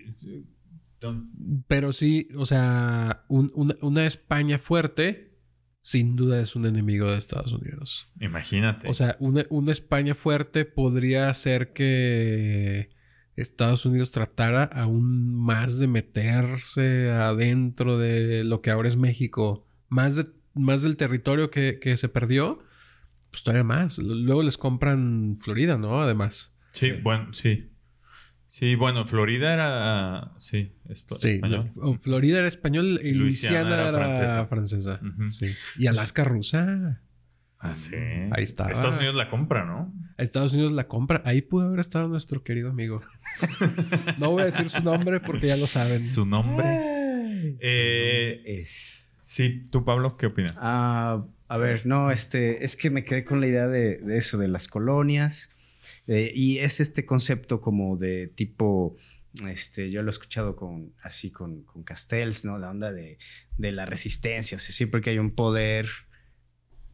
Don- 0.99 1.29
Pero 1.67 1.93
sí, 1.93 2.27
o 2.35 2.45
sea, 2.45 3.23
un- 3.27 3.51
una, 3.53 3.75
una 3.81 4.05
España 4.05 4.57
fuerte, 4.57 5.37
sin 5.81 6.15
duda 6.15 6.39
es 6.41 6.55
un 6.55 6.65
enemigo 6.65 7.11
de 7.11 7.17
Estados 7.17 7.51
Unidos. 7.53 8.07
Imagínate. 8.21 8.87
O 8.89 8.93
sea, 8.93 9.17
una, 9.19 9.43
una 9.49 9.71
España 9.73 10.15
fuerte 10.15 10.63
podría 10.65 11.29
hacer 11.29 11.73
que 11.73 12.89
Estados 13.35 13.85
Unidos 13.85 14.11
tratara 14.11 14.63
aún 14.63 15.33
más 15.35 15.79
de 15.79 15.87
meterse 15.87 17.11
adentro 17.11 17.97
de 17.97 18.43
lo 18.43 18.61
que 18.61 18.69
ahora 18.71 18.87
es 18.89 18.95
México, 18.97 19.65
más, 19.89 20.15
de, 20.15 20.25
más 20.53 20.81
del 20.83 20.97
territorio 20.97 21.49
que, 21.49 21.79
que 21.79 21.97
se 21.97 22.09
perdió, 22.09 22.59
pues 23.31 23.43
todavía 23.43 23.63
más. 23.63 23.97
Luego 23.99 24.43
les 24.43 24.57
compran 24.57 25.37
Florida, 25.39 25.77
¿no? 25.77 26.01
Además. 26.01 26.55
sí, 26.73 26.87
sí. 26.87 26.91
bueno, 27.01 27.33
sí. 27.33 27.69
Sí, 28.49 28.75
bueno, 28.75 29.07
Florida 29.07 29.51
era. 29.51 30.31
Sí, 30.37 30.73
Sí, 31.17 31.29
español. 31.31 31.71
no, 31.75 31.97
Florida 31.99 32.37
era 32.37 32.47
español 32.47 32.99
y 33.01 33.13
Luisiana 33.13 33.61
Luisiana, 33.63 33.73
era 33.73 33.89
era, 33.89 33.97
francesa. 33.97 34.45
francesa. 34.45 34.99
Ujú. 35.01 35.31
Sí. 35.31 35.55
Y 35.75 35.87
Alaska 35.87 36.23
rusa. 36.23 37.01
Ah, 37.65 37.75
sí. 37.75 37.95
Ahí 38.31 38.43
estaba. 38.43 38.71
Estados 38.71 38.97
Unidos 38.97 39.15
la 39.15 39.29
compra, 39.29 39.63
¿no? 39.65 39.93
Estados 40.17 40.51
Unidos 40.53 40.73
la 40.73 40.87
compra. 40.89 41.21
Ahí 41.25 41.41
pudo 41.41 41.67
haber 41.67 41.79
estado 41.79 42.09
nuestro 42.09 42.43
querido 42.43 42.69
amigo. 42.69 43.01
no 44.19 44.31
voy 44.31 44.41
a 44.41 44.45
decir 44.47 44.69
su 44.69 44.81
nombre 44.83 45.21
porque 45.21 45.47
ya 45.47 45.55
lo 45.55 45.65
saben. 45.67 46.05
Su 46.09 46.25
nombre. 46.25 46.65
Eh, 47.61 48.41
es. 48.45 49.07
Sí, 49.21 49.63
tú, 49.71 49.85
Pablo, 49.85 50.17
¿qué 50.17 50.25
opinas? 50.25 50.53
Ah, 50.57 51.23
a 51.47 51.57
ver, 51.57 51.85
no, 51.85 52.11
este, 52.11 52.65
es 52.65 52.75
que 52.75 52.89
me 52.89 53.05
quedé 53.05 53.23
con 53.23 53.39
la 53.39 53.47
idea 53.47 53.67
de, 53.69 53.97
de 53.97 54.17
eso, 54.17 54.37
de 54.37 54.49
las 54.49 54.67
colonias. 54.67 55.51
eh, 56.07 56.33
y 56.35 56.59
es 56.59 56.81
este 56.81 57.05
concepto 57.05 57.61
como 57.61 57.95
de 57.95 58.27
tipo, 58.27 58.97
este, 59.47 59.89
yo 59.89 60.03
lo 60.03 60.09
he 60.09 60.11
escuchado 60.11 60.57
con, 60.57 60.91
así 61.01 61.31
con, 61.31 61.63
con 61.63 61.83
Castells, 61.83 62.43
¿no? 62.43 62.57
La 62.57 62.69
onda 62.69 62.91
de, 62.91 63.17
de 63.57 63.71
la 63.71 63.85
resistencia. 63.85 64.57
O 64.57 64.59
sea, 64.59 64.75
siempre 64.75 64.99
que 64.99 65.11
hay 65.11 65.19
un 65.19 65.31
poder 65.31 65.87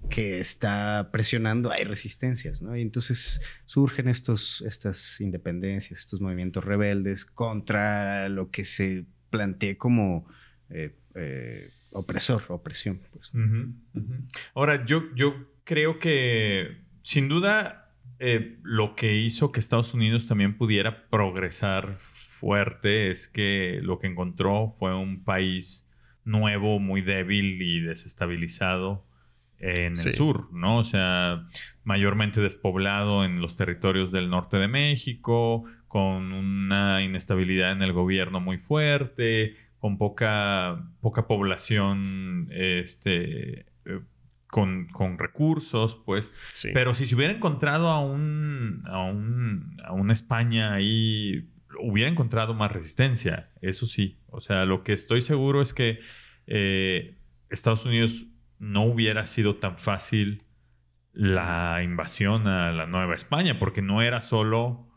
que 0.09 0.39
está 0.39 1.09
presionando, 1.12 1.71
hay 1.71 1.83
resistencias, 1.83 2.62
¿no? 2.62 2.75
Y 2.75 2.81
entonces 2.81 3.41
surgen 3.65 4.07
estos, 4.07 4.62
estas 4.62 5.19
independencias, 5.21 5.99
estos 5.99 6.21
movimientos 6.21 6.63
rebeldes 6.63 7.25
contra 7.25 8.29
lo 8.29 8.49
que 8.49 8.65
se 8.65 9.05
plantea 9.29 9.77
como 9.77 10.25
eh, 10.69 10.95
eh, 11.15 11.69
opresor, 11.91 12.43
opresión, 12.49 13.01
pues. 13.12 13.33
Ahora, 14.55 14.85
yo, 14.85 15.13
yo 15.15 15.51
creo 15.63 15.99
que 15.99 16.85
sin 17.03 17.27
duda 17.27 17.93
eh, 18.19 18.57
lo 18.63 18.95
que 18.95 19.15
hizo 19.15 19.51
que 19.51 19.59
Estados 19.59 19.93
Unidos 19.93 20.27
también 20.27 20.57
pudiera 20.57 21.07
progresar 21.09 21.97
fuerte 21.99 23.12
es 23.12 23.27
que 23.27 23.79
lo 23.83 23.99
que 23.99 24.07
encontró 24.07 24.69
fue 24.69 24.95
un 24.95 25.23
país 25.23 25.89
nuevo, 26.23 26.79
muy 26.79 27.01
débil 27.01 27.62
y 27.62 27.81
desestabilizado 27.81 29.09
en 29.60 29.98
Sí. 29.98 30.10
el 30.10 30.15
sur, 30.15 30.52
¿no? 30.54 30.78
O 30.78 30.84
sea, 30.84 31.48
mayormente 31.84 32.41
despoblado 32.41 33.26
en 33.26 33.41
los 33.41 33.56
territorios 33.56 34.12
del 34.12 34.30
norte 34.30 34.58
de 34.58 34.67
México, 34.67 35.65
con 35.88 36.32
una 36.34 37.02
inestabilidad 37.04 37.72
en 37.72 37.82
el 37.82 37.93
gobierno 37.93 38.39
muy 38.39 38.58
fuerte, 38.58 39.56
con 39.80 39.98
poca, 39.98 40.84
poca 41.02 41.26
población 41.28 42.48
este, 42.52 43.62
eh, 43.86 44.00
con, 44.48 44.88
con 44.88 45.17
recursos, 45.17 46.00
pues. 46.06 46.32
Sí. 46.54 46.69
Pero 46.74 46.93
si 46.93 47.06
se 47.06 47.15
hubiera 47.15 47.34
encontrado 47.34 47.89
a 47.89 48.00
un, 48.02 48.84
a 48.88 49.00
un, 49.04 49.78
a 49.84 49.93
una 49.93 50.13
España 50.13 50.74
ahí, 50.74 51.50
hubiera 51.80 52.10
encontrado 52.10 52.54
más 52.54 52.72
resistencia, 52.72 53.50
eso 53.62 53.86
sí. 53.88 54.17
O 54.28 54.41
sea, 54.41 54.65
lo 54.65 54.84
que 54.84 54.93
estoy 54.93 55.22
seguro 55.22 55.62
es 55.62 55.74
que 55.74 56.00
eh, 56.48 57.15
Estados 57.50 57.86
Unidos 57.86 58.26
no 58.60 58.86
hubiera 58.86 59.26
sido 59.26 59.56
tan 59.56 59.78
fácil 59.78 60.43
la 61.13 61.82
invasión 61.84 62.48
a 62.48 62.72
la 62.72 62.86
Nueva 62.86 63.15
España, 63.15 63.58
porque 63.58 63.82
no 63.82 64.02
era 64.02 64.22
solo 64.22 64.88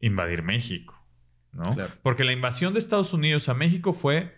invadir 0.00 0.42
México, 0.42 1.06
¿no? 1.52 1.74
Claro. 1.74 1.92
Porque 2.02 2.24
la 2.24 2.32
invasión 2.32 2.72
de 2.72 2.78
Estados 2.78 3.12
Unidos 3.12 3.48
a 3.48 3.54
México 3.54 3.92
fue 3.92 4.34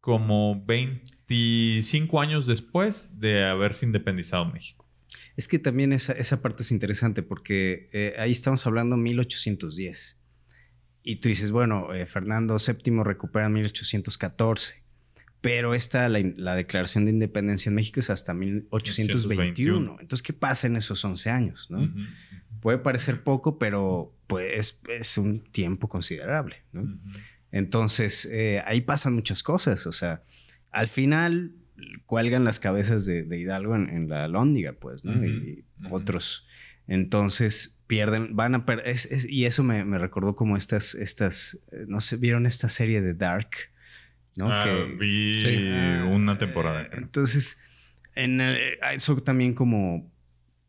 como 0.00 0.64
25 0.64 2.20
años 2.20 2.46
después 2.46 3.18
de 3.18 3.44
haberse 3.44 3.86
independizado 3.86 4.44
México. 4.44 4.88
Es 5.36 5.48
que 5.48 5.58
también 5.58 5.92
esa, 5.92 6.12
esa 6.12 6.42
parte 6.42 6.62
es 6.62 6.70
interesante 6.70 7.22
porque 7.22 7.88
eh, 7.92 8.14
ahí 8.18 8.30
estamos 8.30 8.66
hablando 8.66 8.96
1810. 8.96 10.20
Y 11.02 11.16
tú 11.16 11.28
dices, 11.28 11.52
bueno, 11.52 11.94
eh, 11.94 12.06
Fernando 12.06 12.56
VII 12.56 13.02
recupera 13.04 13.46
en 13.46 13.52
1814. 13.52 14.85
Pero 15.46 15.74
esta, 15.74 16.08
la, 16.08 16.56
declaración 16.56 17.04
de 17.04 17.12
independencia 17.12 17.68
en 17.70 17.76
México 17.76 18.00
es 18.00 18.10
hasta 18.10 18.34
1821. 18.34 19.14
1821. 19.28 19.96
Entonces, 20.00 20.22
¿qué 20.24 20.32
pasa 20.32 20.66
en 20.66 20.74
esos 20.74 21.04
11 21.04 21.30
años? 21.30 21.70
no? 21.70 21.88
Puede 22.60 22.78
parecer 22.78 23.22
poco, 23.22 23.56
pero 23.56 24.12
pues, 24.26 24.80
es 24.88 25.18
un 25.18 25.44
tiempo 25.52 25.88
considerable. 25.88 26.64
¿no? 26.72 26.98
Entonces, 27.52 28.24
eh, 28.24 28.60
ahí 28.66 28.80
pasan 28.80 29.14
muchas 29.14 29.44
cosas. 29.44 29.86
O 29.86 29.92
sea, 29.92 30.24
al 30.72 30.88
final 30.88 31.52
cuelgan 32.06 32.42
las 32.42 32.58
cabezas 32.58 33.06
de, 33.06 33.22
de 33.22 33.38
Hidalgo 33.38 33.76
en, 33.76 33.88
en 33.88 34.08
la 34.08 34.26
lóndiga, 34.26 34.72
pues, 34.72 35.04
¿no? 35.04 35.24
Y 35.24 35.64
otros. 35.92 36.48
Entonces, 36.88 37.84
pierden, 37.86 38.34
van 38.34 38.56
a 38.56 38.66
perder. 38.66 38.96
y 39.28 39.44
eso 39.44 39.62
me, 39.62 39.84
me 39.84 39.98
recordó 39.98 40.34
como 40.34 40.56
estas, 40.56 40.96
estas, 40.96 41.60
eh, 41.70 41.84
no 41.86 42.00
sé, 42.00 42.16
¿vieron 42.16 42.46
esta 42.46 42.68
serie 42.68 43.00
de 43.00 43.14
Dark? 43.14 43.70
¿No? 44.36 44.52
Ah, 44.52 44.62
Que- 44.64 44.94
vi 44.98 45.38
Sí. 45.40 45.56
una 45.56 46.36
temporada. 46.38 46.82
eh, 46.82 46.90
entonces, 46.92 47.58
en, 48.14 48.40
eh, 48.40 48.76
son 48.98 49.24
también 49.24 49.54
como 49.54 50.10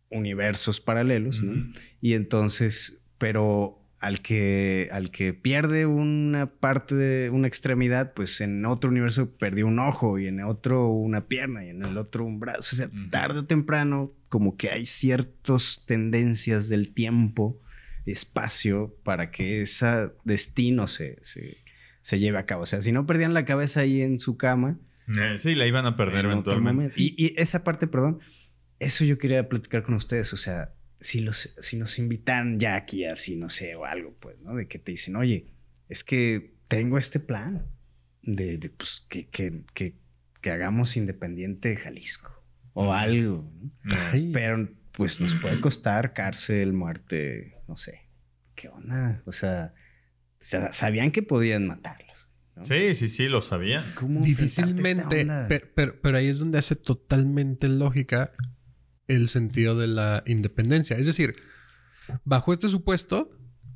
universos 0.10 0.80
paralelos, 0.80 1.44
¿no? 1.44 1.70
Y 2.02 2.14
entonces, 2.14 3.04
pero 3.18 3.84
al 4.00 4.22
que, 4.22 4.90
al 4.92 5.12
que 5.12 5.34
pierde 5.34 5.86
una 5.86 6.46
parte 6.46 6.96
de 6.96 7.30
una 7.30 7.48
extremidad, 7.48 8.14
pues 8.14 8.40
en 8.42 8.64
otro 8.66 8.90
universo 8.90 9.36
perdió 9.38 9.68
un 9.68 9.80
ojo 9.80 10.18
y 10.20 10.28
en 10.28 10.40
otro 10.42 10.88
una 10.90 11.28
pierna 11.28 11.66
y 11.66 11.70
en 11.70 11.84
el 11.84 11.98
otro 11.98 12.24
un 12.24 12.40
brazo. 12.40 12.60
O 12.60 12.78
sea, 12.78 12.90
tarde 13.10 13.40
o 13.40 13.46
temprano, 13.46 14.14
como 14.30 14.56
que 14.56 14.70
hay 14.70 14.86
ciertas 14.86 15.84
tendencias 15.88 16.70
del 16.70 16.94
tiempo, 16.94 17.60
espacio, 18.06 18.96
para 19.04 19.32
que 19.32 19.62
ese 19.64 20.12
destino 20.24 20.88
se, 20.88 21.18
se, 21.24 21.58
se 22.08 22.20
lleve 22.20 22.38
a 22.38 22.46
cabo. 22.46 22.62
O 22.64 22.66
sea, 22.66 22.82
si 22.82 22.94
no 22.94 23.06
perdían 23.06 23.34
la 23.34 23.44
cabeza 23.44 23.82
ahí 23.82 24.02
en 24.02 24.18
su 24.20 24.38
cama, 24.38 24.80
Eh, 25.10 25.38
sí, 25.38 25.56
la 25.56 25.68
iban 25.68 25.86
a 25.86 25.98
perder 25.98 26.24
eventualmente. 26.24 26.94
Y, 26.96 27.14
y 27.18 27.34
esa 27.36 27.66
parte, 27.66 27.86
perdón, 27.86 28.22
eso 28.80 29.04
yo 29.04 29.18
quería 29.18 29.50
platicar 29.50 29.84
con 29.84 29.94
ustedes. 29.94 30.32
O 30.32 30.38
sea, 30.38 30.74
si, 31.02 31.20
los, 31.20 31.54
si 31.60 31.76
nos 31.76 32.00
invitan 32.00 32.62
ya 32.62 32.78
aquí 32.78 33.04
así, 33.04 33.36
no 33.36 33.50
sé, 33.50 33.76
o 33.76 33.84
algo, 33.84 34.16
pues, 34.22 34.40
¿no? 34.40 34.56
De 34.56 34.70
que 34.70 34.80
te 34.80 34.92
dicen, 34.92 35.18
oye, 35.18 35.48
es 35.90 36.06
que 36.06 36.54
tengo 36.70 36.98
este 36.98 37.20
plan 37.20 37.66
de, 38.22 38.58
de, 38.58 38.70
pues, 38.70 39.06
que, 39.10 39.28
que, 39.28 39.64
que, 39.74 39.98
que 40.40 40.52
hagamos 40.52 40.96
independiente 40.96 41.76
Jalisco 41.76 42.42
o 42.72 42.94
algo, 42.94 43.52
¿no? 43.84 43.96
Ay, 44.14 44.32
Pero, 44.32 44.70
pues, 44.94 45.20
nos 45.20 45.36
puede 45.36 45.60
costar 45.60 46.14
cárcel, 46.14 46.72
muerte, 46.72 47.58
no 47.68 47.76
sé. 47.76 48.08
¿Qué 48.56 48.70
onda? 48.70 49.22
O 49.26 49.34
sea, 49.34 49.74
sabían 50.72 51.12
que 51.12 51.24
podían 51.24 51.68
matarlos. 51.68 52.30
Sí, 52.64 52.96
sí, 52.96 53.08
sí, 53.10 53.28
lo 53.28 53.42
sabía. 53.42 53.84
¿Cómo 53.96 54.26
enfrentarte 54.26 54.42
a 54.42 54.46
esta 54.46 54.62
Difícilmente, 54.64 55.22
onda? 55.22 55.48
per- 55.48 55.72
per- 55.74 56.02
pero, 56.02 56.18
ahí 56.18 56.28
es 56.28 56.40
donde 56.40 56.58
hace 56.58 56.76
totalmente 56.76 57.68
lógica 57.70 58.32
el 59.08 59.30
sentido 59.30 59.78
de 59.78 59.88
la 59.88 60.24
independencia. 60.26 60.98
Es 60.98 61.06
decir, 61.06 61.36
bajo 62.24 62.54
este 62.54 62.68
supuesto, 62.68 63.30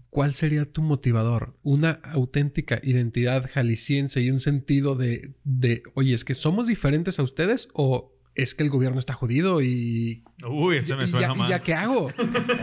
¿cuál 0.09 0.33
sería 0.33 0.65
tu 0.65 0.81
motivador? 0.81 1.53
Una 1.61 1.91
auténtica 2.03 2.79
identidad 2.83 3.47
jalisciense 3.53 4.21
y 4.21 4.31
un 4.31 4.39
sentido 4.39 4.95
de, 4.95 5.35
de 5.43 5.83
oye, 5.93 6.13
es 6.15 6.25
que 6.25 6.33
somos 6.33 6.65
diferentes 6.67 7.19
a 7.19 7.23
ustedes 7.23 7.69
o 7.73 8.17
es 8.35 8.55
que 8.55 8.63
el 8.63 8.69
gobierno 8.69 8.97
está 8.99 9.13
jodido 9.13 9.61
y, 9.61 10.23
Uy, 10.49 10.77
ese 10.77 10.95
me 10.95 11.05
y 11.05 11.07
suena 11.07 11.27
ya, 11.27 11.33
y 11.33 11.37
más. 11.37 11.49
ya 11.49 11.59
qué 11.59 11.73
hago? 11.73 12.11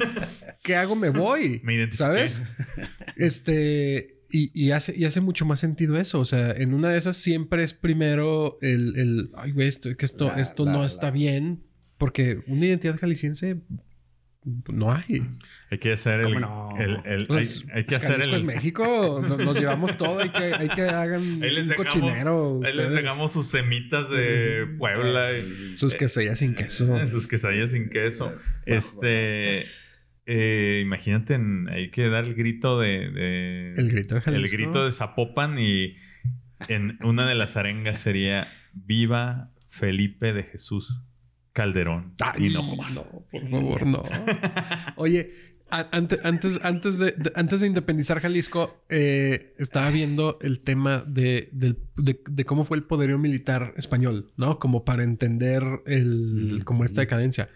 ¿Qué 0.63 0.77
hago? 0.77 0.97
Me 0.97 1.11
voy. 1.11 1.61
Me 1.65 1.75
identifiqué. 1.75 1.97
¿Sabes? 2.05 2.43
Este. 3.17 4.15
Y, 4.31 4.51
y 4.53 4.73
hace, 4.73 4.95
y 4.95 5.07
hace 5.07 5.21
mucho 5.23 5.47
más 5.47 5.61
sentido 5.61 5.99
eso. 5.99 6.21
O 6.21 6.25
sea, 6.25 6.51
en 6.51 6.75
una 6.75 6.91
de 6.91 6.99
esas 6.99 7.17
siempre 7.17 7.63
es 7.63 7.73
primero 7.75 8.59
el. 8.61 8.97
el 8.97 9.31
Ay, 9.37 9.53
güey, 9.53 9.69
esto, 9.69 9.95
que 9.97 10.05
esto, 10.05 10.27
La- 10.29 10.41
esto 10.41 10.65
la- 10.65 10.73
no 10.73 10.81
la- 10.81 10.87
está 10.87 11.11
bien. 11.11 11.65
Porque 11.97 12.41
una 12.47 12.67
identidad 12.67 12.97
jalisciense 12.99 13.61
no 14.45 14.93
hay. 14.93 15.23
Hay 15.71 15.79
que 15.79 15.93
hacer 15.93 16.21
el. 16.21 16.25
¿Cómo 16.35 16.41
no? 16.41 16.71
el- 16.79 17.01
el- 17.05 17.27
Pues, 17.27 17.65
hay, 17.69 17.79
hay 17.79 17.85
que 17.85 17.97
pues, 17.97 18.05
hacer 18.05 18.13
Jalisco 18.21 18.31
el. 18.35 18.41
es 18.41 18.45
México. 18.45 19.25
Nos, 19.29 19.39
nos 19.39 19.59
llevamos 19.61 19.97
todo. 19.97 20.21
Hay 20.21 20.31
que, 20.31 20.55
hay 20.55 20.69
que 20.69 20.83
hagan 20.83 21.21
Ahí 21.43 21.51
les 21.51 21.59
un 21.59 21.69
dejamos, 21.69 21.87
cochinero. 21.93 22.61
ahí 22.65 22.75
les 22.75 22.91
dejamos 22.91 23.33
sus 23.33 23.47
semitas 23.47 24.09
de 24.11 24.67
Puebla. 24.79 25.33
y- 25.37 25.77
Sus 25.77 25.95
quesadillas 25.95 26.39
sin 26.39 26.55
queso. 26.55 26.97
Eh, 26.99 27.09
Sus 27.09 27.27
quesadillas 27.27 27.73
sin 27.73 27.91
queso. 27.91 28.33
Este. 28.65 29.61
eh, 30.27 30.81
imagínate, 30.83 31.35
en- 31.35 31.69
hay 31.69 31.91
que 31.91 32.09
dar 32.09 32.25
el 32.25 32.35
grito 32.35 32.79
de. 32.79 33.11
de- 33.11 33.75
El 33.77 33.89
grito 33.91 34.15
de 34.15 34.19
el 34.21 34.25
Jalisco. 34.25 34.57
grito 34.57 34.85
de 34.85 34.93
Zapopan 34.93 35.59
y 35.59 35.97
en 36.69 36.99
una 37.05 37.27
de 37.27 37.35
las 37.35 37.57
arengas 37.57 38.01
sería 38.01 38.49
Viva 38.73 39.51
Felipe 39.69 40.33
de 40.33 40.43
Jesús 40.45 41.03
Calderón. 41.59 42.15
Ay, 42.21 42.47
y 42.47 42.49
no 42.51 42.61
no, 42.61 42.63
jodas. 42.63 43.05
por 43.31 43.51
favor, 43.51 43.87
no. 43.87 44.03
Oye, 44.97 45.33
a- 45.71 45.89
ante- 45.97 46.21
antes, 46.23 46.61
antes, 46.63 46.99
de, 46.99 47.13
de- 47.13 47.33
antes 47.35 47.61
de 47.61 47.67
independizar 47.67 48.21
Jalisco, 48.21 48.85
eh, 48.89 49.55
estaba 49.59 49.91
viendo 49.91 50.39
el 50.41 50.61
tema 50.61 51.05
de, 51.07 51.49
del- 51.53 51.79
de- 51.97 52.21
de 52.31 52.45
cómo 52.45 52.65
fue 52.65 52.77
el 52.77 52.85
poderío 52.85 53.19
militar 53.19 53.75
español, 53.77 54.33
¿no? 54.37 54.59
Como 54.59 54.85
para 54.85 55.03
entender 55.03 55.63
el, 55.87 56.63
como 56.65 56.85
esta 56.85 57.01
decadencia. 57.01 57.49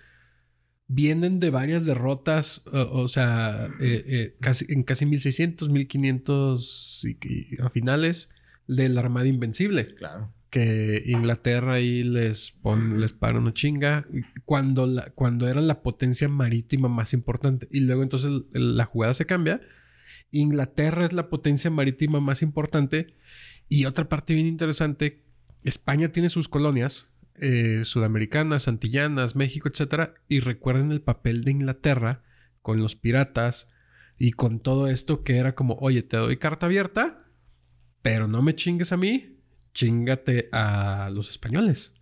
Vienen 0.88 1.40
de 1.40 1.50
varias 1.50 1.84
derrotas, 1.86 2.66
o, 2.66 3.02
o 3.02 3.08
sea, 3.08 3.68
eh, 3.80 4.04
eh, 4.06 4.36
casi, 4.40 4.66
en 4.68 4.82
casi 4.82 5.06
1600, 5.06 5.70
1500 5.70 7.04
y, 7.04 7.54
y 7.56 7.62
a 7.62 7.70
finales 7.70 8.30
de 8.66 8.88
la 8.90 9.00
Armada 9.00 9.26
Invencible 9.26 9.94
Claro. 9.94 10.34
Que 10.52 11.02
Inglaterra 11.06 11.72
ahí 11.72 12.04
les 12.04 12.50
pon, 12.50 13.00
les 13.00 13.14
para 13.14 13.38
una 13.38 13.54
chinga 13.54 14.06
cuando, 14.44 14.86
la, 14.86 15.08
cuando 15.14 15.48
era 15.48 15.62
la 15.62 15.80
potencia 15.80 16.28
marítima 16.28 16.88
más 16.88 17.14
importante. 17.14 17.68
Y 17.70 17.80
luego 17.80 18.02
entonces 18.02 18.30
la 18.52 18.84
jugada 18.84 19.14
se 19.14 19.24
cambia. 19.24 19.62
Inglaterra 20.30 21.06
es 21.06 21.14
la 21.14 21.30
potencia 21.30 21.70
marítima 21.70 22.20
más 22.20 22.42
importante. 22.42 23.16
Y 23.70 23.86
otra 23.86 24.10
parte 24.10 24.34
bien 24.34 24.46
interesante, 24.46 25.24
España 25.64 26.12
tiene 26.12 26.28
sus 26.28 26.50
colonias 26.50 27.08
eh, 27.36 27.80
sudamericanas, 27.86 28.68
antillanas, 28.68 29.34
México, 29.34 29.70
etcétera. 29.70 30.12
Y 30.28 30.40
recuerden 30.40 30.92
el 30.92 31.00
papel 31.00 31.44
de 31.44 31.52
Inglaterra 31.52 32.24
con 32.60 32.78
los 32.78 32.94
piratas 32.94 33.70
y 34.18 34.32
con 34.32 34.60
todo 34.60 34.88
esto 34.88 35.24
que 35.24 35.38
era 35.38 35.54
como, 35.54 35.76
oye, 35.76 36.02
te 36.02 36.18
doy 36.18 36.36
carta 36.36 36.66
abierta, 36.66 37.24
pero 38.02 38.28
no 38.28 38.42
me 38.42 38.54
chingues 38.54 38.92
a 38.92 38.98
mí, 38.98 39.38
chingate 39.74 40.48
a 40.52 41.10
los 41.12 41.30
españoles. 41.30 41.94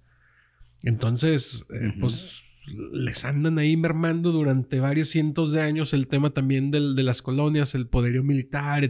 Entonces, 0.82 1.66
eh, 1.74 1.92
pues 2.00 2.46
les 2.92 3.24
andan 3.24 3.58
ahí 3.58 3.76
mermando 3.76 4.32
durante 4.32 4.80
varios 4.80 5.08
cientos 5.08 5.52
de 5.52 5.60
años 5.62 5.92
el 5.92 6.06
tema 6.08 6.30
también 6.30 6.70
del- 6.70 6.94
de 6.94 7.02
las 7.02 7.20
colonias, 7.22 7.74
el 7.74 7.86
poderío 7.86 8.22
militar. 8.22 8.82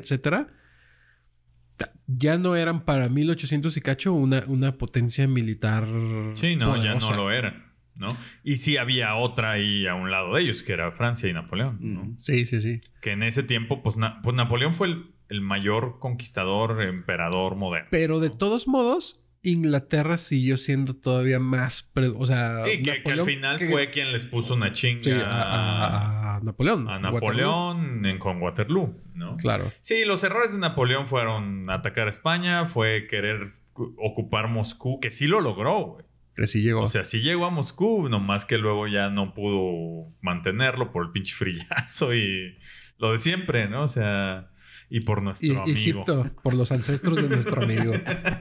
Ta- 1.76 1.92
Ya 2.06 2.36
no 2.38 2.56
eran 2.56 2.84
para 2.84 3.08
1800 3.08 3.76
y 3.76 3.80
cacho 3.80 4.12
una, 4.12 4.44
una 4.48 4.76
potencia 4.76 5.26
militar. 5.28 5.86
Sí, 6.34 6.56
no, 6.56 6.76
ya 6.82 6.94
no 6.94 7.16
lo 7.16 7.30
eran, 7.30 7.72
¿no? 7.96 8.08
Y 8.44 8.56
sí 8.56 8.76
había 8.76 9.14
otra 9.14 9.52
ahí 9.52 9.86
a 9.86 9.94
un 9.94 10.10
lado 10.10 10.34
de 10.34 10.42
ellos, 10.42 10.62
que 10.62 10.72
era 10.72 10.90
Francia 10.92 11.28
y 11.28 11.32
Napoleón, 11.32 11.78
¿no? 11.80 12.00
Ujú. 12.02 12.14
Sí, 12.18 12.46
sí, 12.46 12.60
sí. 12.60 12.80
Que 13.00 13.12
en 13.12 13.22
ese 13.22 13.42
tiempo, 13.44 13.82
pues, 13.82 13.96
Na- 13.96 14.20
pues 14.22 14.34
Napoleón 14.36 14.74
fue 14.74 14.88
el, 14.88 15.14
el 15.30 15.40
mayor 15.40 15.98
conquistador, 15.98 16.82
emperador 16.82 17.56
moderno. 17.56 17.88
Pero 17.90 18.20
de 18.20 18.28
todos 18.30 18.68
modos, 18.68 19.24
Inglaterra 19.42 20.18
siguió 20.18 20.56
siendo 20.58 20.94
todavía 20.94 21.38
más. 21.40 21.90
o 22.16 22.26
sea. 22.26 22.64
Y 22.70 22.82
que, 22.82 23.02
que 23.02 23.12
al 23.12 23.24
final 23.24 23.58
que- 23.58 23.68
fue 23.70 23.88
quien 23.90 24.12
les 24.12 24.26
puso 24.26 24.52
una 24.54 24.72
chinga 24.74 25.02
Sí, 25.02 25.10
a, 25.12 25.22
a- 25.24 26.36
a 26.36 26.40
Napoleón. 26.40 26.88
a. 26.88 26.98
Napoleón 26.98 28.04
en, 28.04 28.18
con 28.18 28.40
Waterloo, 28.42 29.00
¿no? 29.14 29.36
Claro. 29.38 29.72
Sí, 29.80 30.04
los 30.04 30.22
errores 30.24 30.52
de 30.52 30.58
Napoleón 30.58 31.06
fueron 31.06 31.70
atacar 31.70 32.06
a 32.08 32.10
España, 32.10 32.66
fue 32.66 33.06
querer 33.08 33.52
cu- 33.72 33.94
ocupar 33.98 34.48
Moscú, 34.48 35.00
que 35.00 35.10
sí 35.10 35.26
lo 35.26 35.40
logró, 35.40 35.80
güey. 35.86 36.04
Que 36.36 36.46
sí 36.46 36.62
llegó. 36.62 36.82
O 36.82 36.86
sea, 36.86 37.04
sí 37.04 37.20
llegó 37.20 37.44
a 37.46 37.50
Moscú, 37.50 38.08
nomás 38.08 38.44
que 38.46 38.56
luego 38.58 38.86
ya 38.88 39.10
no 39.10 39.34
pudo 39.34 40.12
mantenerlo 40.20 40.90
por 40.92 41.04
el 41.06 41.12
pinche 41.12 41.34
frillazo 41.34 42.14
y 42.14 42.58
lo 42.98 43.12
de 43.12 43.18
siempre, 43.18 43.68
¿no? 43.68 43.82
O 43.82 43.88
sea, 43.88 44.50
y 44.90 45.00
por 45.00 45.22
nuestro 45.22 45.46
y 45.46 45.56
amigo. 45.56 45.68
Egipto, 45.70 46.30
por 46.42 46.54
los 46.54 46.72
ancestros 46.72 47.22
de 47.22 47.28
nuestro 47.28 47.62
amigo. 47.62 47.94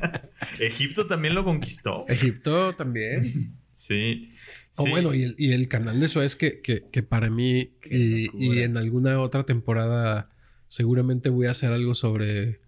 Egipto 0.59 1.05
también 1.05 1.35
lo 1.35 1.45
conquistó. 1.45 2.05
Egipto 2.07 2.75
también. 2.75 3.55
Sí. 3.73 4.33
O 4.75 4.83
sí. 4.83 4.89
bueno, 4.89 5.13
y 5.13 5.23
el, 5.23 5.35
y 5.37 5.53
el 5.53 5.67
canal 5.69 5.99
de 5.99 6.09
Suez 6.09 6.35
que, 6.35 6.59
que, 6.59 6.89
que 6.91 7.03
para 7.03 7.29
mí 7.29 7.75
y, 7.89 8.27
y 8.33 8.59
en 8.63 8.75
alguna 8.75 9.19
otra 9.19 9.45
temporada 9.45 10.31
seguramente 10.67 11.29
voy 11.29 11.47
a 11.47 11.51
hacer 11.51 11.71
algo 11.71 11.95
sobre 11.95 12.59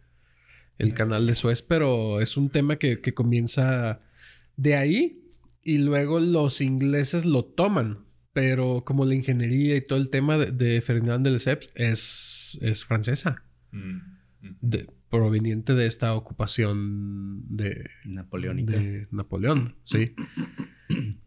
el 0.77 0.93
canal 0.93 1.25
de 1.27 1.35
Suez, 1.35 1.61
pero 1.61 2.21
es 2.21 2.37
un 2.37 2.49
tema 2.49 2.77
que, 2.77 3.01
que 3.01 3.13
comienza 3.13 3.99
de 4.57 4.75
ahí 4.75 5.23
y 5.63 5.79
luego 5.79 6.19
los 6.19 6.61
ingleses 6.61 7.25
lo 7.25 7.45
toman, 7.45 8.05
pero 8.31 8.83
como 8.85 9.05
la 9.05 9.15
ingeniería 9.15 9.75
y 9.75 9.81
todo 9.81 9.99
el 9.99 10.09
tema 10.09 10.37
de, 10.37 10.51
de 10.51 10.81
Ferdinand 10.81 11.25
de 11.25 11.31
Lesseps 11.31 11.71
es, 11.75 12.57
es 12.61 12.85
francesa. 12.85 13.43
De- 14.61 14.87
proveniente 15.09 15.73
de 15.75 15.85
esta 15.87 16.13
ocupación 16.15 17.43
de, 17.55 17.89
Napoleónica. 18.05 18.73
de 18.73 19.07
Napoleón, 19.11 19.75
sí. 19.83 20.15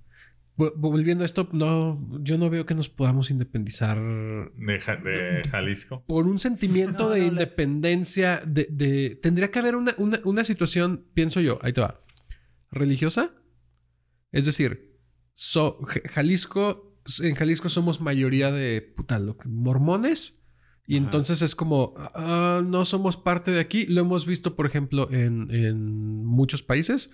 Vol- 0.56 0.72
Volviendo 0.76 1.24
a 1.24 1.26
esto, 1.26 1.48
no, 1.52 2.00
yo 2.22 2.38
no 2.38 2.48
veo 2.48 2.64
que 2.64 2.74
nos 2.76 2.88
podamos 2.88 3.30
independizar 3.32 3.98
De, 3.98 4.80
Ja- 4.80 4.96
de 4.96 5.42
Jalisco. 5.50 6.04
por 6.06 6.26
un 6.26 6.38
sentimiento 6.38 7.04
No, 7.04 7.10
de 7.10 7.20
no, 7.22 7.26
independencia, 7.26 8.40
de, 8.46 8.68
de- 8.70 9.16
tendría 9.16 9.50
que 9.50 9.58
haber 9.58 9.74
una, 9.74 9.94
una, 9.98 10.20
una 10.24 10.44
situación, 10.44 11.06
pienso 11.12 11.40
yo, 11.40 11.58
ahí 11.62 11.72
te 11.72 11.80
va, 11.80 12.00
religiosa. 12.70 13.34
Es 14.30 14.46
decir, 14.46 14.96
so- 15.32 15.80
Ja- 15.86 16.00
Jalisco, 16.08 17.00
en 17.22 17.34
Jalisco 17.34 17.68
somos 17.68 18.00
mayoría 18.00 18.52
de 18.52 18.80
puta, 18.80 19.18
lo 19.18 19.36
que- 19.36 19.48
mormones. 19.48 20.40
Y 20.86 20.96
Ajá. 20.96 21.04
entonces 21.04 21.42
es 21.42 21.54
como, 21.54 21.94
ah, 21.96 22.62
no 22.64 22.84
somos 22.84 23.16
parte 23.16 23.50
de 23.50 23.60
aquí. 23.60 23.86
Lo 23.86 24.00
hemos 24.02 24.26
visto, 24.26 24.54
por 24.54 24.66
ejemplo, 24.66 25.10
en, 25.10 25.50
en 25.50 26.24
muchos 26.24 26.62
países. 26.62 27.10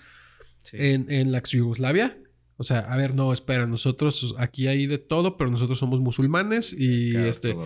Sí. 0.62 0.76
en, 0.78 1.10
en 1.10 1.32
la 1.32 1.38
ex 1.38 1.50
Yugoslavia. 1.52 2.18
O 2.56 2.64
sea, 2.64 2.80
a 2.80 2.96
ver, 2.96 3.14
no, 3.14 3.32
espera, 3.32 3.66
nosotros 3.66 4.34
aquí 4.36 4.66
hay 4.66 4.86
de 4.86 4.98
todo, 4.98 5.38
pero 5.38 5.50
nosotros 5.50 5.78
somos 5.78 6.00
musulmanes 6.00 6.74
y 6.74 7.16
este 7.16 7.56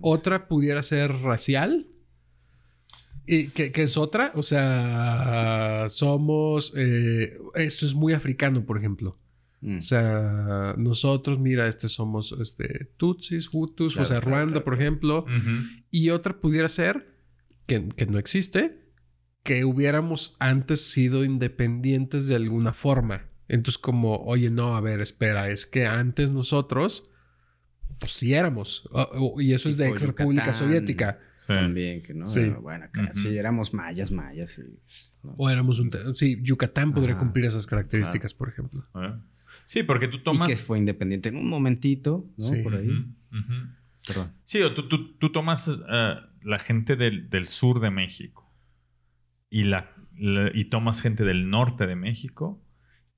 otra 0.00 0.48
pudiera 0.48 0.82
ser 0.82 1.12
racial. 1.20 1.88
Y 3.26 3.50
que, 3.50 3.72
que 3.72 3.82
es 3.82 3.98
otra, 3.98 4.32
o 4.36 4.42
sea, 4.42 5.84
somos, 5.90 6.72
eh, 6.74 7.36
esto 7.56 7.84
es 7.84 7.94
muy 7.94 8.14
africano, 8.14 8.64
por 8.64 8.78
ejemplo. 8.78 9.18
Mm. 9.60 9.78
O 9.78 9.82
sea, 9.82 10.74
nosotros, 10.78 11.38
mira, 11.40 11.66
este 11.66 11.88
somos 11.88 12.34
este, 12.40 12.92
Tutsis, 12.96 13.48
Hutus, 13.52 13.94
Claro, 13.94 14.04
o 14.04 14.08
sea, 14.08 14.20
claro, 14.20 14.30
Ruanda, 14.36 14.52
claro, 14.52 14.64
por 14.64 14.74
ejemplo. 14.74 15.24
Ujú. 15.24 15.66
Y 15.90 16.10
otra 16.10 16.40
pudiera 16.40 16.68
ser, 16.68 17.14
que, 17.66 17.88
que 17.88 18.06
no 18.06 18.18
existe, 18.18 18.84
que 19.42 19.64
hubiéramos 19.64 20.36
antes 20.38 20.90
sido 20.90 21.24
independientes 21.24 22.26
de 22.26 22.36
alguna 22.36 22.72
forma. 22.72 23.26
Entonces 23.48 23.78
como, 23.78 24.16
oye, 24.24 24.50
no, 24.50 24.76
a 24.76 24.80
ver, 24.80 25.00
espera, 25.00 25.50
es 25.50 25.66
que 25.66 25.86
antes 25.86 26.30
nosotros, 26.32 27.08
pues 27.98 28.12
sí 28.12 28.34
éramos. 28.34 28.86
O- 28.92 29.34
o- 29.36 29.40
y 29.40 29.54
eso 29.54 29.68
es 29.68 29.76
de 29.76 29.88
ex 29.88 30.02
República. 30.02 30.52
Soviética. 30.52 31.18
Sí. 31.46 31.54
También, 31.54 32.02
que 32.02 32.12
no. 32.12 32.26
Sí. 32.26 32.50
Bueno, 32.60 32.84
acá 32.84 33.02
Ujú. 33.04 33.12
sí 33.12 33.36
éramos 33.38 33.72
mayas, 33.72 34.10
mayas. 34.12 34.58
y- 34.58 34.78
O 35.36 35.48
éramos 35.50 35.80
un... 35.80 35.88
te- 35.90 36.14
Sí, 36.14 36.38
Yucatán 36.42 36.92
podría 36.92 37.14
Ajá. 37.14 37.20
cumplir 37.24 37.46
esas 37.46 37.66
características, 37.66 38.34
por 38.34 38.50
ejemplo. 38.50 38.86
¿Eh? 38.96 39.14
Sí, 39.68 39.82
porque 39.82 40.08
tú 40.08 40.16
Y 40.16 40.20
tomas. 40.22 40.48
que 40.48 40.56
fue 40.56 40.78
independiente 40.78 41.28
en 41.28 41.36
un 41.36 41.46
momentito, 41.46 42.24
¿no? 42.38 42.44
Sí. 42.44 42.62
Por 42.62 42.74
ahí. 42.76 42.88
Perdón. 44.06 44.32
Sí, 44.44 44.62
o 44.62 44.72
tú, 44.72 44.88
tú- 44.88 45.18
tú 45.18 45.30
tomas 45.30 45.68
eh, 45.68 46.14
la 46.42 46.58
gente 46.58 46.96
del, 46.96 47.28
del 47.28 47.48
sur 47.48 47.78
de 47.80 47.90
México 47.90 48.50
y 49.50 49.64
la 49.64 49.90
y 50.54 50.64
tomas 50.70 51.02
gente 51.02 51.22
del 51.22 51.50
norte 51.50 51.86
de 51.86 51.96
México 51.96 52.64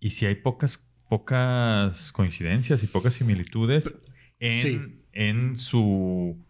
y 0.00 0.10
si 0.10 0.26
hay 0.26 0.34
pocas, 0.34 0.90
pocas 1.08 2.10
coincidencias 2.10 2.82
y 2.82 2.88
pocas 2.88 3.14
similitudes 3.14 3.94
en, 4.40 4.48
sí. 4.50 4.80
en 5.12 5.56
su 5.58 6.44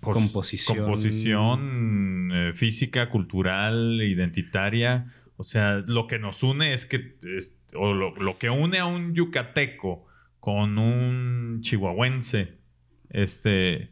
pues, 0.00 0.14
Composición. 0.14 0.78
composición, 0.78 2.30
eh, 2.32 2.52
física, 2.52 3.08
cultural, 3.10 4.02
identitaria. 4.02 5.14
O 5.36 5.44
sea, 5.44 5.78
lo 5.86 6.08
que 6.08 6.18
nos 6.18 6.42
une 6.42 6.72
es 6.72 6.84
que, 6.84 7.16
es- 7.38 7.54
o 7.74 7.92
lo, 7.94 8.14
lo 8.16 8.38
que 8.38 8.50
une 8.50 8.78
a 8.78 8.86
un 8.86 9.14
yucateco 9.14 10.06
con 10.40 10.78
un 10.78 11.60
chihuahuense, 11.62 12.58
este, 13.10 13.90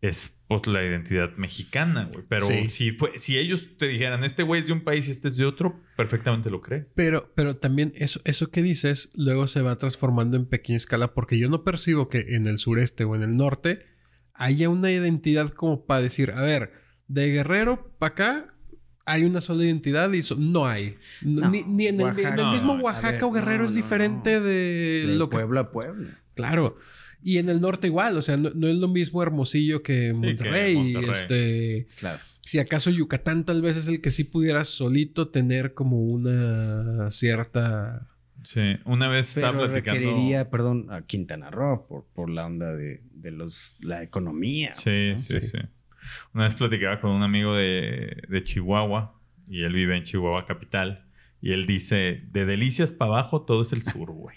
es 0.00 0.30
pues 0.48 0.66
la 0.66 0.84
identidad 0.84 1.34
mexicana, 1.36 2.10
güey. 2.12 2.24
Pero 2.28 2.46
Sí. 2.46 2.68
si, 2.68 2.90
fue, 2.92 3.18
si 3.18 3.38
ellos 3.38 3.76
te 3.78 3.86
dijeran, 3.88 4.24
este 4.24 4.42
güey 4.42 4.60
es 4.60 4.66
de 4.66 4.72
un 4.74 4.82
país 4.84 5.08
y 5.08 5.10
este 5.12 5.28
es 5.28 5.36
de 5.36 5.46
otro, 5.46 5.80
perfectamente 5.96 6.50
lo 6.50 6.60
crees. 6.60 6.86
Pero, 6.94 7.32
pero 7.34 7.56
también 7.56 7.92
eso, 7.94 8.20
eso 8.24 8.50
que 8.50 8.62
dices 8.62 9.10
luego 9.16 9.46
se 9.46 9.62
va 9.62 9.76
transformando 9.78 10.36
en 10.36 10.46
pequeña 10.46 10.76
escala 10.76 11.14
porque 11.14 11.38
yo 11.38 11.48
no 11.48 11.64
percibo 11.64 12.08
que 12.08 12.34
en 12.36 12.46
el 12.46 12.58
sureste 12.58 13.04
o 13.04 13.14
en 13.16 13.22
el 13.22 13.36
norte 13.36 13.86
haya 14.34 14.68
una 14.68 14.90
identidad 14.90 15.48
como 15.50 15.86
para 15.86 16.02
decir, 16.02 16.32
a 16.32 16.42
ver, 16.42 16.72
de 17.08 17.28
Guerrero 17.28 17.94
para 17.98 18.12
acá 18.12 18.53
hay 19.06 19.24
una 19.24 19.40
sola 19.40 19.64
identidad 19.64 20.10
y 20.12 20.22
so- 20.22 20.36
no 20.36 20.66
hay. 20.66 20.96
No, 21.22 21.50
ni, 21.50 21.62
ni 21.64 21.86
en, 21.88 22.00
el, 22.00 22.06
en 22.08 22.18
el 22.18 22.24
Oaxaca- 22.26 22.52
mismo 22.52 22.74
Oaxaca 22.74 23.10
ver, 23.12 23.24
o 23.24 23.30
Guerrero 23.32 23.62
no, 23.62 23.68
es 23.68 23.74
diferente 23.74 24.34
no. 24.38 24.40
de, 24.44 25.04
De 25.06 25.14
lo 25.16 25.28
que... 25.28 25.36
Puebla 25.38 25.60
a 25.60 25.70
Puebla. 25.70 26.18
Claro. 26.34 26.78
Y 27.22 27.38
en 27.38 27.48
el 27.48 27.60
norte 27.60 27.86
igual, 27.86 28.16
o 28.18 28.22
sea, 28.22 28.36
no, 28.36 28.50
no 28.50 28.68
es 28.68 28.76
lo 28.76 28.88
mismo 28.88 29.22
Hermosillo 29.22 29.82
que 29.82 30.12
Monterrey. 30.12 30.74
Monterrey. 30.76 31.10
Este, 31.10 31.86
Claro. 31.98 32.20
si 32.40 32.58
acaso 32.58 32.90
Yucatán 32.90 33.44
tal 33.44 33.62
vez 33.62 33.76
es 33.76 33.88
el 33.88 34.00
que 34.02 34.10
sí 34.10 34.24
pudiera 34.24 34.64
solito 34.64 35.28
tener 35.28 35.72
como 35.74 36.00
una 36.02 37.10
cierta... 37.10 38.08
Sí, 38.44 38.60
una 38.84 39.08
vez 39.08 39.36
estaba 39.38 39.56
Pero 39.56 39.70
platicando. 39.70 40.00
requeriría, 40.00 40.50
perdón, 40.50 40.86
a 40.90 41.00
Quintana 41.00 41.50
Roo 41.50 41.86
por, 41.88 42.04
por 42.14 42.28
la 42.28 42.44
onda 42.44 42.74
de, 42.76 43.00
de 43.14 43.30
los, 43.30 43.76
la 43.80 44.02
economía. 44.02 44.74
Sí, 44.74 45.12
¿no? 45.14 45.20
sí, 45.20 45.40
Sí. 45.40 45.46
sí, 45.46 45.58
Una 46.32 46.44
vez 46.44 46.54
platicaba 46.54 47.00
con 47.00 47.10
un 47.10 47.22
amigo 47.22 47.54
de, 47.54 48.22
de 48.28 48.44
Chihuahua 48.44 49.18
y 49.48 49.62
él 49.64 49.72
vive 49.72 49.96
en 49.96 50.04
Chihuahua 50.04 50.46
capital 50.46 51.06
y 51.40 51.52
él 51.52 51.66
dice, 51.66 52.22
de 52.30 52.46
Delicias 52.46 52.90
para 52.92 53.10
abajo 53.12 53.42
todo 53.42 53.62
es 53.62 53.72
el 53.72 53.82
sur, 53.84 54.10
güey. 54.10 54.36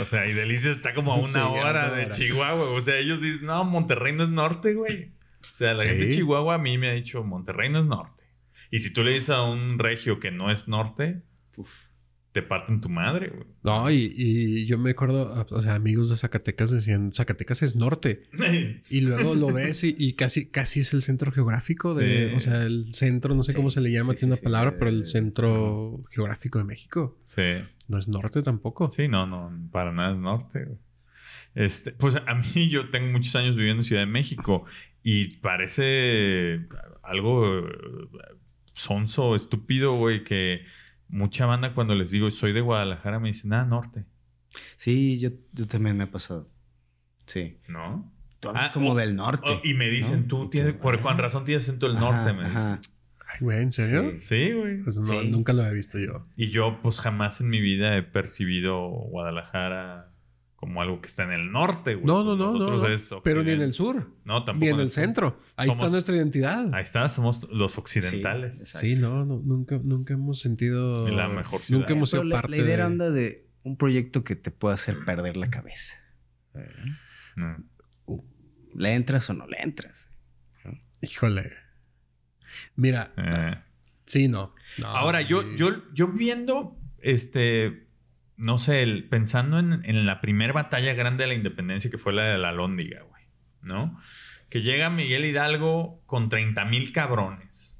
o 0.00 0.04
sea, 0.04 0.26
y 0.26 0.32
Delicias 0.34 0.76
está 0.76 0.94
como 0.94 1.12
a 1.12 1.16
una 1.16 1.24
Sí, 1.26 1.38
hora 1.38 1.90
de. 1.90 2.10
Chihuahua. 2.10 2.70
O 2.70 2.80
sea, 2.80 2.96
ellos 2.96 3.20
dicen, 3.22 3.46
no, 3.46 3.64
Monterrey 3.64 4.12
no 4.14 4.24
es 4.24 4.30
norte, 4.30 4.74
güey. 4.74 5.12
O 5.52 5.56
sea, 5.56 5.74
la 5.74 5.80
Sí. 5.82 5.88
gente 5.88 6.06
de 6.06 6.14
Chihuahua 6.14 6.54
a 6.54 6.58
mí 6.58 6.76
me 6.78 6.90
ha 6.90 6.92
dicho, 6.94 7.22
Monterrey 7.24 7.70
no 7.70 7.78
es 7.80 7.86
norte. 7.86 8.24
Y 8.70 8.80
si 8.80 8.92
tú 8.92 9.02
le 9.02 9.12
dices 9.12 9.30
a 9.30 9.42
un 9.42 9.78
regio 9.78 10.20
que 10.20 10.30
no 10.30 10.50
es 10.50 10.68
norte, 10.68 11.22
Uf. 11.56 11.86
Te 12.40 12.42
parten 12.46 12.80
tu 12.80 12.88
madre, 12.88 13.28
güey. 13.30 13.46
No, 13.64 13.90
y, 13.90 14.12
y 14.16 14.66
yo 14.66 14.78
me 14.78 14.90
acuerdo, 14.90 15.46
o 15.50 15.62
sea, 15.62 15.74
amigos 15.74 16.08
de 16.10 16.16
Zacatecas 16.16 16.70
decían, 16.70 17.10
Zacatecas 17.10 17.62
es 17.62 17.74
norte. 17.76 18.22
Y 18.90 19.00
luego 19.00 19.34
lo 19.34 19.52
ves 19.52 19.82
y, 19.84 19.94
y 19.98 20.12
casi, 20.14 20.46
casi 20.50 20.80
es 20.80 20.94
el 20.94 21.02
centro 21.02 21.32
geográfico 21.32 21.94
de, 21.94 22.30
Sí. 22.30 22.34
o 22.36 22.40
sea, 22.40 22.62
el 22.62 22.92
centro, 22.94 23.34
no 23.34 23.42
sé 23.42 23.52
Sí, 23.52 23.56
cómo 23.56 23.70
se 23.70 23.80
le 23.80 23.90
llama, 23.90 24.12
sí, 24.14 24.20
tiene 24.20 24.36
sí, 24.36 24.40
una 24.40 24.44
palabra, 24.50 24.70
sí, 24.72 24.76
pero 24.78 24.90
eh, 24.90 24.94
el 24.94 25.04
centro 25.06 26.04
geográfico 26.10 26.58
de 26.58 26.64
México. 26.64 27.18
sí. 27.24 27.42
No 27.88 27.96
es 27.98 28.06
norte 28.06 28.42
tampoco. 28.42 28.90
Sí, 28.90 29.08
no, 29.08 29.26
no, 29.26 29.50
para 29.72 29.92
nada 29.92 30.12
es 30.12 30.18
norte. 30.18 30.64
güey. 30.66 30.78
Este, 31.54 31.92
pues 31.92 32.14
a 32.16 32.34
mí 32.34 32.68
yo 32.68 32.90
tengo 32.90 33.10
muchos 33.10 33.34
años 33.34 33.56
viviendo 33.56 33.80
en 33.80 33.84
Ciudad 33.84 34.02
de 34.02 34.06
México 34.06 34.64
y 35.02 35.36
parece 35.38 36.66
algo 37.02 37.60
eh, 37.66 37.72
sonso, 38.74 39.34
estúpido, 39.34 39.94
güey, 39.96 40.22
que 40.22 40.62
mucha 41.08 41.46
banda 41.46 41.74
cuando 41.74 41.94
les 41.94 42.10
digo 42.10 42.30
soy 42.30 42.52
de 42.52 42.60
Guadalajara 42.60 43.18
me 43.18 43.28
dicen, 43.28 43.52
ah, 43.52 43.64
norte, 43.64 44.04
Sí, 44.76 45.18
yo, 45.18 45.30
yo 45.52 45.66
también 45.66 45.96
me 45.96 46.04
ha 46.04 46.10
pasado. 46.10 46.48
Sí. 47.26 47.58
¿no? 47.68 48.10
Tú 48.40 48.48
hablas 48.48 48.68
Ah, 48.70 48.72
como 48.72 48.92
o- 48.92 48.94
del 48.96 49.14
norte. 49.14 49.60
Y 49.64 49.74
me 49.74 49.88
dicen, 49.90 50.22
¿no? 50.22 50.26
tú 50.28 50.48
tienes, 50.50 50.74
por 50.74 51.00
con 51.02 51.18
razón 51.18 51.44
tienes 51.44 51.64
acento 51.64 51.86
del 51.88 51.96
Ajá, 51.98 52.06
norte, 52.24 52.32
me 52.32 52.44
ajá. 52.46 52.76
dicen. 52.76 52.92
Ay, 53.30 53.36
güey, 53.40 53.62
¿en 53.62 53.72
serio? 53.72 54.10
Sí. 54.14 54.20
Sí, 54.20 54.52
güey. 54.52 54.78
Pues 54.82 54.96
no, 54.96 55.04
Sí. 55.04 55.28
nunca 55.28 55.52
lo 55.52 55.62
había 55.62 55.74
visto 55.74 55.98
yo. 55.98 56.26
Y 56.36 56.48
yo, 56.50 56.78
pues 56.82 56.98
jamás 57.00 57.40
en 57.42 57.50
mi 57.50 57.60
vida 57.60 57.96
he 57.98 58.02
percibido 58.02 58.88
Guadalajara 58.88 60.10
como 60.60 60.82
algo 60.82 61.00
que 61.00 61.06
está 61.06 61.22
en 61.22 61.30
el 61.30 61.52
norte, 61.52 61.94
güey. 61.94 62.04
No, 62.04 62.24
no, 62.24 62.34
no, 62.34 62.52
no. 62.52 62.58
Nosotros 62.58 62.82
no. 62.82 63.16
es 63.18 63.22
Pero 63.22 63.44
ni 63.44 63.52
en 63.52 63.60
el 63.62 63.72
sur, 63.72 64.10
No, 64.24 64.42
tampoco. 64.44 64.64
ni 64.64 64.70
en 64.72 64.80
el 64.80 64.90
sur. 64.90 65.02
centro. 65.04 65.40
Ahí 65.54 65.70
está 65.70 65.88
nuestra 65.88 66.16
identidad. 66.16 66.74
Ahí 66.74 66.82
está, 66.82 67.08
somos 67.08 67.48
los 67.52 67.78
occidentales. 67.78 68.70
Sí, 68.70 68.96
no, 68.96 69.24
no, 69.24 69.38
nunca, 69.38 69.78
nunca 69.80 70.14
hemos 70.14 70.40
sentido. 70.40 71.06
En 71.06 71.16
la 71.16 71.28
mejor 71.28 71.60
ciudad. 71.62 71.78
Nunca 71.80 71.92
hemos 71.92 72.10
Pero 72.10 72.22
sido 72.22 72.30
la, 72.30 72.40
parte 72.40 72.56
la 72.56 72.62
idea 72.64 72.74
era 72.74 72.88
de- 72.90 73.46
un 73.62 73.76
proyecto 73.76 74.24
que 74.24 74.34
te 74.34 74.50
pueda 74.50 74.74
hacer 74.74 74.96
perder 75.04 75.36
la 75.36 75.48
cabeza. 75.48 75.96
Mm. 77.36 77.62
¿Le 78.74 78.94
entras 78.94 79.28
o 79.30 79.34
no 79.34 79.46
le 79.46 79.60
entras? 79.62 80.08
Híjole. 81.00 81.52
Mira, 82.74 83.12
Eh. 83.16 83.54
sí, 84.06 84.26
no. 84.28 84.54
No, 84.80 84.86
Ahora, 84.88 85.20
sí. 85.20 85.26
yo, 85.28 85.42
yo, 85.56 85.68
yo 85.94 86.08
viendo, 86.08 86.76
este, 86.98 87.87
no 88.38 88.56
sé, 88.56 88.82
el- 88.82 89.08
pensando 89.08 89.58
en, 89.58 89.84
en 89.84 90.06
la 90.06 90.20
primera 90.22 90.52
batalla 90.54 90.94
grande 90.94 91.24
de 91.24 91.28
la 91.28 91.34
independencia 91.34 91.90
que 91.90 91.98
fue 91.98 92.12
la 92.14 92.22
de 92.24 92.38
la 92.38 92.52
Lóndiga, 92.52 93.02
güey, 93.02 93.24
¿no? 93.60 94.00
Que 94.48 94.62
llega 94.62 94.88
Miguel 94.88 95.26
Hidalgo 95.26 96.02
con 96.06 96.30
30 96.30 96.64
mil 96.64 96.92
cabrones. 96.92 97.78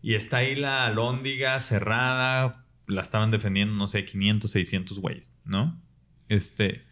Y 0.00 0.14
está 0.14 0.36
ahí 0.38 0.54
la 0.54 0.88
Lóndiga 0.90 1.60
cerrada, 1.60 2.66
la 2.86 3.02
estaban 3.02 3.30
defendiendo, 3.32 3.74
no 3.74 3.88
sé, 3.88 4.04
500, 4.04 4.50
600 4.50 5.00
güeyes, 5.00 5.34
¿no? 5.44 5.82
Este... 6.28 6.86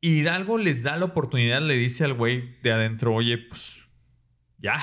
Hidalgo 0.00 0.58
les 0.58 0.82
da 0.82 0.96
la 0.96 1.06
oportunidad, 1.06 1.62
le 1.62 1.76
dice 1.76 2.04
al 2.04 2.12
güey 2.12 2.58
de 2.62 2.72
adentro, 2.72 3.14
oye, 3.14 3.38
pues 3.38 3.88
ya, 4.58 4.76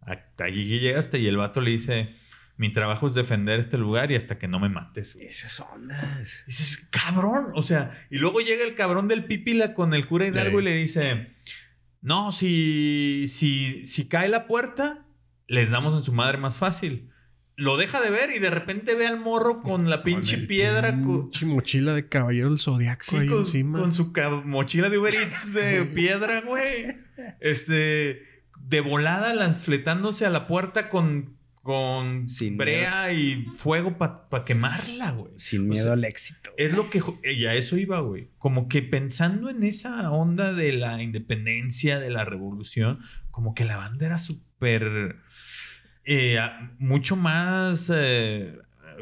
hasta 0.00 0.46
aquí 0.46 0.64
llegaste. 0.64 1.20
Y 1.20 1.28
el 1.28 1.36
vato 1.36 1.60
le 1.60 1.70
dice, 1.70 2.16
mi 2.58 2.72
trabajo 2.72 3.06
es 3.06 3.14
defender 3.14 3.60
este 3.60 3.76
lugar 3.78 4.10
y 4.10 4.16
hasta 4.16 4.38
que 4.38 4.48
no 4.48 4.58
me 4.58 4.68
mates. 4.68 5.14
güey". 5.14 5.26
Esas 5.26 5.60
ondas. 5.60 6.44
Dices, 6.46 6.88
cabrón, 6.90 7.48
o 7.54 7.62
sea, 7.62 8.06
y 8.10 8.16
luego 8.18 8.40
llega 8.40 8.64
el 8.64 8.74
cabrón 8.74 9.08
del 9.08 9.24
pípila 9.26 9.74
con 9.74 9.92
el 9.94 10.06
cura 10.06 10.26
Hidalgo 10.26 10.58
Sí. 10.58 10.62
y 10.62 10.64
le 10.64 10.74
dice, 10.76 11.36
no, 12.00 12.32
si, 12.32 13.26
si, 13.28 13.84
si 13.86 14.08
cae 14.08 14.28
la 14.28 14.46
puerta, 14.46 15.06
les 15.48 15.70
damos 15.70 15.96
en 15.96 16.02
su 16.04 16.12
madre 16.12 16.38
más 16.38 16.58
fácil. 16.58 17.10
Lo 17.58 17.78
deja 17.78 18.02
de 18.02 18.10
ver 18.10 18.30
y 18.36 18.38
de 18.38 18.50
repente 18.50 18.94
ve 18.94 19.06
al 19.06 19.18
morro 19.18 19.62
con 19.62 19.88
la 19.88 20.02
pinche 20.02 20.36
Con 20.36 20.46
piedra. 20.46 20.90
con- 21.00 21.22
Pinche 21.30 21.46
mochila 21.46 21.94
de 21.94 22.06
caballero 22.06 22.50
del 22.50 22.58
zodiaco 22.58 23.04
Sí, 23.08 23.16
ahí 23.16 23.28
con, 23.28 23.38
encima. 23.38 23.78
con 23.78 23.94
su 23.94 24.12
mochila 24.44 24.90
de 24.90 24.98
Uber 24.98 25.14
Eats 25.14 25.54
de 25.54 25.84
piedra, 25.94 26.42
güey. 26.42 26.98
Este, 27.40 28.22
de 28.60 28.80
volada, 28.82 29.32
lanzfletándose 29.34 30.26
a 30.26 30.30
la 30.30 30.46
puerta 30.46 30.90
con, 30.90 31.35
con 31.66 32.28
Sin 32.28 32.56
brea 32.56 33.12
y 33.12 33.44
fuego 33.56 33.98
para 33.98 34.44
quemarla, 34.44 35.10
güey. 35.10 35.32
Sin 35.36 35.62
O 35.62 35.64
miedo 35.64 35.84
sea, 35.84 35.92
al 35.94 36.04
éxito. 36.04 36.50
Es 36.56 36.72
lo 36.72 36.88
que... 36.88 37.00
jo- 37.00 37.18
Y 37.24 37.44
a 37.46 37.54
eso 37.54 37.76
iba, 37.76 37.98
güey. 38.00 38.28
Como 38.38 38.68
que 38.68 38.80
pensando 38.82 39.50
en 39.50 39.62
esa 39.64 40.10
onda 40.10 40.54
de 40.54 40.72
la 40.72 41.02
independencia, 41.02 41.98
de 41.98 42.08
la 42.10 42.24
revolución, 42.24 43.00
como 43.30 43.52
que 43.54 43.64
la 43.64 43.76
banda 43.76 44.06
era 44.06 44.16
súper... 44.18 45.16
eh, 46.04 46.38
mucho 46.78 47.16
más... 47.16 47.90
eh, 47.94 48.56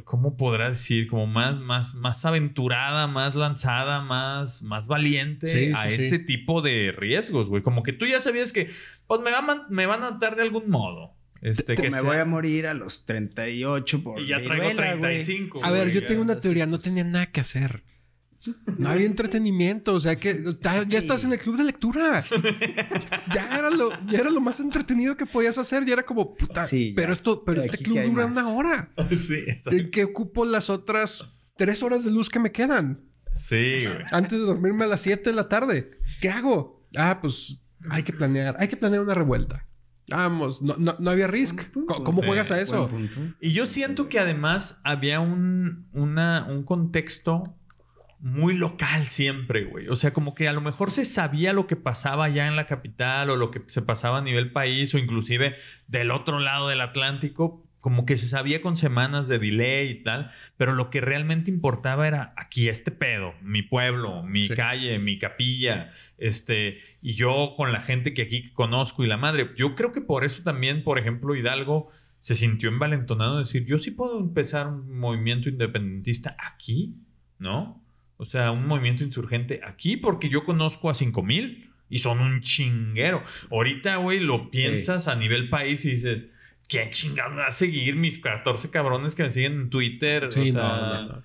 ¿Cómo 0.04 0.36
podrá 0.36 0.70
decir? 0.70 1.06
Como 1.06 1.28
más, 1.28 1.56
más, 1.60 1.94
más 1.94 2.24
aventurada, 2.24 3.06
más 3.06 3.36
lanzada, 3.36 4.00
más, 4.00 4.60
más 4.62 4.88
valiente 4.88 5.46
Sí, 5.46 5.72
a 5.72 5.88
sí, 5.88 5.94
ese 5.94 6.18
tipo 6.18 6.62
de 6.62 6.92
riesgos, 6.96 7.48
güey. 7.48 7.62
Como 7.62 7.84
que 7.84 7.92
tú 7.92 8.04
ya 8.04 8.20
sabías 8.20 8.52
que, 8.52 8.68
pues 9.06 9.20
me, 9.20 9.30
va 9.30 9.66
me 9.70 9.86
van 9.86 10.02
a 10.02 10.10
matar 10.10 10.34
de 10.34 10.42
algún 10.42 10.68
modo. 10.68 11.14
Este, 11.44 11.74
que 11.74 11.82
me 11.84 11.90
sea- 11.90 12.02
voy 12.02 12.16
a 12.16 12.24
morir 12.24 12.66
a 12.66 12.74
los 12.74 13.04
38 13.04 14.02
por 14.02 14.18
Y 14.20 14.26
ya 14.28 14.36
traigo 14.42 14.66
viruela, 14.68 14.94
güey. 14.96 15.22
35. 15.24 15.64
A 15.64 15.70
ver, 15.70 15.92
yo 15.92 16.04
tengo 16.06 16.22
una 16.22 16.38
teoría, 16.40 16.66
no 16.66 16.78
tenía 16.78 17.04
nada 17.04 17.26
que 17.30 17.40
hacer. 17.40 17.84
No 18.76 18.90
había 18.90 19.06
entretenimiento, 19.06 19.94
o 19.94 20.00
sea 20.00 20.16
que 20.16 20.42
ya, 20.60 20.82
ya 20.86 20.98
estás 20.98 21.24
en 21.24 21.32
el 21.32 21.38
club 21.38 21.56
de 21.56 21.64
lectura. 21.64 22.22
Ya 23.34 23.58
era 23.58 23.70
lo, 23.70 23.90
ya 24.06 24.18
era 24.18 24.30
lo 24.30 24.40
más 24.40 24.60
entretenido 24.60 25.16
que 25.16 25.24
podías 25.26 25.56
hacer. 25.58 25.84
Ya 25.86 25.94
era 25.94 26.02
como, 26.04 26.34
puta, 26.34 26.66
Sí, 26.66 26.92
pero 26.94 27.12
esto, 27.12 27.42
pero 27.44 27.62
este 27.62 27.78
que 27.78 27.84
club 27.84 28.02
dura 28.02 28.26
más. 28.26 28.32
una 28.32 28.48
hora. 28.48 28.92
sí, 29.10 29.34
exacto. 29.46 29.78
¿En 29.78 29.90
qué 29.90 30.04
ocupo 30.04 30.44
las 30.44 30.68
otras 30.70 31.34
tres 31.56 31.82
horas 31.82 32.04
de 32.04 32.10
luz 32.10 32.28
que 32.28 32.38
me 32.38 32.52
quedan? 32.52 33.04
Sí, 33.36 33.84
güey. 33.86 34.04
Antes 34.12 34.38
de 34.38 34.44
dormirme 34.44 34.84
a 34.84 34.88
las 34.88 35.00
7 35.00 35.30
de 35.30 35.36
la 35.36 35.48
tarde. 35.48 35.92
¿Qué 36.20 36.28
hago? 36.28 36.86
Ah, 36.96 37.18
pues 37.20 37.62
hay 37.90 38.02
que 38.02 38.12
planear, 38.12 38.56
hay 38.58 38.68
que 38.68 38.76
planear 38.76 39.02
una 39.02 39.14
revuelta. 39.14 39.66
Vamos, 40.08 40.62
no, 40.62 40.74
no, 40.78 40.96
no 40.98 41.10
había 41.10 41.26
risk. 41.26 41.72
¿Cómo, 41.72 42.04
cómo 42.04 42.22
juegas 42.22 42.50
a 42.50 42.60
eso? 42.60 42.90
Y 43.40 43.52
yo 43.52 43.66
siento 43.66 44.08
que 44.08 44.18
además 44.18 44.80
había 44.84 45.20
un, 45.20 45.86
una, 45.92 46.46
un 46.48 46.62
contexto 46.64 47.56
muy 48.24 48.54
local 48.54 49.04
siempre, 49.04 49.64
güey. 49.64 49.88
O 49.88 49.96
sea, 49.96 50.14
como 50.14 50.34
que 50.34 50.48
a 50.48 50.52
lo 50.54 50.62
mejor 50.62 50.90
se 50.90 51.04
sabía 51.04 51.52
lo 51.52 51.66
que 51.66 51.76
pasaba 51.76 52.28
ya 52.30 52.46
en 52.46 52.56
la 52.56 52.66
capital 52.66 53.28
o 53.28 53.36
lo 53.36 53.50
que 53.50 53.62
se 53.66 53.82
pasaba 53.82 54.18
a 54.18 54.22
nivel 54.22 54.50
país 54.50 54.94
o 54.94 54.98
inclusive 54.98 55.56
del 55.88 56.10
otro 56.10 56.40
lado 56.40 56.68
del 56.68 56.80
Atlántico, 56.80 57.63
como 57.84 58.06
que 58.06 58.16
se 58.16 58.28
sabía 58.28 58.62
con 58.62 58.78
semanas 58.78 59.28
de 59.28 59.38
delay 59.38 59.90
y 59.90 60.02
tal, 60.02 60.32
pero 60.56 60.72
lo 60.72 60.88
que 60.88 61.02
realmente 61.02 61.50
importaba 61.50 62.08
era 62.08 62.32
aquí 62.38 62.70
este 62.70 62.90
pedo, 62.90 63.34
mi 63.42 63.60
pueblo, 63.60 64.22
mi 64.22 64.48
calle, 64.48 64.98
mi 64.98 65.18
capilla, 65.18 65.92
este, 66.16 66.80
y 67.02 67.12
yo 67.12 67.52
con 67.58 67.72
la 67.72 67.80
gente 67.80 68.14
que 68.14 68.22
aquí 68.22 68.50
conozco 68.54 69.04
y 69.04 69.06
la 69.06 69.18
madre. 69.18 69.50
Yo 69.58 69.74
creo 69.74 69.92
que 69.92 70.00
por 70.00 70.24
eso 70.24 70.42
también, 70.42 70.82
por 70.82 70.98
ejemplo, 70.98 71.36
Hidalgo 71.36 71.90
se 72.20 72.36
sintió 72.36 72.70
envalentonado 72.70 73.34
de 73.34 73.44
decir, 73.44 73.66
yo 73.66 73.78
sí 73.78 73.90
puedo 73.90 74.18
empezar 74.18 74.66
un 74.66 74.98
movimiento 74.98 75.50
independentista 75.50 76.38
aquí, 76.38 76.94
¿no? 77.38 77.84
O 78.16 78.24
sea, 78.24 78.50
un 78.50 78.66
movimiento 78.66 79.04
insurgente 79.04 79.60
aquí 79.62 79.98
porque 79.98 80.30
yo 80.30 80.46
conozco 80.46 80.88
a 80.88 80.94
5000 80.94 81.70
y 81.90 81.98
son 81.98 82.20
un 82.20 82.40
chinguero. 82.40 83.22
Ahorita, 83.50 83.96
güey, 83.96 84.20
lo 84.20 84.50
piensas 84.50 85.06
a 85.06 85.16
nivel 85.16 85.50
país 85.50 85.84
y 85.84 85.90
dices, 85.90 86.28
¿quién 86.68 86.90
chingado 86.90 87.36
va 87.36 87.46
a 87.46 87.52
seguir 87.52 87.96
mis 87.96 88.18
14 88.18 88.70
cabrones 88.70 89.14
que 89.14 89.22
me 89.22 89.30
siguen 89.30 89.52
en 89.52 89.70
Twitter? 89.70 90.32
Sí, 90.32 90.50
o 90.50 90.52
sea, 90.52 90.62
no, 90.62 90.88
no, 90.88 91.04
no. 91.04 91.22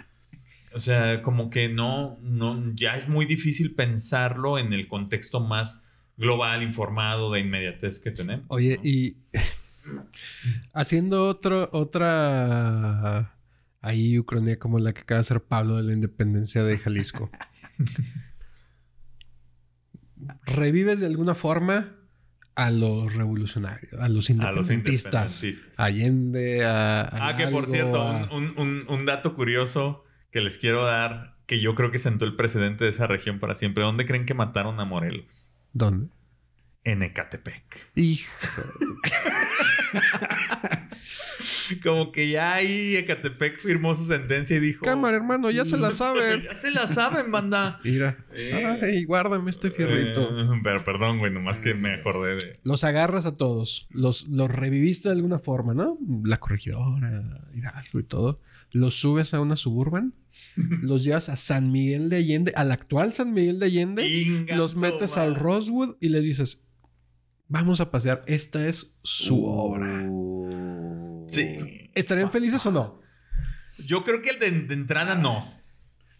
O 0.71 0.79
sea, 0.79 1.21
como 1.21 1.49
que 1.49 1.67
no, 1.67 2.19
no, 2.21 2.73
ya 2.75 2.95
es 2.95 3.09
muy 3.09 3.25
difícil 3.25 3.73
pensarlo 3.73 4.59
en 4.59 4.73
el 4.73 4.87
contexto 4.87 5.39
más 5.39 5.83
global, 6.15 6.61
informado, 6.61 7.31
de 7.31 7.39
inmediatez 7.39 7.99
que 7.99 8.11
tenemos. 8.11 8.45
Oye, 8.49 8.77
¿no? 8.77 8.83
y 8.83 9.17
haciendo 10.73 11.27
otro, 11.27 11.69
otra 11.71 13.35
ahí 13.81 14.19
ucrania 14.19 14.59
como 14.59 14.79
la 14.79 14.93
que 14.93 15.01
acaba 15.01 15.17
de 15.17 15.21
hacer 15.21 15.43
Pablo 15.43 15.77
de 15.77 15.83
la 15.83 15.93
independencia 15.93 16.63
de 16.63 16.77
Jalisco. 16.77 17.31
¿Revives 20.45 20.99
de 20.99 21.07
alguna 21.07 21.33
forma 21.33 21.95
a 22.65 22.71
los 22.71 23.13
revolucionarios, 23.15 23.93
a 23.93 24.09
los 24.09 24.29
independentistas? 24.29 25.43
independentistas. 25.43 25.79
Allende, 25.79 26.65
a, 26.65 27.01
a 27.01 27.29
Ah, 27.29 27.37
que 27.37 27.47
por 27.47 27.67
cierto, 27.67 28.01
a- 28.01 28.29
un- 28.33 28.85
un 28.87 29.05
dato 29.05 29.35
curioso 29.35 30.03
que 30.31 30.41
les 30.41 30.57
quiero 30.57 30.85
dar, 30.85 31.37
que 31.45 31.61
yo 31.61 31.75
creo 31.75 31.91
que 31.91 31.99
sentó 31.99 32.25
el 32.25 32.35
precedente 32.35 32.83
de 32.83 32.89
esa 32.91 33.07
región 33.07 33.39
para 33.39 33.55
siempre. 33.55 33.83
¿Dónde 33.83 34.05
creen 34.05 34.25
que 34.25 34.33
mataron 34.33 34.79
a 34.79 34.85
Morelos? 34.85 35.51
¿Dónde? 35.73 36.07
En 36.83 37.03
Ecatepec. 37.03 37.91
Hijo. 37.95 38.61
Como 41.83 42.11
que 42.11 42.29
ya 42.29 42.53
ahí 42.55 42.95
Ecatepec 42.95 43.59
firmó 43.59 43.95
su 43.95 44.05
sentencia 44.05 44.57
y 44.57 44.59
dijo... 44.59 44.85
Cámara, 44.85 45.17
hermano, 45.17 45.51
ya 45.51 45.65
se 45.65 45.77
la 45.77 45.91
saben. 45.91 46.43
ya 46.49 46.55
se 46.55 46.71
la 46.71 46.87
saben, 46.87 47.31
banda. 47.31 47.79
Mira. 47.83 48.25
Eh. 48.33 48.79
Ay, 48.81 49.03
guárdame 49.05 49.49
este 49.49 49.71
fierrito. 49.71 50.21
Eh, 50.21 50.59
pero 50.63 50.83
perdón, 50.83 51.19
güey, 51.19 51.31
nomás 51.31 51.59
que 51.59 51.73
me 51.73 51.95
acordé 51.95 52.35
de... 52.35 52.59
Los 52.63 52.83
agarras 52.83 53.25
a 53.25 53.35
todos. 53.35 53.87
Los, 53.91 54.27
los 54.27 54.51
reviviste 54.51 55.09
de 55.09 55.15
alguna 55.15 55.39
forma, 55.39 55.73
¿no? 55.73 55.97
La 56.23 56.37
corregidora, 56.37 57.47
Hidalgo 57.53 57.99
y 57.99 58.03
todo. 58.03 58.39
Los 58.71 58.99
subes 58.99 59.33
a 59.33 59.41
una 59.41 59.55
suburban. 59.55 60.13
los 60.81 61.03
llevas 61.03 61.29
a 61.29 61.37
San 61.37 61.71
Miguel 61.71 62.09
de 62.09 62.17
Allende, 62.17 62.53
al 62.55 62.71
actual 62.71 63.13
San 63.13 63.33
Miguel 63.33 63.59
de 63.59 63.65
Allende. 63.65 64.07
Inga 64.07 64.55
los 64.55 64.75
metes 64.75 65.15
madre. 65.15 65.29
al 65.29 65.35
Rosewood 65.35 65.95
y 65.99 66.09
les 66.09 66.23
dices: 66.23 66.67
Vamos 67.47 67.81
a 67.81 67.89
pasear. 67.89 68.23
Esta 68.27 68.67
es 68.67 68.95
su 69.03 69.45
obra. 69.45 70.07
Sí. 71.29 71.89
¿Estarían 71.95 72.31
felices 72.31 72.65
o 72.65 72.71
no? 72.71 72.99
Yo 73.85 74.03
creo 74.03 74.21
que 74.21 74.29
el 74.31 74.39
de, 74.39 74.51
de 74.51 74.73
entrada 74.73 75.15
no. 75.15 75.57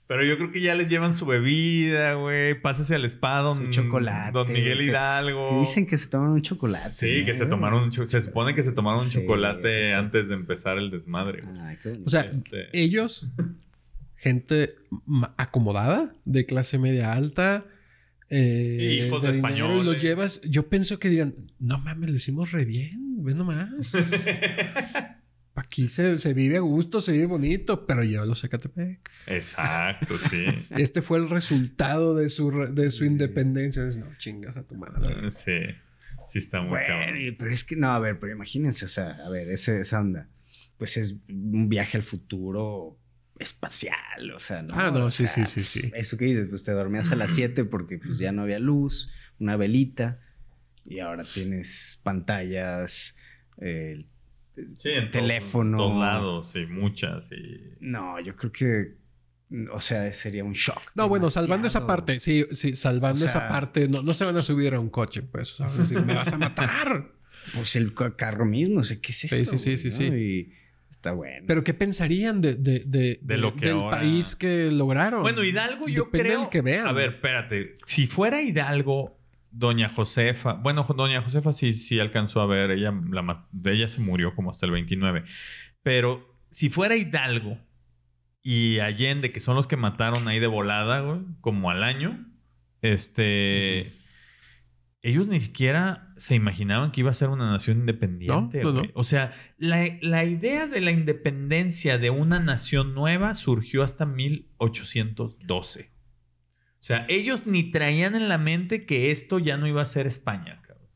Pero 0.08 0.26
yo 0.26 0.38
creo 0.38 0.52
que 0.52 0.60
ya 0.62 0.74
les 0.74 0.90
llevan 0.90 1.14
su 1.14 1.28
bebida, 1.28 2.16
güey. 2.16 2.60
Pásase 2.60 2.96
al 2.96 3.06
spa 3.06 3.40
don, 3.42 3.58
Su 3.58 3.70
chocolate, 3.70 4.32
don 4.32 4.52
Miguel 4.52 4.82
Hidalgo. 4.82 5.50
Que 5.52 5.60
dicen 5.60 5.86
que 5.86 5.98
se 5.98 6.08
toman 6.10 6.30
un 6.32 6.42
chocolate. 6.42 6.94
Sí, 6.96 7.26
que 7.26 7.36
se 7.36 7.46
tomaron 7.46 7.84
un 7.84 7.92
cho- 7.92 8.06
Se 8.08 8.20
supone 8.20 8.56
que 8.56 8.64
se 8.64 8.72
tomaron 8.72 9.02
un 9.02 9.08
Sí, 9.08 9.20
chocolate 9.20 9.84
sí 9.84 9.92
antes 9.92 10.30
de 10.30 10.34
empezar 10.36 10.80
el 10.80 10.90
desmadre. 10.90 11.42
Ay, 11.62 11.78
qué. 11.84 12.00
O 12.04 12.10
sea, 12.10 12.22
Este- 12.22 12.70
ellos, 12.74 13.28
gente 14.16 14.76
acomodada, 15.38 16.12
de 16.26 16.46
clase 16.48 16.80
media 16.80 17.14
alta, 17.14 17.66
eh, 18.32 19.06
Hijos 19.08 19.22
de 19.22 19.32
dinero, 19.34 19.48
y 19.48 19.52
españoles. 19.58 19.86
los 19.86 20.02
llevas. 20.02 20.42
Yo 20.42 20.70
pienso 20.70 20.98
que 21.00 21.10
dirían, 21.10 21.36
no 21.60 21.78
mames, 21.80 22.10
lo 22.10 22.16
hicimos 22.16 22.52
re 22.52 22.66
bien, 22.66 23.09
ve 23.24 23.34
nomás. 23.34 23.92
Aquí 25.56 25.90
se, 25.90 26.18
se 26.18 26.34
vive 26.34 26.56
a 26.58 26.62
gusto, 26.62 27.02
se 27.02 27.12
vive 27.12 27.26
bonito, 27.26 27.86
pero 27.86 28.04
llévalos 28.04 28.44
a 28.46 28.48
Catepec. 28.50 29.10
Exacto, 29.28 30.18
sí. 30.18 30.46
Este 30.70 31.02
fue 31.02 31.18
el 31.18 31.30
resultado 31.30 32.16
de 32.16 32.30
su, 32.30 32.50
de 32.72 32.90
su 32.92 33.04
independencia. 33.04 33.84
No, 33.84 34.08
chingas 34.18 34.56
a 34.56 34.66
tu 34.66 34.76
madre. 34.76 35.30
sí. 35.32 35.52
Sí 36.28 36.38
está 36.38 36.62
muy 36.62 36.70
Bueno, 36.70 37.36
pero 37.40 37.52
es 37.52 37.64
que 37.64 37.76
no, 37.76 37.90
a 37.90 37.98
ver, 38.00 38.20
pero 38.20 38.32
imagínense, 38.34 38.86
o 38.86 38.88
sea, 38.88 39.18
a 39.26 39.30
ver, 39.30 39.50
ese, 39.50 39.82
esa 39.82 40.00
onda, 40.00 40.30
pues 40.78 40.96
es 40.98 41.16
un 41.28 41.70
viaje 41.70 41.98
al 41.98 42.04
futuro 42.04 43.00
espacial, 43.40 44.32
o 44.36 44.40
sea, 44.40 44.62
¿no? 44.62 44.76
Ah, 44.76 44.92
no, 44.92 45.06
O 45.06 45.12
sí, 45.12 45.26
sea, 45.26 45.44
sí, 45.46 45.64
sí, 45.64 45.82
sí. 45.82 45.92
Eso 45.96 46.18
que 46.18 46.26
dices, 46.26 46.48
pues 46.48 46.64
te 46.64 46.72
dormías 46.72 47.12
a 47.12 47.16
las 47.16 47.34
7 47.34 47.66
porque 47.66 47.98
pues 47.98 48.20
ya 48.20 48.32
no 48.32 48.44
había 48.44 48.60
luz, 48.60 49.10
una 49.40 49.58
velita, 49.58 50.20
y 50.90 51.00
ahora 51.00 51.24
tienes 51.24 52.00
pantallas, 52.04 53.16
eh, 53.62 54.06
Sí, 54.78 54.90
en 54.90 55.10
teléfono. 55.10 55.78
Todos, 55.78 56.00
lados, 56.00 56.52
sí, 56.52 56.66
muchas. 56.66 57.32
Y... 57.32 57.62
no, 57.80 58.20
yo 58.20 58.36
creo 58.36 58.52
que, 58.52 58.98
o 59.72 59.80
sea, 59.80 60.12
sería 60.12 60.44
un 60.44 60.52
shock. 60.52 60.82
No, 60.96 61.08
bueno, 61.08 61.30
salvando 61.30 61.68
esa 61.68 61.88
parte, 61.88 62.20
sí, 62.20 62.46
sí, 62.52 62.76
salvando 62.76 63.24
O 63.24 63.26
esa 63.26 63.48
parte, 63.48 63.88
no, 63.88 64.04
no 64.04 64.14
se 64.14 64.26
van 64.26 64.36
a 64.36 64.42
subir 64.42 64.74
a 64.74 64.80
un 64.82 64.90
coche, 64.90 65.22
pues. 65.22 65.54
O 65.54 65.56
sea, 65.56 65.68
van 65.68 65.76
a 65.76 65.80
decir, 65.80 66.02
me 66.02 66.14
vas 66.14 66.34
a 66.34 66.38
matar. 66.38 67.14
Pues 67.56 67.78
el 67.78 67.94
ca- 67.94 68.16
carro 68.18 68.46
mismo, 68.46 68.82
o 68.82 68.84
sea, 68.84 69.00
¿qué 69.02 69.12
es 69.14 69.18
Sí, 69.20 69.34
esto? 69.34 69.58
sí, 69.58 69.78
sí, 69.78 69.90
sí, 69.90 69.92
sí. 69.92 70.04
Y 70.14 70.54
está 70.90 71.14
bueno. 71.14 71.46
Pero 71.48 71.64
¿qué 71.64 71.74
pensarían 71.74 72.42
de, 72.42 72.56
de, 72.56 72.84
de, 72.86 73.18
De 73.24 73.38
lo 73.38 73.56
que 73.56 73.68
del 73.68 73.76
ahora- 73.78 73.98
país 74.00 74.36
que 74.36 74.70
lograron? 74.70 75.22
Bueno, 75.22 75.44
Hidalgo 75.46 75.88
yo 75.88 76.04
Depende 76.04 76.28
creo... 76.28 76.40
del 76.42 76.50
que 76.50 76.62
vean. 76.62 76.86
A 76.86 76.92
ver, 76.92 77.12
espérate. 77.14 77.78
Si 77.86 78.08
fuera 78.08 78.42
Hidalgo, 78.42 79.18
doña 79.52 79.90
Josefa... 79.90 80.54
Bueno, 80.54 80.84
doña 80.96 81.22
Josefa 81.22 81.54
sí, 81.54 81.74
sí 81.74 82.00
alcanzó 82.00 82.42
a 82.42 82.46
ver. 82.46 82.72
Ella, 82.72 82.94
la, 83.10 83.48
ella 83.66 83.88
se 83.88 84.02
murió 84.02 84.36
como 84.36 84.52
hasta 84.52 84.66
el 84.66 84.72
29. 84.72 85.24
Pero 85.84 86.36
si 86.50 86.70
fuera 86.70 86.96
Hidalgo 86.96 87.58
y 88.42 88.80
Allende, 88.80 89.32
que 89.32 89.40
son 89.40 89.56
los 89.56 89.68
que 89.68 89.78
mataron 89.78 90.28
ahí 90.28 90.40
de 90.40 90.48
volada, 90.48 91.02
güey, 91.02 91.22
como 91.42 91.70
al 91.70 91.84
año, 91.84 92.26
este... 92.82 93.94
Ellos 95.02 95.28
ni 95.28 95.40
siquiera 95.40 96.14
se 96.18 96.36
imaginaban 96.36 96.92
que 96.92 97.00
iba 97.00 97.10
a 97.10 97.14
ser 97.14 97.30
una 97.30 97.50
nación 97.50 97.80
independiente. 97.80 98.62
No, 98.62 98.74
no, 98.74 98.80
güey. 98.80 98.88
no. 98.88 98.94
O 98.96 99.06
sea, 99.06 99.34
la, 99.58 99.86
la 100.02 100.26
idea 100.26 100.68
de 100.68 100.82
la 100.82 100.92
independencia 100.92 101.98
de 101.98 102.10
una 102.10 102.42
nación 102.42 102.94
nueva 102.94 103.34
surgió 103.36 103.84
hasta 103.84 104.06
1812. 104.06 105.90
O 106.80 106.84
sea, 106.84 107.06
ellos 107.10 107.46
ni 107.46 107.72
traían 107.72 108.16
en 108.16 108.30
la 108.30 108.38
mente 108.38 108.86
que 108.86 109.12
esto 109.12 109.38
ya 109.40 109.58
no 109.58 109.68
iba 109.68 109.82
a 109.82 109.86
ser 109.86 110.08
España, 110.08 110.62
cabrón. 110.66 110.88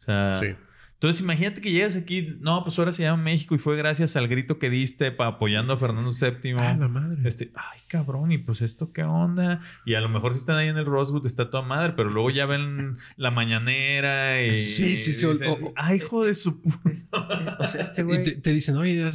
O 0.00 0.04
sea, 0.04 0.32
Sí. 0.32 0.46
entonces 0.94 1.20
imagínate 1.20 1.60
que 1.60 1.70
llegas 1.70 1.96
aquí, 1.96 2.34
no, 2.40 2.64
pues 2.64 2.78
ahora 2.78 2.92
se 2.94 3.02
llama 3.02 3.22
México 3.22 3.54
y 3.54 3.58
fue 3.58 3.76
gracias 3.76 4.16
al 4.16 4.26
grito 4.26 4.58
que 4.58 4.70
diste 4.70 5.12
para 5.12 5.30
apoyando 5.30 5.74
Sí, 5.74 5.78
sí, 5.78 5.84
a 5.84 5.86
Fernando 5.88 6.12
sí, 6.12 6.26
VII. 6.42 6.54
Ah, 6.58 6.76
la 6.78 6.88
madre. 6.88 7.28
Este, 7.28 7.52
ay, 7.54 7.78
cabrón, 7.88 8.32
y 8.32 8.38
pues 8.38 8.62
esto 8.62 8.90
qué 8.92 9.04
onda. 9.04 9.60
Y 9.84 9.94
a 9.94 10.00
lo 10.00 10.08
mejor 10.08 10.32
si 10.32 10.38
están 10.38 10.56
ahí 10.56 10.68
en 10.68 10.78
el 10.78 10.86
Rosewood 10.86 11.26
está 11.26 11.50
toda 11.50 11.62
madre, 11.62 11.92
pero 11.94 12.08
luego 12.08 12.30
ya 12.30 12.46
ven 12.46 12.96
la 13.16 13.30
mañanera 13.30 14.42
y. 14.42 14.56
Sí, 14.56 14.96
sí, 14.96 15.12
sí, 15.12 15.26
y 15.26 15.28
o- 15.28 15.32
dicen, 15.34 15.48
o- 15.50 15.72
ay, 15.76 15.98
hijo 15.98 16.24
de 16.24 16.34
su. 16.34 16.62
O 17.58 17.66
sea, 17.66 17.80
este 17.82 18.00
Y 18.00 18.04
güey... 18.04 18.24
te, 18.24 18.30
te 18.36 18.50
dicen, 18.52 18.76
oye, 18.78 19.08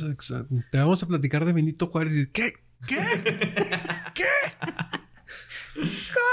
te 0.72 0.78
vamos 0.78 1.02
a 1.02 1.08
platicar 1.08 1.44
de 1.44 1.54
Benito 1.54 1.88
Juárez. 1.88 2.14
Y 2.14 2.16
dices, 2.18 2.32
¿qué? 2.34 2.54
¿Qué? 2.88 2.98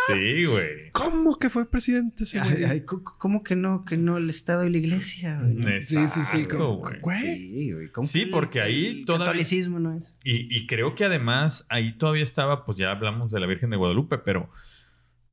sí, 0.08 0.44
güey. 0.46 0.90
¿Cómo 0.92 1.36
que 1.38 1.50
fue 1.50 1.68
presidente 1.70 2.24
ese 2.24 2.40
Ay, 2.40 2.50
güey? 2.52 2.64
ay, 2.64 2.80
¿cómo- 2.84 3.02
¿Cómo 3.04 3.42
que 3.42 3.56
no? 3.56 3.84
Que 3.84 3.96
no 3.96 4.16
el 4.16 4.28
Estado 4.30 4.64
y 4.64 4.70
la 4.70 4.78
iglesia, 4.78 5.40
güey. 5.42 5.82
Sí, 5.82 5.96
sí, 6.08 6.24
sí, 6.24 6.44
güey. 6.44 7.38
Sí, 7.38 7.72
güey. 7.72 7.88
¿Cómo 7.90 8.06
Sí, 8.06 8.26
porque 8.26 8.60
ahí 8.60 8.86
el 9.00 9.04
todavía- 9.04 9.26
catolicismo 9.26 9.78
no 9.80 9.96
es. 9.96 10.18
Y, 10.24 10.54
y 10.56 10.66
creo 10.66 10.94
que 10.94 11.04
además 11.04 11.66
ahí 11.68 11.96
todavía 11.98 12.24
estaba, 12.24 12.64
pues 12.64 12.78
ya 12.78 12.90
hablamos 12.90 13.30
de 13.30 13.40
la 13.40 13.46
Virgen 13.46 13.70
de 13.70 13.76
Guadalupe, 13.76 14.18
pero 14.18 14.50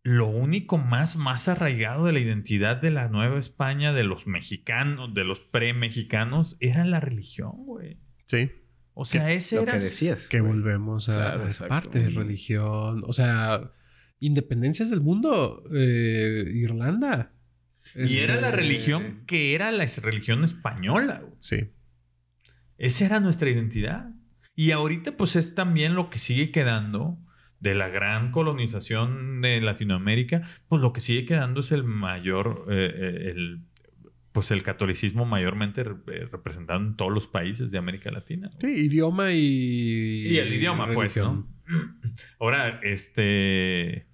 lo 0.04 0.28
único 0.28 0.78
más, 0.80 1.16
más 1.16 1.48
arraigado 1.48 2.06
de 2.06 2.14
la 2.14 2.20
identidad 2.20 2.78
de 2.82 2.90
la 2.90 3.08
Nueva 3.08 3.38
España, 3.40 3.94
de 3.94 4.04
los 4.04 4.26
mexicanos, 4.26 5.14
de 5.14 5.24
los 5.24 5.40
pre-mexicanos, 5.40 6.58
era 6.60 6.86
la 6.86 7.00
religión, 7.00 7.52
güey. 7.66 7.98
Sí. 8.26 8.50
O 8.94 9.06
sea, 9.06 9.32
ese 9.32 9.56
Lo 9.58 9.62
era. 9.64 9.74
que 9.74 9.80
decías. 9.80 10.28
Que 10.28 10.40
güey. 10.42 10.54
volvemos 10.54 11.08
a, 11.08 11.16
Claro, 11.16 11.44
a 11.46 11.50
esa 11.50 11.68
parte 11.68 12.00
de 12.00 12.10
religión. 12.10 13.04
O 13.06 13.14
sea, 13.14 13.72
independencias 14.22 14.90
del 14.90 15.02
mundo. 15.02 15.64
eh, 15.74 16.46
Irlanda. 16.54 17.34
Y 17.96 18.20
era 18.20 18.36
Este, 18.36 18.42
la 18.42 18.52
religión 18.52 19.24
que 19.26 19.54
era 19.56 19.72
la 19.72 19.86
religión 20.02 20.44
española. 20.46 21.20
güey. 21.22 21.34
Sí. 21.40 21.72
Esa 22.78 23.06
era 23.06 23.20
nuestra 23.20 23.50
identidad. 23.50 24.10
Y 24.56 24.72
ahorita, 24.72 25.18
pues 25.18 25.36
es 25.36 25.56
también 25.56 25.96
lo 25.96 26.10
que 26.10 26.20
sigue 26.20 26.52
quedando 26.52 27.18
de 27.60 27.74
la 27.76 27.90
gran 27.90 28.32
colonización 28.32 29.42
de 29.42 29.60
Latinoamérica, 29.62 30.48
pues 30.68 30.82
lo 30.82 30.94
que 30.94 31.02
sigue 31.02 31.26
quedando 31.26 31.60
es 31.60 31.72
el 31.72 31.84
mayor, 31.84 32.66
eh, 32.72 32.92
eh, 32.96 33.32
el, 33.32 33.62
pues 34.32 34.50
el 34.52 34.64
catolicismo 34.64 35.26
mayormente 35.26 35.82
eh, 35.82 36.28
representado 36.32 36.80
en 36.80 36.96
todos 36.96 37.12
los 37.12 37.28
países 37.28 37.70
de 37.72 37.78
América 37.78 38.10
Latina. 38.12 38.50
Sí, 38.60 38.68
idioma 38.68 39.32
y... 39.34 40.28
Y 40.28 40.38
el 40.38 40.54
idioma, 40.54 40.92
pues, 40.94 41.16
¿no? 41.18 41.48
Ahora, 42.40 42.80
este... 42.84 44.08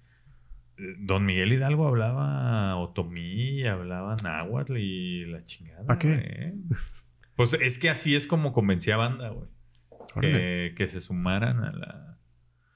Don 0.98 1.24
Miguel 1.24 1.52
Hidalgo 1.52 1.88
hablaba 1.88 2.76
otomí, 2.76 3.64
hablaba 3.64 4.16
náhuatl 4.22 4.76
y 4.76 5.26
la 5.26 5.44
chingada. 5.44 5.84
¿Para 5.84 5.98
qué? 5.98 6.54
Pues 7.34 7.54
es 7.54 7.78
que 7.78 7.88
así 7.88 8.16
es 8.16 8.26
como 8.26 8.52
convencía 8.52 8.94
a 8.94 8.98
banda, 8.98 9.28
güey. 9.30 9.48
Que, 10.20 10.74
que, 10.76 10.88
se 10.88 11.00
sumaran 11.00 11.62
a 11.62 11.72
la... 11.72 12.18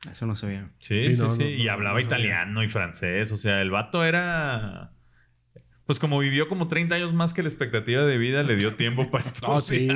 Eso 0.09 0.26
no 0.26 0.34
sabía. 0.34 0.70
Sí, 0.78 1.16
sí, 1.16 1.30
sí. 1.30 1.44
y 1.44 1.68
hablaba 1.68 2.00
italiano 2.00 2.62
y 2.62 2.68
francés. 2.68 3.32
O 3.32 3.36
sea, 3.36 3.61
el 3.61 3.70
vato 3.70 4.05
era... 4.05 4.91
Pues 5.87 5.99
como 5.99 6.20
vivió 6.20 6.49
como 6.49 6.68
30 6.68 6.95
años 6.95 7.12
más 7.12 7.35
que 7.35 7.43
la 7.43 7.49
expectativa 7.49 8.05
de 8.05 8.16
vida, 8.16 8.45
le 8.45 8.57
dio 8.57 8.74
tiempo 8.74 9.11
para 9.11 9.24
esto. 9.24 9.47
No, 9.53 9.61
sí. 9.61 9.89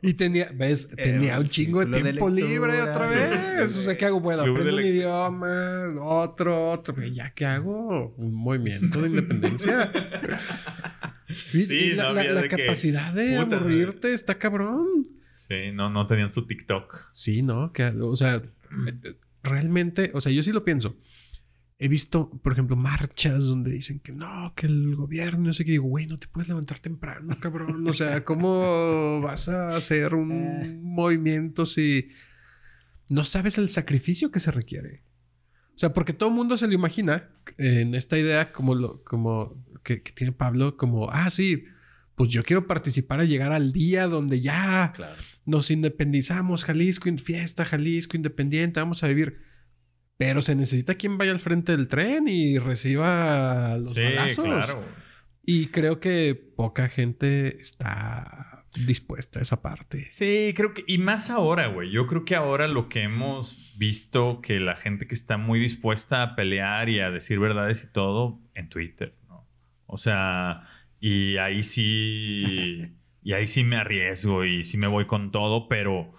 Y, 0.00 0.14
tenía, 0.14 0.50
¿ves? 0.54 0.88
Tenía 0.88 1.38
un 1.38 1.46
chingo 1.46 1.84
de 1.84 2.00
tiempo 2.00 2.30
libre 2.30 2.80
otra 2.80 3.06
vez. 3.06 3.76
o 3.76 3.82
sea, 3.82 3.98
¿qué 3.98 4.06
hago? 4.06 4.20
Bueno, 4.20 4.42
aprendo 4.42 4.76
un 4.76 4.84
idioma, 4.84 5.84
otro, 6.00 6.70
otro. 6.70 6.94
¿Ya 7.02 7.30
qué 7.30 7.44
hago? 7.44 8.14
Un 8.16 8.32
movimiento 8.32 9.02
de 9.02 9.08
independencia. 9.08 9.92
sí, 11.50 11.92
la, 11.94 12.12
la, 12.12 12.48
capacidad 12.48 13.12
de 13.12 13.36
aburrirte 13.36 14.14
está 14.14 14.38
cabrón. 14.38 15.08
Sí, 15.36 15.72
no, 15.74 15.90
no 15.90 16.06
tenían 16.06 16.32
su 16.32 16.46
TikTok. 16.46 17.10
Sí, 17.12 17.42
¿no? 17.42 17.72
Que, 17.72 17.86
o 17.86 18.16
sea, 18.16 18.40
realmente, 19.42 20.12
o 20.14 20.20
sea, 20.20 20.32
yo 20.32 20.42
sí 20.42 20.52
lo 20.52 20.64
pienso 20.64 20.96
he 21.82 21.88
visto, 21.88 22.30
por 22.30 22.52
ejemplo, 22.52 22.76
marchas 22.76 23.46
donde 23.46 23.72
dicen 23.72 23.98
que 23.98 24.12
no, 24.12 24.52
que 24.54 24.66
el 24.66 24.94
gobierno, 24.94 25.48
no 25.48 25.52
sé 25.52 25.64
qué. 25.64 25.72
Digo, 25.72 25.88
güey, 25.88 26.06
no 26.06 26.16
te 26.16 26.28
puedes 26.28 26.46
levantar 26.46 26.78
temprano, 26.78 27.36
cabrón. 27.40 27.84
O 27.88 27.92
sea, 27.92 28.24
¿cómo 28.24 29.20
vas 29.20 29.48
a 29.48 29.76
hacer 29.76 30.14
un 30.14 30.30
eh. 30.30 30.78
movimiento 30.80 31.66
si 31.66 32.10
no 33.10 33.24
sabes 33.24 33.58
el 33.58 33.68
sacrificio 33.68 34.30
que 34.30 34.38
se 34.38 34.52
requiere? 34.52 35.02
O 35.74 35.78
sea, 35.78 35.92
porque 35.92 36.12
todo 36.12 36.28
el 36.28 36.36
mundo 36.36 36.56
se 36.56 36.68
lo 36.68 36.72
imagina 36.72 37.30
en 37.58 37.96
esta 37.96 38.16
idea 38.16 38.52
como 38.52 38.76
lo, 38.76 39.02
como 39.02 39.60
que, 39.82 39.96
tiene 39.96 40.32
Pablo, 40.32 40.76
como, 40.76 41.10
ah, 41.10 41.30
sí, 41.30 41.64
pues 42.14 42.30
yo 42.30 42.44
quiero 42.44 42.68
participar 42.68 43.18
a 43.18 43.24
llegar 43.24 43.50
al 43.50 43.72
día 43.72 44.06
donde 44.06 44.40
ya 44.40 44.92
nos 45.46 45.72
independizamos, 45.72 46.62
Jalisco, 46.62 47.10
fiesta, 47.16 47.64
Jalisco, 47.64 48.16
independiente, 48.16 48.78
vamos 48.78 49.02
a 49.02 49.08
vivir. 49.08 49.50
Pero 50.24 50.40
se 50.40 50.54
necesita 50.54 50.94
quien 50.94 51.18
vaya 51.18 51.32
al 51.32 51.40
frente 51.40 51.72
del 51.72 51.88
tren 51.88 52.28
y 52.28 52.56
reciba 52.56 53.76
los 53.76 53.94
sí, 53.94 54.02
balazos. 54.04 54.76
Y 55.44 55.66
creo 55.66 55.98
que 55.98 56.36
poca 56.36 56.88
gente 56.88 57.60
está 57.60 58.64
dispuesta 58.86 59.40
a 59.40 59.42
esa 59.42 59.62
parte. 59.62 60.06
Sí, 60.12 60.54
creo 60.54 60.74
que. 60.74 60.84
Y 60.86 60.98
más 60.98 61.28
ahora, 61.28 61.66
güey. 61.66 61.90
Yo 61.90 62.06
creo 62.06 62.24
que 62.24 62.36
ahora 62.36 62.68
lo 62.68 62.88
que 62.88 63.02
hemos 63.02 63.74
visto, 63.76 64.40
que 64.40 64.60
la 64.60 64.76
gente 64.76 65.08
que 65.08 65.14
está 65.16 65.38
muy 65.38 65.58
dispuesta 65.58 66.22
a 66.22 66.36
pelear 66.36 66.88
y 66.88 67.00
a 67.00 67.10
decir 67.10 67.40
verdades 67.40 67.82
y 67.82 67.92
todo, 67.92 68.38
en 68.54 68.68
Twitter, 68.68 69.16
¿no? 69.28 69.48
O 69.86 69.98
sea, 69.98 70.68
y 71.00 71.36
ahí 71.38 71.64
sí. 71.64 72.94
y 73.24 73.32
ahí 73.32 73.48
sí 73.48 73.64
me 73.64 73.74
arriesgo 73.74 74.44
y 74.44 74.62
sí 74.62 74.78
me 74.78 74.86
voy 74.86 75.06
con 75.06 75.32
todo, 75.32 75.66
pero. 75.66 76.14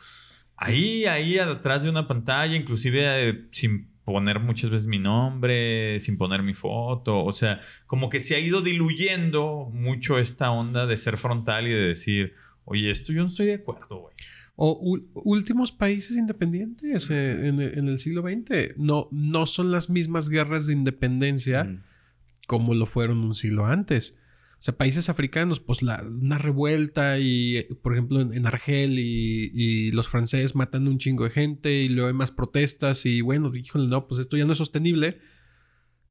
Ahí, 0.56 1.06
ahí 1.06 1.40
atrás 1.40 1.84
de 1.84 1.90
una 1.90 2.08
pantalla, 2.08 2.56
inclusive 2.56 3.30
eh, 3.30 3.48
sin 3.52 3.93
poner 4.06 4.40
muchas 4.40 4.70
veces 4.70 4.88
mi 4.88 5.00
nombre, 5.00 6.00
sin 6.00 6.18
poner 6.18 6.44
mi 6.44 6.54
foto. 6.54 7.24
O 7.24 7.32
sea, 7.32 7.62
como 7.88 8.10
que 8.10 8.20
se 8.20 8.36
ha 8.36 8.40
ido 8.40 8.62
diluyendo 8.62 9.70
mucho 9.74 10.20
esta 10.20 10.52
onda 10.52 10.86
de 10.86 10.98
ser 10.98 11.18
frontal 11.18 11.68
y 11.68 11.72
de 11.72 11.88
decir, 11.88 12.34
oye, 12.66 12.92
esto 12.92 13.14
yo 13.14 13.22
no 13.22 13.28
estoy 13.28 13.48
de 13.48 13.54
acuerdo, 13.56 14.02
güey. 14.02 14.16
O 14.56 15.00
últimos 15.16 15.72
países 15.72 16.16
independientes 16.16 17.10
eh, 17.10 17.48
en, 17.48 17.60
el 17.60 17.98
siglo 17.98 18.22
XX 18.22 18.78
no, 18.78 19.08
no 19.12 19.48
son 19.48 19.72
las 19.72 19.90
mismas 19.90 20.30
guerras 20.30 20.68
de 20.68 20.74
independencia 20.74 21.64
mm. 21.64 21.84
como 22.46 22.76
lo 22.76 22.86
fueron 22.86 23.24
un 23.24 23.34
siglo 23.34 23.66
antes. 23.66 24.16
O 24.64 24.66
sea, 24.66 24.78
países 24.78 25.10
africanos, 25.10 25.60
pues 25.60 25.82
la, 25.82 26.02
una 26.04 26.38
revuelta 26.38 27.20
y, 27.20 27.64
por 27.82 27.92
ejemplo, 27.92 28.22
en, 28.22 28.46
Argel 28.48 28.98
y, 28.98 29.92
los 29.92 30.08
franceses 30.08 30.56
matando 30.56 30.90
un 30.90 31.00
chingo 31.00 31.26
de 31.26 31.32
gente 31.32 31.82
y 31.82 31.90
luego 31.90 32.08
hay 32.08 32.14
más 32.14 32.32
protestas 32.32 33.06
y 33.06 33.20
bueno, 33.20 33.50
díjole, 33.50 33.90
no, 33.90 34.08
pues 34.08 34.22
esto 34.22 34.38
ya 34.38 34.46
no 34.46 34.54
es 34.54 34.60
sostenible, 34.60 35.20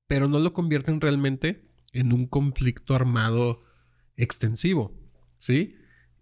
pero 0.07 0.28
no 0.28 0.38
lo 0.38 0.53
convierten 0.53 1.00
realmente 1.00 1.64
en 1.94 2.12
un 2.12 2.26
conflicto 2.26 2.94
armado 2.94 3.62
extensivo, 4.16 5.00
¿sí? 5.38 5.76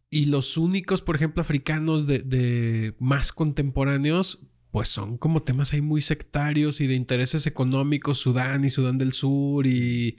Y 0.08 0.26
los 0.26 0.56
únicos, 0.56 1.02
por 1.02 1.16
ejemplo, 1.16 1.40
africanos 1.40 2.06
de, 2.06 2.20
de 2.20 2.94
más 3.00 3.32
contemporáneos, 3.32 4.46
pues 4.70 4.86
son 4.86 5.18
como 5.18 5.42
temas 5.42 5.72
ahí 5.72 5.80
muy 5.80 6.00
sectarios 6.00 6.80
y 6.80 6.86
de 6.86 6.94
intereses 6.94 7.48
económicos, 7.48 8.18
Sudán 8.18 8.64
y 8.64 8.70
Sudán 8.70 8.98
del 8.98 9.14
Sur 9.14 9.66
y 9.66 10.18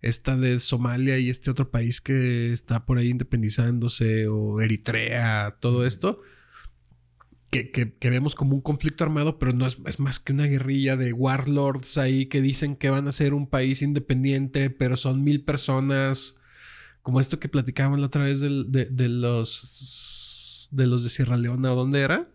esta 0.00 0.36
de 0.36 0.60
Somalia 0.60 1.18
y 1.18 1.30
este 1.30 1.50
otro 1.50 1.70
país 1.70 2.00
que 2.00 2.52
está 2.52 2.86
por 2.86 2.98
ahí 2.98 3.08
independizándose, 3.08 4.28
o 4.28 4.60
Eritrea, 4.60 5.56
todo 5.60 5.84
esto, 5.84 6.20
que, 7.50 7.70
que, 7.70 8.10
vemos 8.10 8.34
como 8.34 8.54
un 8.54 8.60
conflicto 8.60 9.04
armado, 9.04 9.38
pero 9.38 9.52
no 9.52 9.66
es, 9.66 9.98
más 9.98 10.20
que 10.20 10.32
una 10.32 10.46
guerrilla 10.46 10.96
de 10.96 11.12
warlords 11.12 11.96
ahí 11.96 12.26
que 12.26 12.42
dicen 12.42 12.76
que 12.76 12.90
van 12.90 13.08
a 13.08 13.12
ser 13.12 13.32
un 13.34 13.48
país 13.48 13.80
independiente, 13.82 14.70
pero 14.70 14.96
son 14.96 15.24
mil 15.24 15.44
personas, 15.44 16.36
como 17.02 17.20
esto 17.20 17.40
que 17.40 17.48
platicábamos 17.48 18.00
la 18.00 18.06
otra 18.06 18.24
vez 18.24 18.40
de, 18.40 18.50
de, 18.68 19.08
los 19.08 20.68
de 20.72 20.86
los 20.86 21.04
de 21.04 21.10
Sierra 21.10 21.38
Leona, 21.38 21.72
¿o 21.72 21.76
dónde 21.76 22.00
era? 22.00 22.28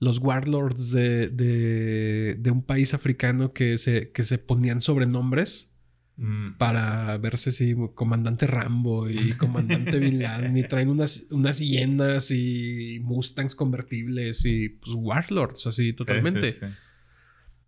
Los 0.00 0.18
warlords 0.18 0.90
de, 0.90 1.28
de, 1.28 2.36
de 2.38 2.50
un 2.50 2.62
país 2.64 2.94
africano 2.94 3.52
que 3.52 3.78
se, 3.78 4.10
que 4.10 4.24
se 4.24 4.38
ponían 4.38 4.80
sobrenombres 4.80 5.73
Mm. 6.16 6.58
Para 6.58 7.18
verse 7.18 7.50
si 7.50 7.74
comandante 7.94 8.46
Rambo 8.46 9.10
y 9.10 9.32
comandante 9.38 9.98
Bin 9.98 10.20
Laden 10.20 10.56
y 10.56 10.62
traen 10.62 10.88
unas, 10.88 11.26
unas 11.30 11.58
hienas 11.58 12.30
y 12.30 13.00
Mustangs 13.02 13.56
convertibles 13.56 14.44
y 14.44 14.68
pues 14.68 14.92
Warlords 14.94 15.66
así 15.66 15.92
totalmente. 15.92 16.54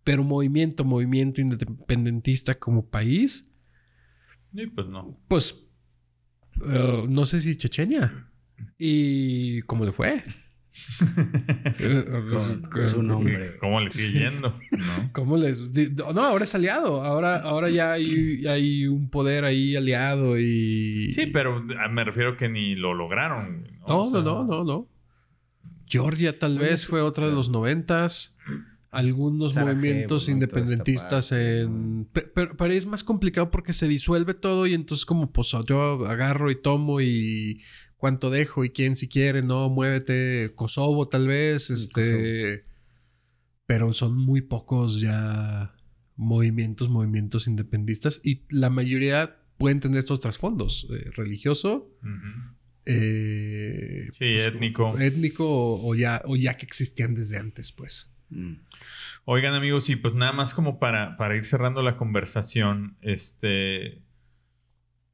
Pero 0.03 0.23
movimiento, 0.23 0.85
movimiento 0.85 1.41
independentista 1.41 2.57
como 2.57 2.89
país. 2.89 3.51
pues 4.75 4.87
no. 4.87 5.19
Pues 5.27 5.67
uh, 6.61 7.05
no 7.07 7.25
sé 7.25 7.41
si 7.41 7.57
Chechenia. 7.57 8.31
¿Y 8.77 9.61
cómo 9.63 9.83
le 9.83 9.91
fue? 9.91 10.23
con, 12.71 12.85
su 12.85 13.03
nombre. 13.03 13.57
¿Cómo 13.59 13.81
le 13.81 13.89
sigue 13.89 14.19
yendo? 14.19 14.49
¿No? 14.71 15.09
¿Cómo 15.13 15.37
les... 15.37 15.93
No, 15.95 16.21
ahora 16.21 16.45
es 16.45 16.55
aliado. 16.55 17.03
Ahora, 17.03 17.37
ahora 17.37 17.69
ya 17.69 17.93
hay, 17.93 18.45
hay 18.47 18.87
un 18.87 19.09
poder 19.09 19.45
ahí 19.45 19.75
aliado 19.75 20.39
y... 20.39 21.11
Sí, 21.13 21.27
pero 21.27 21.61
me 21.61 22.03
refiero 22.03 22.35
que 22.37 22.49
ni 22.49 22.75
lo 22.75 22.93
lograron. 22.93 23.67
No, 23.87 24.09
no, 24.09 24.21
no, 24.21 24.43
no, 24.43 24.63
no. 24.63 24.87
Georgia 25.85 26.37
tal 26.37 26.57
vez 26.59 26.85
fue 26.85 27.01
otra 27.01 27.27
de 27.27 27.33
los 27.33 27.49
noventas. 27.49 28.35
Algunos 28.89 29.55
movimientos 29.55 30.27
independentistas 30.29 31.31
en... 31.31 32.07
Pero, 32.11 32.55
pero, 32.57 32.73
es 32.73 32.85
más 32.85 33.03
complicado 33.03 33.51
porque 33.51 33.73
se 33.73 33.87
disuelve 33.87 34.33
todo 34.33 34.65
y 34.65 34.73
entonces 34.73 35.05
como 35.05 35.31
pues 35.31 35.53
yo 35.67 36.05
agarro 36.07 36.49
y 36.49 36.61
tomo 36.61 36.99
y 37.01 37.61
cuánto 37.97 38.29
dejo 38.29 38.63
y 38.63 38.69
quién 38.69 38.95
si 38.95 39.07
quiere, 39.07 39.41
no, 39.41 39.69
muévete, 39.69 40.53
Kosovo 40.55 41.07
tal 41.07 41.27
vez, 41.27 41.69
este, 41.69 42.65
pero 43.65 43.91
son 43.93 44.15
muy 44.15 44.41
pocos 44.41 45.01
ya 45.01 45.75
movimientos, 46.15 46.89
movimientos 46.89 47.47
independistas 47.47 48.21
y 48.23 48.43
la 48.49 48.69
mayoría 48.69 49.39
pueden 49.57 49.79
tener 49.79 49.99
estos 49.99 50.21
trasfondos, 50.21 50.87
eh, 50.91 51.09
religioso, 51.15 51.91
eh, 52.85 54.05
sí, 54.13 54.17
pues, 54.17 54.47
étnico. 54.47 54.97
Étnico 54.97 55.45
o, 55.47 55.95
ya, 55.95 56.21
o 56.25 56.35
ya 56.35 56.55
que 56.55 56.65
existían 56.65 57.15
desde 57.15 57.37
antes, 57.37 57.71
pues. 57.71 58.13
Mm. 58.29 58.53
Oigan 59.25 59.53
amigos, 59.53 59.89
y 59.89 59.97
pues 59.97 60.13
nada 60.13 60.31
más 60.31 60.53
como 60.53 60.79
para, 60.79 61.17
para 61.17 61.35
ir 61.35 61.43
cerrando 61.43 61.81
la 61.81 61.97
conversación, 61.97 62.97
este, 63.01 64.01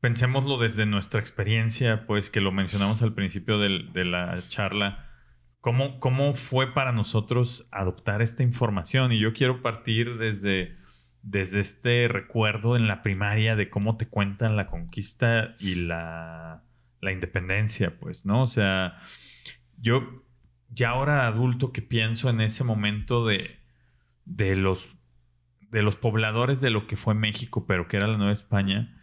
pensémoslo 0.03 0.57
desde 0.57 0.85
nuestra 0.85 1.21
experiencia, 1.21 2.05
pues 2.05 2.29
que 2.29 2.41
lo 2.41 2.51
mencionamos 2.51 3.01
al 3.01 3.13
principio 3.13 3.57
de 3.57 4.03
la 4.03 4.35
charla. 4.49 5.09
¿Cómo, 5.61 6.01
¿Cómo 6.01 6.33
fue 6.33 6.73
para 6.73 6.91
nosotros 6.91 7.65
adoptar 7.71 8.21
esta 8.21 8.43
información? 8.43 9.13
Y 9.13 9.19
yo 9.19 9.31
quiero 9.31 9.61
partir 9.61 10.17
desde, 10.17 10.75
desde 11.21 11.61
este 11.61 12.09
recuerdo 12.09 12.75
en 12.75 12.89
la 12.89 13.01
primaria 13.01 13.55
de 13.55 13.69
cómo 13.69 13.95
te 13.95 14.09
cuentan 14.09 14.57
la 14.57 14.67
conquista 14.67 15.55
y 15.57 15.75
la, 15.75 16.65
la 16.99 17.11
independencia, 17.13 17.97
pues, 17.97 18.25
¿no? 18.25 18.41
O 18.41 18.47
sea, 18.47 18.97
yo 19.77 20.25
ya 20.67 20.89
ahora 20.89 21.27
adulto 21.27 21.71
que 21.71 21.81
pienso 21.81 22.29
en 22.29 22.41
ese 22.41 22.65
momento 22.65 23.25
de, 23.25 23.57
de 24.25 24.57
los, 24.57 24.89
de 25.61 25.81
los 25.81 25.95
pobladores 25.95 26.59
de 26.59 26.71
lo 26.71 26.87
que 26.87 26.97
fue 26.97 27.13
México, 27.13 27.65
pero 27.65 27.87
que 27.87 27.95
era 27.95 28.07
la 28.07 28.17
Nueva 28.17 28.33
España, 28.33 28.99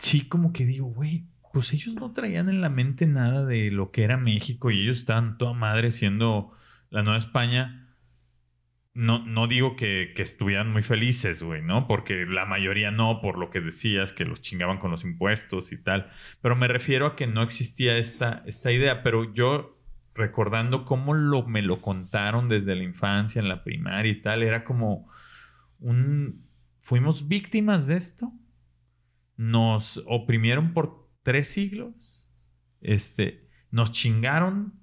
sí 0.00 0.26
como 0.26 0.52
que 0.52 0.66
digo, 0.66 0.86
güey, 0.86 1.26
pues 1.52 1.72
ellos 1.72 1.94
no 1.94 2.12
traían 2.12 2.48
en 2.48 2.60
la 2.60 2.68
mente 2.68 3.06
nada 3.06 3.44
de 3.44 3.70
lo 3.70 3.90
que 3.90 4.02
era 4.02 4.16
México 4.16 4.70
y 4.70 4.82
ellos 4.82 4.98
estaban 4.98 5.36
toda 5.38 5.52
madre 5.52 5.92
siendo 5.92 6.52
la 6.90 7.02
Nueva 7.02 7.18
España. 7.18 7.88
No, 8.94 9.24
no 9.24 9.46
digo 9.46 9.76
que, 9.76 10.12
que 10.16 10.22
estuvieran 10.22 10.72
muy 10.72 10.82
felices, 10.82 11.42
güey, 11.42 11.62
¿no? 11.62 11.86
Porque 11.86 12.24
la 12.26 12.44
mayoría 12.44 12.90
no, 12.90 13.20
por 13.20 13.38
lo 13.38 13.50
que 13.50 13.60
decías, 13.60 14.12
que 14.12 14.24
los 14.24 14.40
chingaban 14.40 14.78
con 14.78 14.90
los 14.90 15.04
impuestos 15.04 15.70
y 15.70 15.76
tal. 15.76 16.10
Pero 16.40 16.56
me 16.56 16.66
refiero 16.66 17.06
a 17.06 17.16
que 17.16 17.26
no 17.26 17.42
existía 17.42 17.98
esta, 17.98 18.42
esta 18.46 18.72
idea. 18.72 19.02
Pero 19.02 19.32
yo, 19.32 19.78
recordando 20.14 20.84
cómo 20.84 21.14
lo, 21.14 21.46
me 21.46 21.62
lo 21.62 21.82
contaron 21.82 22.48
desde 22.48 22.74
la 22.74 22.82
infancia, 22.82 23.40
en 23.40 23.48
la 23.48 23.62
primaria 23.62 24.12
y 24.12 24.22
tal, 24.22 24.42
era 24.42 24.64
como 24.64 25.08
un... 25.78 26.48
Fuimos 26.78 27.28
víctimas 27.28 27.86
de 27.86 27.96
esto. 27.96 28.32
Nos 29.40 30.02
oprimieron 30.06 30.74
por 30.74 31.08
tres 31.22 31.48
siglos. 31.48 32.28
Este, 32.82 33.48
nos 33.70 33.90
chingaron 33.90 34.74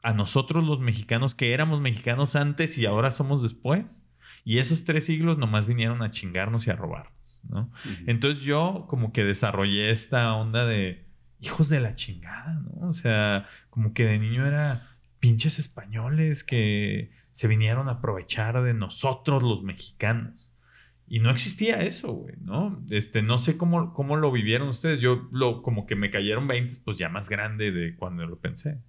a 0.00 0.12
nosotros 0.12 0.62
los 0.62 0.78
mexicanos 0.78 1.34
que 1.34 1.52
éramos 1.52 1.80
mexicanos 1.80 2.36
antes 2.36 2.78
y 2.78 2.86
ahora 2.86 3.10
somos 3.10 3.42
después. 3.42 4.04
Y 4.44 4.58
esos 4.58 4.84
tres 4.84 5.06
siglos 5.06 5.38
nomás 5.38 5.66
vinieron 5.66 6.02
a 6.02 6.12
chingarnos 6.12 6.68
y 6.68 6.70
a 6.70 6.76
robarnos, 6.76 7.40
¿no? 7.42 7.72
Entonces 8.06 8.44
yo 8.44 8.84
como 8.88 9.12
que 9.12 9.24
desarrollé 9.24 9.90
esta 9.90 10.32
onda 10.34 10.66
de 10.66 11.08
hijos 11.40 11.68
de 11.68 11.80
la 11.80 11.96
chingada, 11.96 12.54
¿no? 12.60 12.90
O 12.90 12.92
sea, 12.94 13.48
como 13.70 13.92
que 13.92 14.04
de 14.04 14.20
niño 14.20 14.46
era 14.46 14.96
pinches 15.18 15.58
españoles 15.58 16.44
que 16.44 17.10
se 17.32 17.48
vinieron 17.48 17.88
a 17.88 17.92
aprovechar 17.92 18.62
de 18.62 18.74
nosotros 18.74 19.42
los 19.42 19.64
mexicanos. 19.64 20.43
Y 21.06 21.20
no 21.20 21.30
existía 21.30 21.82
eso, 21.82 22.12
güey, 22.12 22.34
¿no? 22.40 22.82
Este, 22.90 23.22
no 23.22 23.36
sé 23.36 23.56
cómo, 23.56 23.92
cómo 23.92 24.16
lo 24.16 24.32
vivieron 24.32 24.68
ustedes. 24.68 25.00
Yo 25.00 25.28
lo, 25.32 25.62
como 25.62 25.86
que 25.86 25.96
me 25.96 26.10
cayeron 26.10 26.48
20, 26.48 26.80
pues 26.84 26.98
ya 26.98 27.08
más 27.08 27.28
grande 27.28 27.72
de 27.72 27.94
cuando 27.94 28.26
lo 28.26 28.38
pensé. 28.38 28.80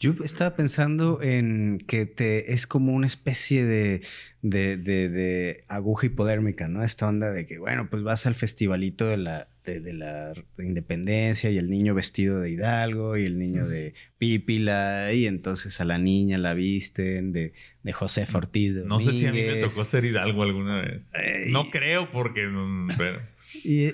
Yo 0.00 0.14
estaba 0.24 0.56
pensando 0.56 1.20
en 1.20 1.76
que 1.86 2.06
te 2.06 2.54
es 2.54 2.66
como 2.66 2.94
una 2.94 3.06
especie 3.06 3.66
de, 3.66 4.00
de, 4.40 4.78
de, 4.78 5.64
aguja 5.68 6.06
hipodérmica, 6.06 6.68
¿no? 6.68 6.82
Esta 6.82 7.06
onda 7.06 7.30
de 7.30 7.44
que, 7.44 7.58
bueno, 7.58 7.90
pues 7.90 8.02
vas 8.02 8.24
al 8.24 8.34
festivalito 8.34 9.06
de 9.06 9.18
la, 9.18 9.48
de, 9.66 9.92
la 9.92 10.32
independencia 10.56 11.50
y 11.50 11.58
el 11.58 11.68
niño 11.68 11.94
vestido 11.94 12.40
de 12.40 12.48
Hidalgo 12.48 13.18
y 13.18 13.26
el 13.26 13.38
niño 13.38 13.68
de 13.68 13.92
Pípila 14.16 15.12
y 15.12 15.26
entonces 15.26 15.82
a 15.82 15.84
la 15.84 15.98
niña 15.98 16.38
la 16.38 16.54
visten 16.54 17.32
de, 17.32 17.52
de 17.82 17.92
José 17.92 18.26
Ortiz. 18.32 18.74
De 18.74 18.86
no 18.86 19.00
sé 19.00 19.12
si 19.12 19.26
a 19.26 19.32
mí 19.32 19.42
me 19.42 19.56
tocó 19.56 19.84
ser 19.84 20.06
Hidalgo 20.06 20.42
alguna 20.44 20.80
vez. 20.80 21.12
no 21.48 21.70
creo 21.70 22.10
porque... 22.10 22.48
Pero... 22.96 23.20
y, 23.64 23.92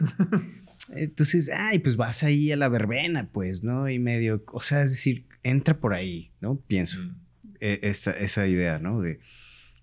entonces, 0.95 1.51
ay, 1.53 1.81
pues 1.81 1.97
vas 1.97 2.23
ahí 2.23 2.53
a 2.53 2.57
la 2.57 2.69
verbena, 2.69 3.29
pues, 3.33 3.65
¿no? 3.65 3.89
Y 3.89 3.99
medio, 3.99 4.45
o 4.53 4.61
sea, 4.61 4.83
es 4.83 4.93
decir, 4.93 5.26
entra 5.51 5.79
por 5.79 5.95
ahí, 5.95 6.33
¿no? 6.41 6.61
Pienso. 6.67 7.01
E, 7.61 7.81
esa, 7.83 8.13
esa, 8.13 8.47
idea, 8.47 8.79
¿no? 8.79 9.01
De, 9.01 9.19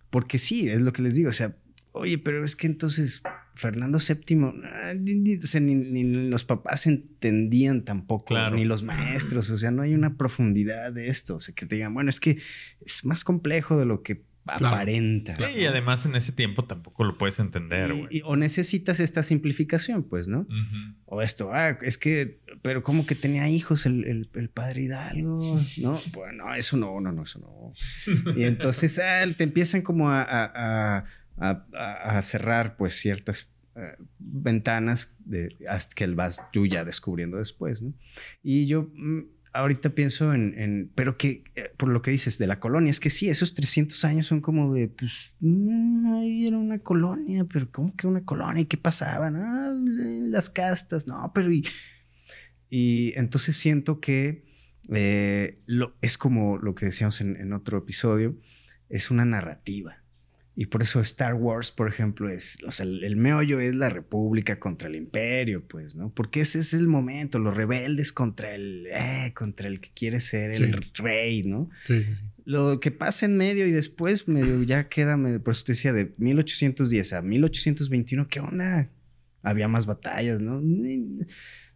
porque 0.10 0.38
sí, 0.38 0.70
es 0.70 0.82
lo 0.82 0.94
que 0.94 1.02
les 1.02 1.16
digo, 1.16 1.30
o 1.30 1.34
sea, 1.34 1.56
oye, 1.92 2.18
pero 2.18 2.44
es 2.44 2.56
que 2.56 2.68
entonces 2.68 3.22
Fernando 3.56 3.98
VII, 3.98 4.38
ah, 4.66 4.94
o 5.44 5.48
sea, 5.48 5.62
ni, 5.62 6.04
los 6.04 6.44
papás 6.44 6.88
entendían 6.88 7.84
tampoco, 7.84 8.36
ni 8.52 8.66
los 8.66 8.84
maestros, 8.84 9.50
o 9.50 9.58
sea, 9.58 9.72
no 9.72 9.82
hay 9.82 9.94
una 9.94 10.18
profundidad 10.18 10.92
de 10.92 11.08
esto, 11.08 11.38
o 11.38 11.40
sea, 11.40 11.54
que 11.56 11.66
te 11.66 11.76
digan, 11.76 11.94
bueno, 11.94 12.10
es 12.10 12.20
que 12.20 12.40
es 12.86 13.06
más 13.06 13.24
complejo 13.24 13.78
de 13.78 13.86
lo 13.86 14.04
que 14.04 14.24
aparenta. 14.46 15.36
Sí, 15.38 15.62
y 15.62 15.66
además 15.66 16.06
en 16.06 16.16
ese 16.16 16.32
tiempo 16.32 16.66
tampoco 16.66 17.04
lo 17.04 17.18
puedes 17.18 17.40
entender, 17.40 17.94
güey. 17.94 18.22
O 18.26 18.36
necesitas 18.36 19.00
esta 19.00 19.24
simplificación, 19.24 20.04
pues, 20.04 20.28
¿no? 20.28 20.48
O 21.06 21.22
esto, 21.22 21.52
ah, 21.54 21.78
es 21.82 21.98
que, 21.98 22.42
pero 22.62 22.84
como 22.84 23.06
que 23.06 23.16
tenía 23.16 23.50
hijos 23.50 23.86
el, 23.86 24.30
padre 24.54 24.84
Hidalgo, 24.84 25.62
¿no? 25.78 26.02
Bueno, 26.14 26.54
eso 26.54 26.78
no, 26.78 27.00
no, 27.00 27.12
no, 27.12 27.24
eso 27.24 27.40
no. 27.40 28.34
y 28.36 28.44
entonces 28.44 29.00
ah, 29.00 29.26
te 29.36 29.44
empiezan 29.44 29.82
como 29.82 30.10
a, 30.12 31.06
cerrar, 32.22 32.76
pues, 32.78 32.96
ciertas 32.96 33.52
eh, 33.76 33.96
ventanas 34.20 35.16
de, 35.26 35.56
hasta 35.68 35.96
que 35.96 36.06
vas 36.08 36.42
tú 36.52 36.68
ya 36.68 36.84
descubriendo 36.84 37.38
después, 37.38 37.82
¿no? 37.82 37.94
Y 38.44 38.68
yo 38.68 38.92
mm, 38.94 39.22
ahorita 39.54 39.92
pienso 39.92 40.34
en, 40.34 40.92
pero 40.96 41.18
que, 41.18 41.44
eh, 41.56 41.72
por 41.78 41.90
lo 41.90 42.02
que 42.02 42.12
dices 42.12 42.38
de 42.38 42.48
la 42.48 42.60
colonia, 42.60 42.92
es 42.92 43.00
que 43.00 43.10
sí, 43.10 43.30
esos 43.30 43.54
300 43.54 44.04
años 44.06 44.26
son 44.26 44.42
como 44.42 44.74
de, 44.74 44.88
pues, 44.88 45.34
mm, 45.40 46.14
ahí 46.16 46.48
era 46.48 46.58
una 46.58 46.80
colonia, 46.80 47.46
pero 47.46 47.72
¿cómo 47.72 47.96
que 47.96 48.08
una 48.08 48.26
colonia? 48.26 48.64
¿Y 48.64 48.66
qué 48.66 48.78
pasaba? 48.78 49.28
Ah, 49.28 49.74
las 49.76 50.50
castas, 50.50 51.08
no, 51.08 51.32
pero 51.34 51.52
y, 51.54 51.64
y 52.70 53.14
entonces 53.16 53.56
siento 53.56 54.00
que 54.00 54.46
eh, 54.90 55.62
lo, 55.66 55.96
es 56.02 56.18
como 56.18 56.58
lo 56.58 56.76
que 56.76 56.88
decíamos 56.88 57.22
en 57.22 57.54
otro 57.54 57.78
episodio, 57.78 58.38
es 58.90 59.12
una 59.12 59.26
narrativa. 59.26 60.03
Y 60.56 60.68
por 60.68 60.84
eso 60.84 61.00
Star 61.00 61.34
Wars, 61.34 61.72
por 61.72 61.88
ejemplo, 61.88 62.30
es, 62.30 62.58
o 62.66 62.72
sea, 62.72 62.86
el, 62.86 63.16
meollo 63.16 63.60
es 63.60 63.74
la 63.74 63.90
república 63.90 64.60
contra 64.60 64.88
el 64.88 64.96
imperio, 64.96 65.68
pues, 65.68 65.96
¿no? 65.96 66.14
Porque 66.14 66.42
ese 66.42 66.60
es 66.60 66.76
el 66.76 66.88
momento, 66.88 67.40
los 67.40 67.58
rebeldes 67.58 68.12
contra 68.12 68.54
el, 68.54 68.88
eh, 68.92 69.32
contra 69.34 69.68
el 69.68 69.80
que 69.80 69.90
quiere 69.96 70.20
ser 70.20 70.52
el 70.52 70.92
rey, 70.94 71.42
¿no? 71.42 71.72
Sí, 71.86 72.06
sí. 72.14 72.24
Lo 72.46 72.80
que 72.80 72.92
pasa 72.92 73.26
en 73.26 73.36
medio 73.36 73.66
y 73.66 73.72
después 73.72 74.28
medio 74.28 74.62
ya 74.62 74.90
queda, 74.90 75.18
por 75.44 75.54
eso 75.54 75.66
te 75.66 75.72
decía, 75.72 75.92
de 75.92 76.14
1810 76.18 77.14
a 77.14 77.22
1821, 77.24 78.28
¿qué 78.28 78.40
onda? 78.40 78.92
Había 79.42 79.68
más 79.68 79.88
batallas, 79.88 80.40
¿no? 80.40 80.62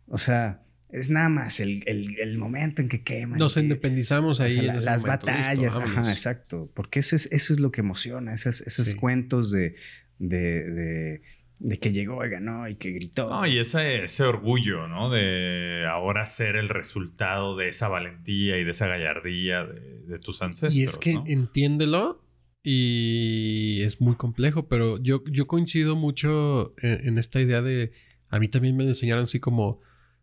O 0.06 0.20
sea, 0.20 0.67
es 1.00 1.10
nada 1.10 1.30
más 1.30 1.60
el, 1.60 2.38
momento 2.38 2.82
en 2.82 2.90
que 2.90 3.04
queman. 3.04 3.40
Nos 3.40 3.58
independizamos 3.58 4.40
ahí. 4.40 4.58
en 4.60 4.84
las 4.84 5.04
batallas, 5.04 5.78
ajá, 5.78 6.10
exacto. 6.10 6.70
Porque 6.74 7.00
eso 7.00 7.16
es, 7.16 7.28
eso 7.32 7.54
es 7.54 7.60
lo 7.60 7.72
que 7.72 7.82
emociona, 7.82 8.34
esos, 8.34 8.62
esos 8.62 8.96
cuentos 8.96 9.52
de, 9.52 9.76
de, 10.20 11.22
de, 11.60 11.80
que 11.80 11.92
llegó 11.92 12.26
y 12.26 12.30
ganó 12.30 12.68
y 12.68 12.76
que 12.76 12.92
gritó. 12.92 13.30
No, 13.30 13.46
y 13.46 13.60
ese, 13.60 14.04
ese 14.04 14.24
orgullo, 14.24 14.88
¿no? 14.88 15.10
De 15.10 15.86
ahora 15.90 16.26
ser 16.26 16.56
el 16.56 16.70
resultado 16.70 17.56
de 17.56 17.70
esa 17.70 17.88
valentía 17.88 18.58
y 18.58 18.64
de 18.64 18.72
esa 18.72 18.88
gallardía 18.88 19.66
de, 19.66 20.20
tus 20.20 20.42
ancestros. 20.42 20.76
Y 20.76 20.84
es 20.84 20.98
que 20.98 21.20
entiéndelo 21.26 22.24
y 22.64 23.82
es 23.84 24.02
muy 24.02 24.16
complejo, 24.16 24.68
pero 24.68 25.02
yo, 25.02 25.24
yo 25.32 25.48
coincido 25.48 25.96
mucho 25.96 26.74
en 26.82 27.18
esta 27.18 27.40
idea 27.40 27.62
de. 27.62 27.92
A 28.30 28.40
mí 28.40 28.50
también 28.50 28.76
me 28.76 28.84
enseñaron 28.84 29.24
así 29.24 29.40
como 29.40 29.80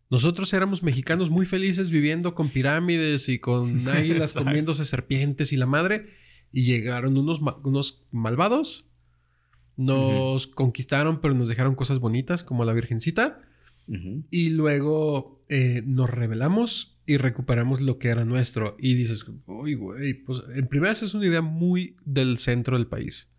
nosotros 0.09 0.53
éramos 0.53 0.83
mexicanos 0.83 1.29
muy 1.29 1.45
felices 1.45 1.89
viviendo 1.89 2.35
con 2.35 2.49
pirámides 2.49 3.27
y 3.29 3.39
con 3.39 3.87
águilas 3.89 4.33
comiéndose 4.33 4.85
serpientes 4.85 5.51
y 5.51 5.57
la 5.57 5.65
madre. 5.65 6.09
Y 6.51 6.63
llegaron 6.63 7.17
unos, 7.17 7.41
unos 7.63 8.03
malvados. 8.11 8.85
Nos 9.77 10.47
conquistaron, 10.47 11.19
pero 11.21 11.33
nos 11.33 11.49
dejaron 11.49 11.75
cosas 11.75 11.99
bonitas 11.99 12.43
como 12.43 12.63
la 12.65 12.73
Virgencita. 12.73 13.41
Y 14.31 14.49
luego 14.49 15.43
eh, 15.47 15.83
nos 15.85 16.09
rebelamos 16.09 16.97
y 17.05 17.17
recuperamos 17.17 17.81
lo 17.81 17.99
que 17.99 18.07
era 18.07 18.25
nuestro. 18.25 18.75
Y 18.79 18.95
dices, 18.95 19.25
uy, 19.45 19.75
güey, 19.75 20.13
pues 20.13 20.41
en 20.55 20.67
primera 20.67 20.91
es 20.91 21.13
una 21.13 21.27
idea 21.27 21.41
muy 21.41 21.95
del 22.03 22.37
centro 22.37 22.77
del 22.77 22.87
país. 22.87 23.29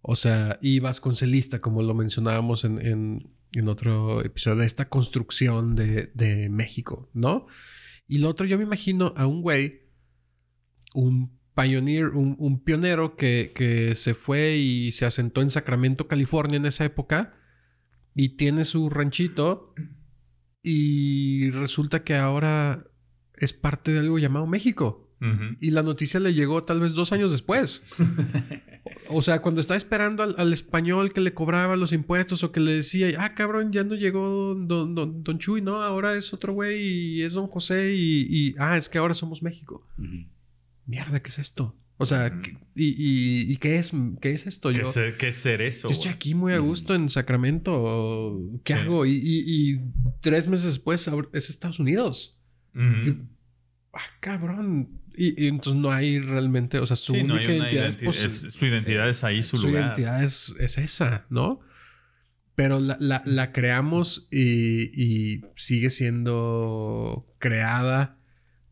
O 0.00 0.16
sea, 0.16 0.58
y 0.60 0.80
vasconcelista, 0.80 1.60
como 1.60 1.82
lo 1.82 1.94
mencionábamos 1.94 2.64
en, 2.64 2.78
en 2.86 3.33
otro 3.62 4.24
episodio 4.24 4.58
de 4.58 4.66
esta 4.66 4.88
construcción 4.88 5.74
de, 5.74 6.48
México, 6.50 7.10
¿no? 7.14 7.46
Y 8.06 8.18
lo 8.18 8.28
otro, 8.28 8.46
yo 8.46 8.58
me 8.58 8.64
imagino 8.64 9.14
a 9.16 9.26
un 9.26 9.42
güey, 9.42 9.82
un 10.94 11.38
pioneer, 11.54 12.08
un, 12.08 12.62
pionero 12.64 13.16
que, 13.16 13.52
que, 13.54 13.94
se 13.94 14.14
fue 14.14 14.56
y 14.56 14.92
se 14.92 15.06
asentó 15.06 15.40
en 15.40 15.50
Sacramento, 15.50 16.08
California 16.08 16.56
en 16.56 16.66
esa 16.66 16.84
época 16.84 17.34
y 18.14 18.30
tiene 18.36 18.64
su 18.64 18.90
ranchito 18.90 19.74
y 20.62 21.50
resulta 21.50 22.04
que 22.04 22.16
ahora 22.16 22.86
es 23.34 23.52
parte 23.52 23.92
de 23.92 24.00
algo 24.00 24.18
llamado 24.18 24.46
México. 24.46 25.03
Y 25.60 25.70
la 25.70 25.82
noticia 25.82 26.20
le 26.20 26.34
llegó 26.34 26.64
tal 26.64 26.80
vez 26.80 26.92
dos 26.92 27.12
años 27.12 27.30
después. 27.32 27.82
o 29.08 29.22
sea, 29.22 29.40
cuando 29.40 29.60
estaba 29.60 29.78
esperando 29.78 30.22
al, 30.22 30.52
español 30.52 31.12
que 31.12 31.20
le 31.20 31.32
cobraba 31.32 31.76
los 31.76 31.92
impuestos 31.92 32.44
o 32.44 32.52
que 32.52 32.60
le 32.60 32.72
decía, 32.72 33.08
ah, 33.18 33.34
cabrón, 33.34 33.72
ya 33.72 33.84
no 33.84 33.94
llegó 33.94 34.54
don, 34.54 34.94
don, 34.94 35.38
Chuy, 35.38 35.62
no, 35.62 35.82
ahora 35.82 36.14
es 36.14 36.34
otro 36.34 36.52
güey 36.52 36.82
y 36.82 37.22
es 37.22 37.34
don 37.34 37.46
José 37.46 37.94
y, 37.96 38.54
ah, 38.58 38.76
es 38.76 38.88
que 38.88 38.98
ahora 38.98 39.14
somos 39.14 39.42
México. 39.42 39.86
Mierda, 40.86 41.20
¿qué 41.20 41.30
es 41.30 41.38
esto? 41.38 41.74
O 41.96 42.06
sea, 42.06 42.40
y, 42.74 43.52
y, 43.52 43.56
qué, 43.56 43.78
es, 43.78 43.92
qué 44.20 44.32
es 44.32 44.46
esto? 44.46 44.70
¿Qué, 44.70 44.78
yo, 44.78 44.92
¿qué 45.16 45.28
es 45.28 45.36
ser 45.36 45.62
eso? 45.62 45.88
estoy 45.88 46.10
aquí 46.10 46.34
muy 46.34 46.52
a 46.52 46.58
gusto 46.58 46.94
en 46.94 47.08
Sacramento. 47.08 48.60
¿Qué 48.64 48.74
hago? 48.74 49.06
Y, 49.06 49.80
tres 50.20 50.48
meses 50.48 50.66
después 50.66 51.08
es 51.32 51.48
Estados 51.48 51.78
Unidos. 51.78 52.36
ah, 52.74 54.00
cabrón. 54.20 55.03
Y, 55.16 55.44
y 55.44 55.48
entonces 55.48 55.80
no 55.80 55.90
hay 55.92 56.18
realmente, 56.18 56.78
o 56.78 56.86
sea, 56.86 56.96
su 56.96 57.12
Sí, 57.14 57.20
única 57.20 57.52
identidad 57.52 57.86
es, 57.86 57.96
identi- 57.98 58.04
pues, 58.04 58.24
es- 58.24 58.54
su 58.54 58.66
identidad 58.66 59.08
es 59.08 59.24
ahí, 59.24 59.42
su, 59.42 59.56
su 59.58 59.66
lugar. 59.68 59.82
identidad 59.84 60.22
es, 60.24 60.54
es 60.58 60.78
esa, 60.78 61.26
¿no? 61.30 61.60
Pero 62.56 62.78
la, 62.80 62.96
la- 63.00 63.22
la 63.26 63.52
creamos 63.52 64.28
y, 64.30 64.90
y 65.00 65.42
sigue 65.56 65.90
siendo 65.90 67.26
creada 67.38 68.18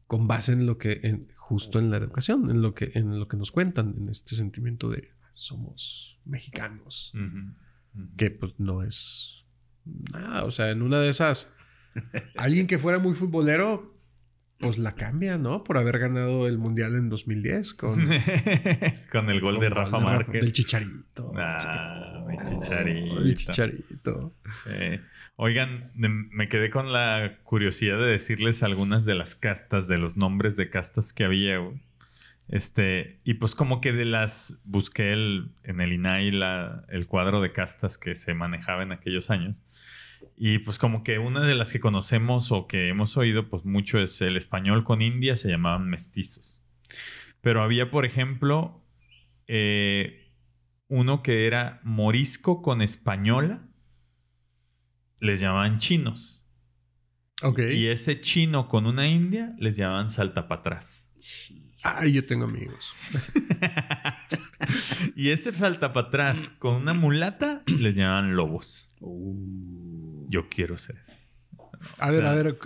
con 0.06 0.26
base 0.28 0.52
en 0.52 0.66
lo 0.66 0.78
que, 0.78 1.00
en- 1.02 1.28
justo 1.36 1.78
en 1.78 1.90
la 1.90 1.96
educación, 1.96 2.50
en 2.50 2.62
lo 2.62 2.74
que, 2.74 2.92
en 2.94 3.18
lo 3.18 3.28
que 3.28 3.36
nos 3.36 3.50
cuentan, 3.52 3.94
en 3.98 4.08
este 4.08 4.36
sentimiento 4.36 4.88
de 4.88 5.10
somos 5.32 6.18
mexicanos, 6.24 7.12
que 8.16 8.30
pues 8.30 8.58
no 8.58 8.82
es 8.82 9.44
nada, 9.84 10.44
o 10.44 10.50
sea, 10.50 10.70
en 10.70 10.82
una 10.82 11.00
de 11.00 11.08
esas, 11.08 11.52
alguien 12.36 12.66
que 12.66 12.78
fuera 12.78 12.98
muy 12.98 13.14
futbolero, 13.14 13.91
pues 14.62 14.78
la 14.78 14.94
cambia, 14.94 15.36
¿no? 15.36 15.62
Por 15.62 15.76
haber 15.76 15.98
ganado 15.98 16.46
el 16.48 16.56
mundial 16.56 16.94
en 16.94 17.08
2010 17.10 17.74
con, 17.74 17.94
Con 19.12 19.28
el 19.28 19.40
gol 19.40 19.60
de 19.60 19.68
Rafa 19.68 19.98
de 19.98 20.04
Márquez. 20.04 20.40
Del 20.42 20.52
chicharito. 20.52 21.32
Ah, 21.36 22.08
Oh, 22.24 22.44
Chicharito. 22.44 23.18
El 23.20 23.34
chicharito. 23.34 24.34
Eh, 24.66 25.00
oigan, 25.36 25.90
me 25.94 26.48
quedé 26.48 26.70
con 26.70 26.92
la 26.92 27.38
curiosidad 27.42 27.98
de 27.98 28.06
decirles 28.06 28.62
algunas 28.62 29.04
de 29.04 29.14
las 29.14 29.34
castas, 29.34 29.86
de 29.88 29.98
los 29.98 30.16
nombres 30.16 30.56
de 30.56 30.70
castas 30.70 31.12
que 31.12 31.24
había. 31.24 31.58
güey. 31.58 31.82
Este, 32.48 33.20
y 33.24 33.34
pues 33.34 33.54
como 33.54 33.80
que 33.80 33.92
de 33.92 34.04
las 34.04 34.60
busqué 34.64 35.12
el, 35.12 35.50
en 35.62 35.80
el 35.80 35.92
INAI 35.92 36.30
la, 36.30 36.84
el 36.88 37.06
cuadro 37.06 37.40
de 37.40 37.52
castas 37.52 37.98
que 37.98 38.14
se 38.14 38.34
manejaba 38.34 38.82
en 38.82 38.92
aquellos 38.92 39.30
años. 39.30 39.62
Y 40.36 40.58
pues 40.58 40.78
como 40.78 41.04
que 41.04 41.18
una 41.18 41.46
de 41.46 41.54
las 41.54 41.72
que 41.72 41.80
conocemos 41.80 42.52
o 42.52 42.66
que 42.66 42.88
hemos 42.88 43.16
oído 43.16 43.48
pues 43.48 43.64
mucho 43.64 43.98
es 44.00 44.20
el 44.20 44.36
español 44.36 44.84
con 44.84 45.02
India, 45.02 45.36
se 45.36 45.48
llamaban 45.48 45.88
mestizos. 45.88 46.62
Pero 47.40 47.62
había, 47.62 47.90
por 47.90 48.04
ejemplo, 48.04 48.84
eh, 49.46 50.32
uno 50.88 51.22
que 51.22 51.46
era 51.46 51.80
morisco 51.84 52.62
con 52.62 52.82
española, 52.82 53.68
les 55.20 55.40
llamaban 55.40 55.78
chinos. 55.78 56.44
Ok. 57.42 57.60
Y 57.72 57.88
ese 57.88 58.20
chino 58.20 58.68
con 58.68 58.86
una 58.86 59.08
india 59.08 59.54
les 59.58 59.76
llamaban 59.76 60.10
salta 60.10 60.48
para 60.48 60.60
atrás. 60.60 61.08
Ay, 61.82 62.12
yo 62.12 62.24
tengo 62.24 62.44
amigos. 62.44 62.92
y 65.16 65.30
ese 65.30 65.52
salta 65.52 65.92
para 65.92 66.08
atrás 66.08 66.50
con 66.58 66.74
una 66.74 66.94
mulata 66.94 67.62
les 67.66 67.96
llamaban 67.96 68.36
lobos. 68.36 68.92
Uh. 69.00 69.91
Yo 70.32 70.48
quiero 70.48 70.78
ser 70.78 70.96
ese. 70.96 71.16
A 71.98 72.10
ver, 72.10 72.24
a 72.26 72.32
ver. 72.32 72.56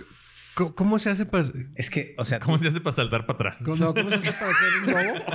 ¿cómo, 0.55 0.73
cómo 0.73 0.99
se 0.99 1.09
hace 1.09 1.25
para... 1.25 1.43
Es 1.75 1.89
que, 1.89 2.15
o 2.17 2.23
sea, 2.23 2.39
¿Cómo 2.39 2.57
se 2.57 2.69
hace 2.69 2.79
para 2.79 2.95
saltar 2.95 3.25
para 3.25 3.35
atrás? 3.49 3.57
¿Cómo, 3.65 3.75
no, 3.75 3.93
¿cómo 3.93 4.09
se 4.09 4.15
hace 4.15 4.31
para 4.31 4.51
hacer 4.51 4.67
un 4.83 4.91
lobo? 4.91 5.25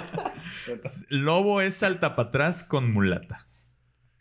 Lobo 1.11 1.61
es 1.61 1.74
salta 1.76 2.16
para 2.16 2.28
atrás 2.30 2.64
con 2.64 2.91
mulata. 2.93 3.49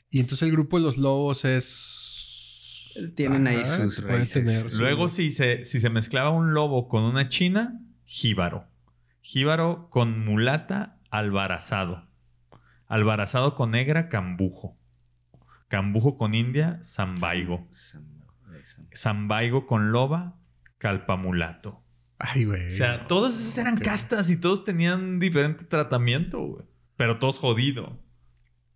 Y 0.10 0.20
entonces 0.20 0.48
el 0.48 0.52
grupo 0.52 0.78
de 0.78 0.84
los 0.84 0.98
lobos 0.98 1.46
es... 1.46 2.92
Tienen 3.16 3.48
ahí 3.48 3.64
sus 3.64 4.04
raíces. 4.04 4.64
su- 4.74 4.78
Luego, 4.80 5.08
si 5.08 5.32
se, 5.32 5.64
si 5.64 5.80
se 5.80 5.90
mezclaba 5.90 6.32
un 6.32 6.54
lobo 6.54 6.90
con 6.90 7.04
una 7.04 7.30
china, 7.30 7.80
jíbaro. 8.04 8.68
Jíbaro 9.22 9.88
con 9.90 10.26
mulata, 10.26 11.00
albarazado. 11.10 12.10
Albarazado 12.88 13.56
con 13.56 13.72
negra, 13.72 14.10
cambujo. 14.10 14.78
Cambujo 15.72 16.18
con 16.18 16.36
india, 16.36 16.82
zambaigo. 16.84 17.66
Zambaigo 18.94 19.66
con 19.66 19.94
loba, 19.94 20.38
calpamulato. 20.78 21.82
Ay, 22.20 22.44
güey. 22.44 22.68
O 22.68 22.72
sea, 22.72 23.08
todas 23.08 23.40
esas 23.40 23.58
eran 23.58 23.78
castas 23.78 24.30
y 24.30 24.36
todos 24.36 24.66
tenían 24.66 25.18
diferente 25.18 25.64
tratamiento, 25.64 26.40
güey. 26.42 26.66
Pero 26.98 27.20
todos 27.20 27.40
jodido. 27.40 28.04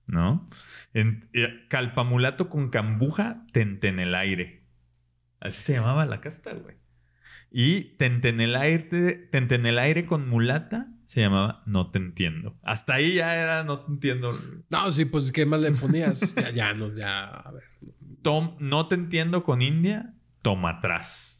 ¿No? 0.07 0.49
En, 0.93 1.27
eh, 1.33 1.65
calpamulato 1.67 2.47
con 2.49 2.69
cambuja, 2.69 3.45
tente 3.51 3.89
en 3.89 3.99
el 3.99 4.15
aire. 4.15 4.63
Así 5.41 5.63
se 5.63 5.73
llamaba 5.73 6.05
la 6.05 6.21
casta, 6.21 6.53
güey. 6.53 6.77
Y 7.51 7.97
tente 7.97 8.29
en 8.29 8.39
el 8.39 8.55
aire, 8.55 9.15
tente 9.33 9.55
en 9.55 9.65
el 9.65 9.79
aire 9.79 10.05
con 10.05 10.29
mulata 10.29 10.94
se 11.05 11.21
llamaba 11.21 11.63
No 11.65 11.91
te 11.91 11.97
entiendo. 11.99 12.57
Hasta 12.63 12.95
ahí 12.95 13.15
ya 13.15 13.35
era 13.35 13.63
No 13.63 13.79
te 13.81 13.91
entiendo. 13.91 14.37
No, 14.69 14.91
sí, 14.91 15.05
pues 15.05 15.31
¿qué 15.31 15.45
más 15.45 15.61
le 15.61 15.71
ponías? 15.71 16.35
ya, 16.35 16.49
ya, 16.51 16.73
no, 16.73 16.93
ya, 16.93 17.25
a 17.29 17.51
ver. 17.51 17.63
Tom, 18.21 18.55
no 18.59 18.87
te 18.87 18.95
entiendo 18.95 19.43
con 19.43 19.61
India, 19.61 20.13
toma 20.41 20.77
atrás. 20.77 21.31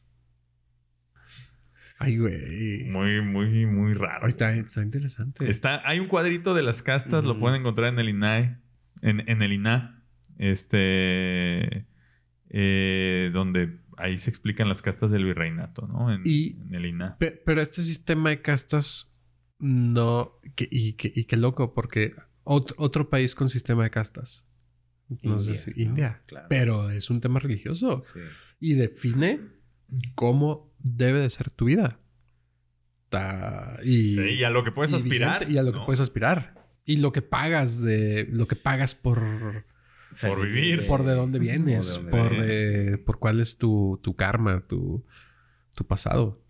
Ay, 1.98 2.18
güey. 2.18 2.84
Muy, 2.90 3.22
muy, 3.22 3.66
muy 3.66 3.94
raro. 3.94 4.28
Está, 4.28 4.54
está 4.54 4.84
interesante. 4.84 5.50
Está, 5.50 5.82
hay 5.88 6.00
un 6.00 6.08
cuadrito 6.08 6.54
de 6.54 6.62
las 6.62 6.82
castas, 6.82 7.24
lo 7.24 7.40
pueden 7.40 7.62
encontrar 7.62 7.88
en 7.94 8.00
el 8.00 8.10
INAE, 8.10 8.58
en, 9.02 9.28
en 9.30 9.42
el 9.42 9.54
INA, 9.54 10.04
este, 10.38 11.88
eh, 12.50 13.30
donde 13.34 13.80
ahí 13.98 14.18
se 14.18 14.30
explican 14.30 14.68
las 14.68 14.82
castas 14.82 15.10
del 15.12 15.24
virreinato, 15.24 15.88
¿no? 15.88 16.12
En, 16.14 16.22
Y- 16.26 16.58
en 16.68 16.76
el 16.76 16.86
INA. 16.86 17.18
Pe- 17.18 17.42
pero 17.46 17.62
este 17.62 17.82
sistema 17.82 18.30
de 18.30 18.42
castas 18.42 19.15
no... 19.60 20.40
que- 20.56 20.68
y, 20.72 20.94
que, 20.94 21.12
y 21.16 21.26
qué 21.26 21.38
loco, 21.38 21.74
porque 21.74 22.14
ot- 22.44 22.74
otro 22.78 23.10
país 23.10 23.36
con 23.36 23.50
sistema 23.50 23.84
de 23.84 23.90
castas. 23.92 24.48
No 25.22 25.40
sé 25.40 25.72
India. 25.76 26.24
Pero 26.50 26.90
es 26.90 27.10
un 27.10 27.22
tema 27.22 27.40
religioso. 27.40 28.02
Sí. 28.04 28.20
y 28.60 28.74
define 28.74 29.40
cómo 30.16 30.74
debe 30.80 31.20
de 31.20 31.30
ser 31.30 31.50
tu 31.52 31.66
vida. 31.66 32.00
Ta- 33.10 33.78
y, 33.84 34.16
Sí, 34.16 34.22
y 34.40 34.44
a 34.44 34.50
lo 34.50 34.64
que 34.64 34.72
puedes 34.72 34.92
y 34.94 34.96
aspirar. 34.96 35.40
vigente, 35.40 35.54
y 35.54 35.58
a 35.58 35.64
lo 35.64 35.74
que 35.74 35.80
puedes 35.86 36.00
aspirar. 36.00 36.66
Y 36.86 36.98
lo 36.98 37.12
que 37.12 37.22
pagas 37.22 37.82
de... 37.82 38.28
Lo 38.32 38.48
que 38.48 38.56
pagas 38.56 38.96
por... 38.96 39.66
Por 40.22 40.46
vivir. 40.46 40.88
Por 40.88 41.04
de 41.04 41.14
dónde 41.14 41.40
vienes. 41.40 41.96
dónde 41.96 42.12
por, 42.12 42.42
de- 42.42 42.98
por 43.00 43.20
cuál 43.20 43.40
es 43.42 43.58
tu, 43.58 44.00
tu 44.02 44.16
karma, 44.16 44.66
tu, 44.68 45.06
tu 45.74 45.86
pasado. 45.86 46.42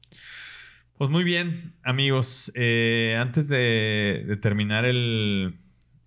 Pues 0.97 1.09
muy 1.09 1.25
bien, 1.25 1.73
amigos. 1.83 2.53
Eh, 2.55 3.17
antes 3.19 3.49
de, 3.49 4.37
terminar 4.41 4.85
el, 4.85 5.59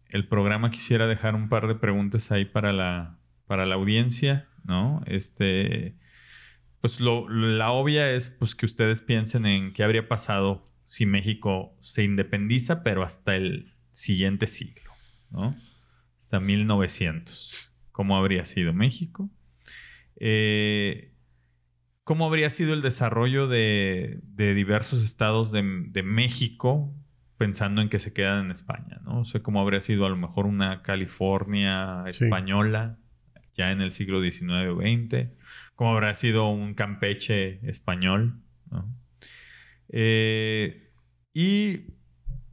el 0.09 0.28
programa, 0.28 0.70
quisiera 0.70 1.07
dejar 1.07 1.34
un 1.34 1.51
par 1.51 1.68
de 1.68 1.74
preguntas 1.74 2.32
ahí 2.32 2.47
para 2.47 2.72
la, 2.72 3.18
para 3.47 3.66
la 3.66 3.74
audiencia, 3.74 4.49
¿no? 4.64 5.03
Este, 5.05 5.95
pues 6.80 7.01
lo, 7.01 7.28
la 7.28 7.70
obvia 7.70 8.12
es 8.12 8.30
pues 8.30 8.55
que 8.55 8.64
ustedes 8.64 9.03
piensen 9.03 9.45
en 9.45 9.74
qué 9.74 9.84
habría 9.84 10.09
pasado 10.09 10.72
si 10.86 11.05
México 11.05 11.76
se 11.80 12.03
independiza, 12.03 12.82
pero 12.82 13.03
hasta 13.03 13.36
el 13.36 13.74
siguiente 13.93 14.47
siglo, 14.47 14.91
¿no? 15.30 15.55
Hasta 16.18 16.41
1900. 16.41 17.74
¿Cómo 17.93 18.16
habría 18.16 18.47
sido 18.47 18.72
México? 18.72 19.28
Eh, 20.16 21.12
¿Cómo 22.09 22.25
habría 22.25 22.49
sido 22.49 22.73
el 22.73 22.81
desarrollo 22.81 23.49
de, 23.49 24.21
de 24.23 24.55
diversos 24.55 25.03
estados 25.05 25.53
de, 25.53 25.63
de 25.89 26.03
México 26.03 26.95
pensando 27.37 27.83
en 27.83 27.91
que 27.91 27.99
se 27.99 28.15
quedan 28.15 28.47
en 28.47 28.51
España? 28.51 29.03
¿no? 29.05 29.21
O 29.21 29.25
sea, 29.27 29.43
¿cómo 29.43 29.61
habría 29.61 29.83
sido 29.83 30.07
a 30.07 30.09
lo 30.09 30.17
mejor 30.17 30.47
una 30.47 30.81
California 30.81 32.05
Sí. 32.09 32.25
española 32.25 32.97
ya 33.55 33.73
en 33.73 33.83
el 33.83 33.93
siglo 33.93 34.23
XIX 34.23 34.71
o 34.71 34.77
XX? 34.81 35.33
¿Cómo 35.75 35.93
habrá 35.93 36.15
sido 36.15 36.49
un 36.49 36.73
Campeche 36.73 37.61
español? 37.69 38.41
¿no? 38.71 38.89
Eh, 39.91 40.91
y 41.35 41.93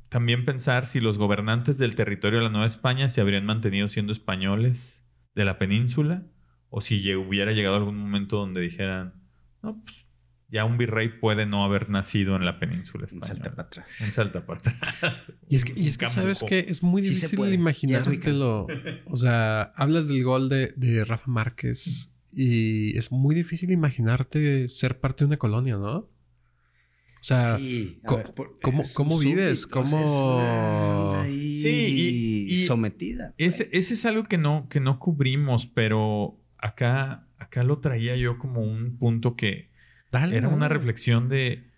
también 0.10 0.43
pensar 0.43 0.86
si 0.86 0.99
los 0.99 1.18
gobernantes 1.18 1.78
del 1.78 1.95
territorio 1.95 2.39
de 2.39 2.43
la 2.43 2.51
Nueva 2.51 2.68
España 2.68 3.08
se 3.08 3.22
habrían 3.22 3.45
mantenido 3.45 3.88
siendo 3.88 4.12
españoles 4.12 5.08
de 5.34 5.45
la 5.45 5.58
península 5.58 6.24
o 6.70 6.82
si 6.82 7.16
hubiera 7.16 7.53
llegado 7.53 7.78
algún 7.78 7.97
momento 7.97 8.36
donde 8.36 8.60
dijeran, 8.60 9.24
no, 9.66 9.82
pues 9.84 10.05
ya 10.47 10.63
un 10.63 10.78
virrey 10.78 11.09
puede 11.20 11.45
no 11.47 11.66
haber 11.66 11.89
nacido 11.89 12.36
en 12.36 12.45
la 12.45 12.59
península 12.59 13.07
Un 13.11 13.18
española. 13.24 13.28
salta 13.28 13.49
para 13.55 13.63
Un 13.63 13.68
atrás. 13.68 13.89
salta 13.91 14.45
para 14.45 14.59
atrás. 14.59 15.34
Y 15.49 15.55
es 15.55 15.66
que, 15.66 15.74
Un 15.74 15.80
y 15.80 15.88
es 15.88 15.97
que 15.97 16.07
sabes 16.07 16.43
que 16.43 16.59
es 16.70 16.84
muy 16.84 17.01
difícil 17.01 17.39
imaginártelo. 17.53 18.68
O 19.05 19.18
sea, 19.18 19.74
hablas 19.76 20.07
del 20.07 20.24
gol 20.24 20.47
de, 20.49 20.74
de 20.78 21.03
Rafa 21.03 21.30
Márquez 21.30 22.13
y 22.32 22.95
es 22.97 23.11
muy 23.11 23.34
difícil 23.36 23.72
imaginarte 23.72 24.70
ser 24.70 24.99
parte 24.99 25.24
de 25.24 25.30
una 25.30 25.38
colonia, 25.38 25.78
¿no? 25.78 25.95
O 25.97 27.28
sea, 27.28 27.57
Sí, 27.57 27.99
a 28.03 28.07
co- 28.07 28.18
ver, 28.18 28.34
por- 28.36 28.59
¿cómo- 28.61 28.84
cómo 28.93 29.18
vives? 29.18 29.66
¿Cómo- 29.66 29.86
es 29.88 29.93
una 29.93 30.99
onda 31.09 31.22
ahí 31.24 31.57
Sí, 31.57 32.47
y- 32.47 32.53
y- 32.53 32.57
sometida. 32.66 33.34
Ese, 33.39 33.66
pues. 33.66 33.86
ese 33.86 33.93
es 33.95 34.05
algo 34.05 34.24
que 34.24 34.38
no, 34.38 34.68
que 34.70 34.80
no 34.80 34.99
cubrimos, 34.99 35.66
pero 35.66 36.39
acá, 36.59 37.28
acá 37.56 37.64
lo 37.64 37.80
traía 37.80 38.16
yo 38.18 38.38
como 38.38 38.62
un 38.62 38.97
punto 38.97 39.36
que 39.36 39.70
dale, 40.12 40.36
era 40.36 40.49
una 40.49 40.68
reflexión 40.68 41.30
de, 41.30 41.70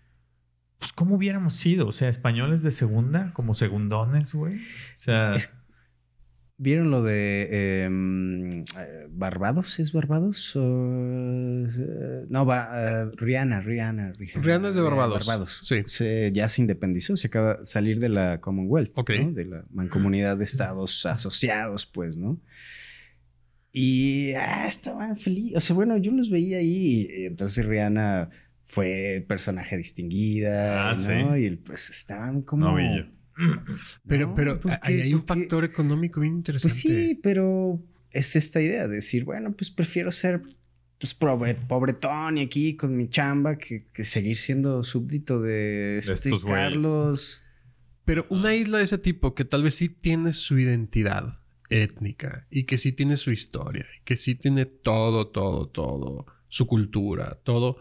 pues, 0.78 0.92
¿cómo 0.92 1.14
hubiéramos 1.14 1.54
sido? 1.54 1.86
O 1.86 1.92
sea, 1.92 2.08
españoles 2.08 2.62
de 2.64 2.72
segunda, 2.72 3.32
como 3.32 3.54
segundones, 3.54 4.34
güey. 4.34 4.56
O 4.56 5.00
sea, 5.00 5.32
Es- 5.34 5.54
¿Vieron 6.60 6.90
lo 6.90 7.04
de 7.04 7.84
em, 7.84 8.62
eh, 8.62 8.64
Barbados? 9.10 9.78
¿Es 9.78 9.92
Barbados? 9.92 10.56
O, 10.56 10.60
eh, 11.68 12.26
no, 12.28 12.44
va, 12.44 12.68
eh, 12.72 13.10
Rihanna, 13.16 13.60
Rihanna, 13.60 14.12
Rihanna. 14.14 14.42
Rihanna 14.42 14.68
es 14.70 14.74
de 14.74 14.80
Barbados. 14.80 15.24
Barbados. 15.24 15.60
Sí. 15.62 15.82
Se- 15.86 16.32
ya 16.34 16.48
se 16.48 16.60
independizó, 16.62 17.16
se 17.16 17.28
acaba 17.28 17.54
de 17.58 17.64
salir 17.64 18.00
de 18.00 18.08
la 18.08 18.40
Commonwealth. 18.40 18.92
De 19.06 19.44
la 19.44 19.64
mancomunidad 19.70 20.36
de 20.36 20.42
estados 20.42 21.06
asociados, 21.06 21.86
pues, 21.86 22.16
¿no? 22.16 22.40
Y 23.80 24.32
ah, 24.32 24.66
estaban 24.66 25.16
felices. 25.16 25.56
O 25.56 25.60
sea, 25.60 25.76
bueno, 25.76 25.96
yo 25.98 26.10
los 26.10 26.30
veía 26.30 26.58
ahí 26.58 27.08
y 27.16 27.26
entonces 27.26 27.64
Rihanna 27.64 28.28
fue 28.64 29.24
personaje 29.28 29.76
distinguida, 29.76 30.90
Ah, 30.90 30.94
¿no? 30.96 31.34
sí. 31.36 31.44
Y 31.44 31.50
pues 31.56 31.88
estaban 31.88 32.42
como... 32.42 32.66
No 32.66 32.74
vi 32.74 32.84
yo. 32.96 33.04
Pero, 34.08 34.26
No, 34.26 34.34
pero 34.34 34.60
¿por 34.60 34.72
ahí 34.82 34.96
qué? 34.96 35.02
hay 35.04 35.14
un 35.14 35.24
factor 35.24 35.64
económico 35.64 36.20
bien 36.20 36.34
interesante. 36.34 36.72
Pues 36.72 36.80
sí, 36.80 37.20
pero 37.22 37.80
es 38.10 38.34
esta 38.34 38.60
idea 38.60 38.88
de 38.88 38.96
decir, 38.96 39.24
bueno, 39.24 39.54
pues 39.54 39.70
prefiero 39.70 40.10
ser 40.10 40.42
pues, 40.98 41.14
pobre, 41.14 41.54
pobretón 41.54 42.38
y 42.38 42.42
aquí 42.42 42.74
con 42.74 42.96
mi 42.96 43.08
chamba 43.08 43.56
que, 43.56 43.86
que 43.92 44.04
seguir 44.04 44.36
siendo 44.38 44.82
súbdito 44.82 45.40
de, 45.40 45.98
este 45.98 46.30
güeyes. 46.30 46.44
Carlos. 46.44 47.42
Pero 48.04 48.26
una 48.28 48.56
isla 48.56 48.78
de 48.78 48.84
ese 48.84 48.98
tipo 48.98 49.36
que 49.36 49.44
tal 49.44 49.62
vez 49.62 49.76
sí 49.76 49.88
tiene 49.88 50.32
su 50.32 50.58
identidad 50.58 51.40
étnica 51.70 52.46
y 52.50 52.64
que 52.64 52.78
sí 52.78 52.92
tiene 52.92 53.16
su 53.16 53.30
historia 53.30 53.86
y 53.96 54.04
que 54.04 54.16
sí 54.16 54.34
tiene 54.34 54.66
todo, 54.66 55.28
todo, 55.28 55.68
todo, 55.68 56.26
su 56.48 56.66
cultura, 56.66 57.40
todo, 57.42 57.78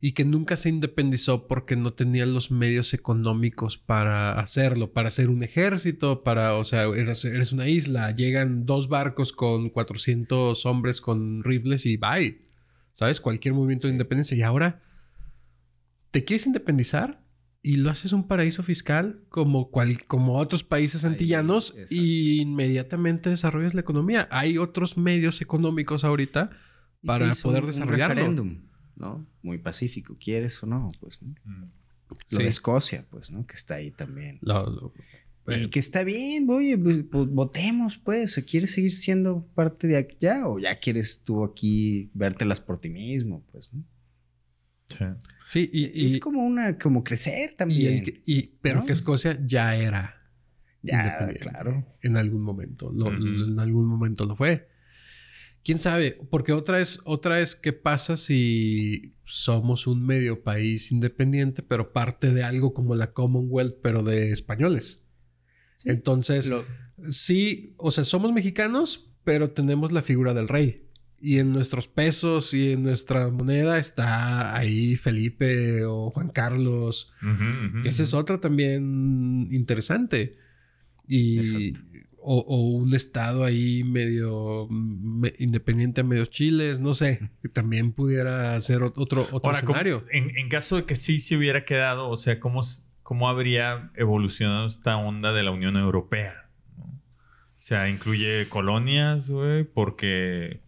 y 0.00 0.12
que 0.12 0.24
nunca 0.24 0.56
se 0.56 0.68
independizó 0.68 1.46
porque 1.48 1.74
no 1.74 1.94
tenía 1.94 2.26
los 2.26 2.50
medios 2.50 2.92
económicos 2.94 3.78
para 3.78 4.38
hacerlo, 4.38 4.92
para 4.92 5.08
hacer 5.08 5.30
un 5.30 5.42
ejército, 5.42 6.22
para, 6.22 6.54
o 6.54 6.64
sea, 6.64 6.84
eres, 6.84 7.24
eres 7.24 7.52
una 7.52 7.68
isla, 7.68 8.10
llegan 8.14 8.66
dos 8.66 8.88
barcos 8.88 9.32
con 9.32 9.70
400 9.70 10.66
hombres 10.66 11.00
con 11.00 11.42
rifles 11.42 11.86
y 11.86 11.96
bye, 11.96 12.42
¿sabes? 12.92 13.20
Cualquier 13.20 13.54
movimiento 13.54 13.86
de 13.86 13.94
independencia. 13.94 14.36
Y 14.36 14.42
ahora, 14.42 14.82
¿te 16.10 16.24
quieres 16.24 16.46
independizar? 16.46 17.25
Y 17.66 17.76
lo 17.76 17.90
haces 17.90 18.12
un 18.12 18.28
paraíso 18.28 18.62
fiscal 18.62 19.24
como, 19.28 19.70
cual, 19.70 20.04
como 20.06 20.36
otros 20.38 20.62
países 20.62 21.04
antillanos 21.04 21.74
y 21.90 22.40
inmediatamente 22.40 23.28
desarrollas 23.30 23.74
la 23.74 23.80
economía. 23.80 24.28
Hay 24.30 24.56
otros 24.58 24.96
medios 24.96 25.40
económicos 25.40 26.04
ahorita 26.04 26.50
para 27.04 27.34
poder 27.42 27.62
un- 27.64 27.68
un 27.70 27.74
desarrollarlo. 27.74 28.14
referéndum, 28.14 28.62
¿no? 28.94 29.26
Muy 29.42 29.58
pacífico, 29.58 30.16
¿quieres 30.18 30.62
o 30.62 30.66
no? 30.66 30.92
Pues, 31.00 31.20
¿no? 31.22 31.34
Mm. 31.44 31.70
Lo 32.30 32.38
Sí. 32.38 32.42
de 32.44 32.48
Escocia, 32.48 33.04
pues, 33.10 33.32
¿no? 33.32 33.44
Que 33.46 33.54
está 33.54 33.74
ahí 33.76 33.90
también. 33.90 34.38
Lo- 34.42 34.70
lo- 34.70 34.92
Y 35.48 35.64
eh, 35.64 35.70
que 35.70 35.78
está 35.80 36.04
bien, 36.04 36.46
oye, 36.50 36.76
pues, 36.78 37.04
pues, 37.10 37.26
votemos, 37.28 37.98
pues. 37.98 38.38
¿O 38.38 38.44
¿Quieres 38.44 38.72
seguir 38.72 38.92
siendo 38.92 39.44
parte 39.54 39.86
de 39.88 39.96
allá 39.96 40.46
o 40.48 40.58
ya 40.60 40.74
quieres 40.78 41.22
tú 41.24 41.42
aquí 41.44 42.10
vértelas 42.14 42.60
por 42.60 42.80
ti 42.80 42.90
mismo, 42.90 43.44
pues, 43.50 43.72
¿no? 43.72 43.84
Sí. 44.88 45.04
sí, 45.48 45.70
y, 45.72 46.02
y- 46.02 46.06
es 46.06 46.20
como 46.20 46.44
una, 46.44 46.78
como 46.78 47.02
crecer 47.02 47.50
y 47.52 47.56
también. 47.56 47.94
el 47.94 48.02
que- 48.04 48.22
y- 48.24 48.42
pero 48.60 48.80
¿no? 48.80 48.86
que 48.86 48.92
Escocia 48.92 49.38
ya 49.44 49.74
era 49.76 50.30
Ya, 50.82 50.96
independiente. 50.98 51.40
claro. 51.50 51.96
En 52.02 52.16
algún 52.16 52.42
momento. 52.42 52.92
Lo- 52.92 53.08
en 53.12 53.58
algún 53.58 53.86
momento 53.86 54.24
lo 54.26 54.36
fue. 54.36 54.68
¿Quién 55.64 55.80
sabe? 55.80 56.16
Porque 56.30 56.52
otra 56.52 56.80
es, 56.80 57.00
otra 57.04 57.40
es 57.40 57.56
qué 57.56 57.72
pasa 57.72 58.16
si 58.16 59.16
somos 59.24 59.88
un 59.88 60.06
medio 60.06 60.44
país 60.44 60.92
independiente, 60.92 61.64
pero 61.64 61.92
parte 61.92 62.32
de 62.32 62.44
algo 62.44 62.72
como 62.72 62.94
la 62.94 63.12
Commonwealth, 63.12 63.78
pero 63.82 64.04
de 64.04 64.30
españoles. 64.30 65.04
Sí. 65.78 65.90
Entonces, 65.90 66.48
Lo- 66.48 66.64
sí, 67.10 67.74
o 67.78 67.90
sea, 67.90 68.04
somos 68.04 68.32
mexicanos, 68.32 69.12
pero 69.24 69.50
tenemos 69.50 69.90
la 69.90 70.02
figura 70.02 70.34
del 70.34 70.46
rey. 70.46 70.85
Y 71.20 71.38
en 71.38 71.52
nuestros 71.52 71.88
pesos 71.88 72.52
y 72.52 72.72
en 72.72 72.82
nuestra 72.82 73.28
moneda 73.30 73.78
está 73.78 74.54
ahí 74.56 74.96
Felipe 74.96 75.84
o 75.84 76.10
Juan 76.10 76.28
Carlos. 76.28 77.12
Ujú, 77.22 77.86
Ese 77.88 78.02
es 78.02 78.12
otro 78.14 78.38
también 78.38 79.48
interesante. 79.50 80.36
Y, 81.08 81.72
o, 82.18 82.38
o 82.40 82.60
un 82.76 82.92
estado 82.94 83.44
ahí 83.44 83.84
medio 83.84 84.66
me- 84.68 85.32
independiente 85.38 86.00
a 86.00 86.04
medios 86.04 86.28
chiles, 86.30 86.80
no 86.80 86.92
sé, 86.94 87.30
que 87.40 87.48
también 87.48 87.92
pudiera 87.92 88.60
ser 88.60 88.80
ot- 88.80 88.94
otro, 88.96 89.22
otro 89.30 89.40
Ahora, 89.52 89.60
¿cómo- 89.62 89.74
escenario. 89.78 90.04
en, 90.10 90.36
en 90.36 90.48
caso 90.48 90.76
de 90.76 90.84
que 90.84 90.96
sí 90.96 91.20
se 91.20 91.36
hubiera 91.36 91.64
quedado, 91.64 92.08
o 92.08 92.16
sea, 92.16 92.40
¿cómo, 92.40 92.60
cómo 93.04 93.28
habría 93.28 93.90
evolucionado 93.94 94.66
esta 94.66 94.96
onda 94.96 95.32
de 95.32 95.44
la 95.44 95.52
Unión 95.52 95.76
Europea? 95.76 96.50
¿no? 96.76 96.84
O 96.86 97.60
sea, 97.60 97.88
incluye 97.88 98.48
colonias, 98.48 99.30
güey, 99.30 99.62
porque 99.62 100.60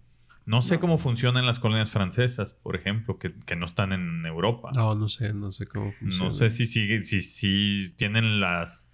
no 0.49 0.63
sé 0.63 0.79
cómo 0.81 0.97
funcionan 0.99 1.45
las 1.47 1.61
colonias 1.61 1.91
francesas, 1.91 2.55
por 2.55 2.75
ejemplo, 2.75 3.19
que, 3.19 3.33
que 3.47 3.55
no 3.55 3.67
están 3.67 3.93
en 3.93 4.25
Europa. 4.25 4.71
No, 4.75 4.95
no 4.95 5.09
sé, 5.09 5.33
no 5.35 5.53
sé 5.53 5.67
cómo 5.67 5.93
funciona. 5.93 6.25
No 6.29 6.33
sé 6.35 6.51
si 6.51 6.65
si, 6.67 7.01
si 7.21 7.93
tienen 7.97 8.41
las, 8.41 8.91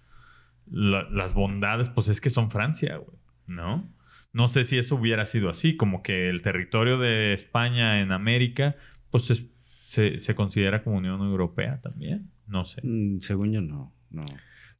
la- 0.69 1.07
las 1.09 1.33
bondades, 1.33 1.87
pues 1.89 2.09
es 2.09 2.19
que 2.19 2.29
son 2.29 2.51
Francia, 2.51 2.97
güey, 2.97 3.17
¿no? 3.47 3.89
No 4.33 4.47
sé 4.49 4.65
si 4.65 4.77
eso 4.77 4.95
hubiera 4.95 5.25
sido 5.25 5.49
así, 5.49 5.77
como 5.77 6.03
que 6.03 6.29
el 6.29 6.41
territorio 6.41 6.97
de 6.99 7.33
España 7.33 8.01
en 8.01 8.11
América, 8.11 8.75
pues 9.09 9.31
es- 9.31 9.45
se, 9.87 10.19
se 10.19 10.35
considera 10.35 10.83
como 10.83 10.97
Unión 10.97 11.21
Europea 11.21 11.79
también. 11.81 12.31
No 12.47 12.65
sé. 12.65 12.81
Mm, 12.83 13.21
según 13.21 13.53
yo, 13.53 13.61
no. 13.61 13.93
no. 14.11 14.23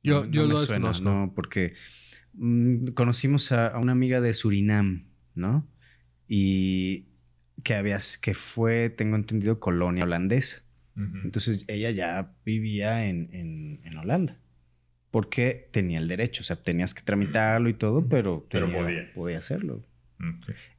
Yo- 0.04 0.26
No- 0.26 0.30
yo 0.30 0.42
no 0.44 0.50
lo 0.50 0.58
suena, 0.58 0.90
desconozco. 0.90 1.04
No, 1.10 1.34
porque 1.34 1.74
mm, 2.34 2.88
conocimos 2.88 3.52
a, 3.54 3.68
a 3.68 3.80
una 3.80 3.94
amiga 3.94 4.20
de 4.20 4.34
Surinam, 4.34 5.06
¿no? 5.36 5.66
Y 6.28 7.06
que 7.64 7.76
había, 7.76 7.98
que 8.22 8.34
fue, 8.34 8.90
tengo 8.90 9.16
entendido, 9.16 9.60
colonia 9.60 10.04
holandesa. 10.04 10.62
Entonces 11.26 11.66
ella 11.68 11.92
ya 11.92 12.34
vivía 12.46 13.08
en, 13.08 13.30
en- 13.34 13.82
en 13.84 13.98
Holanda. 13.98 14.40
Porque 15.12 15.70
tenía 15.72 16.00
el 16.00 16.08
derecho, 16.08 16.42
o 16.42 16.46
sea, 16.46 16.56
tenías 16.58 16.94
que 16.94 17.02
tramitarlo 17.02 17.68
y 17.70 17.74
todo, 17.74 18.08
pero, 18.08 18.46
Pero 18.50 18.72
podía. 18.72 19.12
podía 19.14 19.38
hacerlo. 19.40 19.86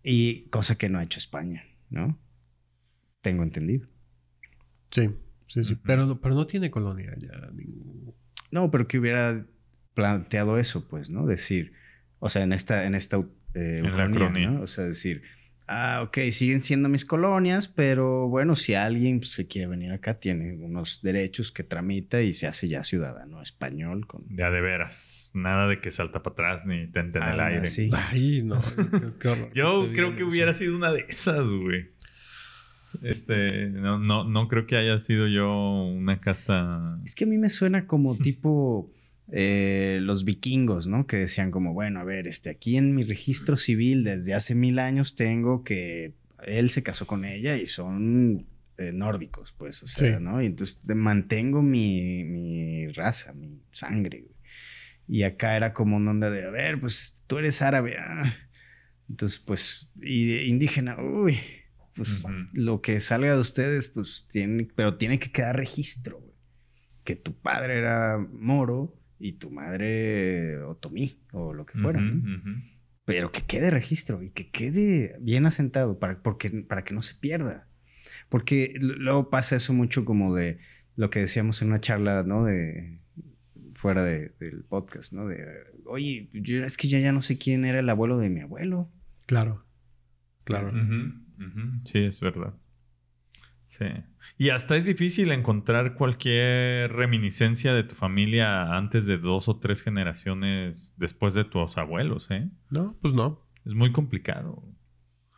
Y 0.03 0.49
cosa 0.49 0.77
que 0.79 0.89
no 0.89 0.99
ha 0.99 1.03
hecho 1.03 1.19
España, 1.19 1.65
¿no? 1.91 2.19
Tengo 3.21 3.43
entendido. 3.43 3.87
Sí, 4.91 5.11
sí, 5.49 5.65
sí. 5.65 5.73
Ujú. 5.75 5.83
pero, 5.85 6.07
no- 6.07 6.21
pero 6.21 6.35
no 6.35 6.47
tiene 6.47 6.71
colonia 6.71 7.15
ya. 7.19 7.51
ningún- 7.53 8.15
No, 8.51 8.71
pero 8.71 8.87
que 8.89 8.99
hubiera 8.99 9.45
planteado 9.95 10.59
eso, 10.59 10.89
pues, 10.89 11.11
¿no? 11.11 11.27
Decir, 11.27 11.73
o 12.19 12.29
sea, 12.29 12.43
en 12.43 12.53
esta, 12.53 12.87
en 12.87 12.95
esta 12.95 13.19
eh, 13.55 13.79
En 13.85 13.97
la. 13.97 14.51
¿no? 14.51 14.63
O 14.63 14.67
sea, 14.67 14.85
decir, 14.85 15.23
ah, 15.69 16.03
ok, 16.05 16.19
siguen 16.31 16.61
siendo 16.61 16.89
mis 16.89 17.05
colonias, 17.05 17.69
pero 17.69 18.29
bueno, 18.29 18.57
si 18.57 18.75
alguien 18.75 19.19
pues, 19.19 19.31
se 19.31 19.47
quiere 19.47 19.67
venir 19.67 19.93
acá, 19.93 20.19
tiene 20.19 20.55
unos 20.55 21.03
derechos 21.03 21.53
que 21.53 21.65
tramita 21.65 22.23
y 22.23 22.33
se 22.33 22.47
hace 22.47 22.69
ya 22.69 22.85
ciudadano 22.85 23.43
español 23.43 24.07
con... 24.07 24.25
Ya 24.31 24.51
de 24.51 24.61
veras. 24.61 25.31
Nada 25.35 25.69
de 25.69 25.81
que 25.81 25.91
salta 25.91 26.23
para 26.23 26.35
atrás 26.35 26.67
ni 26.67 26.87
tente 26.89 27.19
en 27.19 27.25
el 27.25 27.31
Algo 27.31 27.45
aire. 27.45 27.61
así. 27.61 27.91
Ay, 27.93 28.43
no. 28.43 28.61
qué, 29.21 29.29
horror. 29.29 29.51
Yo 29.55 29.89
creo 29.93 30.11
que 30.15 30.23
eso. 30.23 30.31
hubiera 30.31 30.55
sido 30.55 30.77
una 30.77 30.93
de 30.93 31.05
esas, 31.09 31.49
güey. 31.49 31.89
Este, 33.03 33.67
no, 33.69 33.99
no, 33.99 34.25
no 34.25 34.49
creo 34.49 34.67
que 34.67 34.77
haya 34.77 34.99
sido 34.99 35.27
yo 35.27 35.85
una 35.85 36.21
casta. 36.21 36.99
Es 37.05 37.15
que 37.15 37.25
a 37.25 37.27
mí 37.27 37.39
me 37.39 37.49
suena 37.49 37.87
como 37.87 38.17
tipo 38.19 38.91
eh, 39.33 39.99
los 40.03 40.25
vikingos, 40.25 40.87
¿no? 40.87 41.07
Que 41.07 41.17
decían 41.17 41.51
como, 41.51 41.73
bueno, 41.75 42.01
a 42.01 42.05
ver, 42.05 42.27
este, 42.27 42.51
aquí 42.51 42.77
en 42.77 42.95
mi 42.95 43.05
registro 43.05 43.57
civil 43.57 44.05
desde 44.05 44.35
hace 44.35 44.55
mil 44.55 44.79
años 44.79 45.15
tengo 45.15 45.65
que 45.65 46.15
él 46.45 46.71
se 46.71 46.83
casó 46.83 47.07
con 47.07 47.25
ella 47.25 47.57
y 47.57 47.67
son 47.67 48.47
eh, 48.79 48.93
nórdicos, 48.93 49.53
pues, 49.57 49.83
o 49.83 49.87
sea, 49.87 50.19
Sí. 50.19 50.23
¿no? 50.23 50.43
Y 50.43 50.47
entonces 50.47 50.81
te- 50.87 50.95
mantengo 50.95 51.63
mi, 51.63 52.25
mi 52.25 52.89
raza, 52.89 53.33
mi 53.33 53.63
sangre, 53.71 54.21
güey. 54.23 54.37
Y 55.09 55.23
acá 55.23 55.57
era 55.57 55.73
como 55.73 55.97
una 55.97 56.11
onda 56.11 56.31
de, 56.31 56.45
a 56.47 56.51
ver, 56.51 56.79
pues 56.81 57.23
tú 57.27 57.39
eres 57.39 57.63
árabe. 57.63 57.97
ah. 57.99 58.35
Entonces, 59.09 59.39
pues, 59.39 59.91
y 60.03 60.33
indígena, 60.49 60.97
uy, 61.01 61.39
pues 61.95 62.25
lo 62.53 62.83
que 62.83 62.99
salga 63.01 63.33
de 63.33 63.39
ustedes, 63.41 63.89
pues 63.89 64.27
tiene, 64.31 64.69
pero 64.75 64.97
tiene 64.97 65.19
que 65.19 65.31
quedar 65.31 65.57
registro, 65.57 66.19
güey. 66.19 66.35
Que 67.05 67.15
tu 67.17 67.35
padre 67.35 67.79
era 67.79 68.19
moro 68.19 68.96
y 69.19 69.33
tu 69.35 69.51
madre 69.51 70.59
otomí 70.63 71.19
o 71.33 71.53
lo 71.55 71.65
que 71.65 71.79
fuera. 71.79 72.01
Pero 73.05 73.31
que 73.33 73.43
quede 73.43 73.71
registro 73.71 74.23
y 74.23 74.31
que 74.31 74.51
quede 74.51 75.17
bien 75.21 75.47
asentado 75.47 75.99
para, 75.99 76.23
porque, 76.23 76.51
para 76.51 76.83
que 76.85 76.93
no 76.95 77.03
se 77.03 77.15
pierda. 77.15 77.69
Porque 78.29 78.75
luego 78.81 79.31
pasa 79.31 79.57
eso 79.57 79.73
mucho 79.73 80.05
como 80.05 80.35
de 80.35 80.59
lo 80.97 81.09
que 81.11 81.21
decíamos 81.21 81.63
en 81.63 81.69
una 81.69 81.81
charla, 81.81 82.25
¿no? 82.25 82.45
De 82.45 83.01
fuera 83.75 84.03
de- 84.05 84.31
del 84.41 84.65
podcast, 84.65 85.13
¿no? 85.13 85.27
De, 85.27 85.45
oye, 85.85 86.31
yo, 86.33 86.65
es 86.65 86.77
que 86.77 86.89
yo 86.89 86.99
ya 86.99 87.13
no 87.13 87.23
sé 87.23 87.39
quién 87.39 87.65
era 87.65 87.79
el 87.81 87.89
abuelo 87.89 88.19
de 88.19 88.31
mi 88.31 88.41
abuelo. 88.41 88.91
Claro. 89.27 89.65
Claro. 90.45 90.73
Sí, 91.85 91.99
es 91.99 92.21
verdad. 92.21 92.55
Sí. 93.67 93.85
Y 94.39 94.51
hasta 94.51 94.77
es 94.77 94.85
difícil 94.85 95.33
encontrar 95.33 95.95
cualquier 95.95 96.93
reminiscencia 96.93 97.73
de 97.73 97.85
tu 97.85 97.95
familia 97.95 98.77
antes 98.77 99.07
de 99.07 99.17
dos 99.17 99.49
o 99.49 99.59
tres 99.59 99.83
generaciones 99.83 100.95
después 100.99 101.33
de 101.33 101.45
tus 101.45 101.79
abuelos, 101.79 102.31
¿eh? 102.31 102.51
No, 102.69 102.97
pues 103.01 103.15
no. 103.15 103.41
Es 103.65 103.73
muy 103.75 103.93
complicado. 103.93 104.63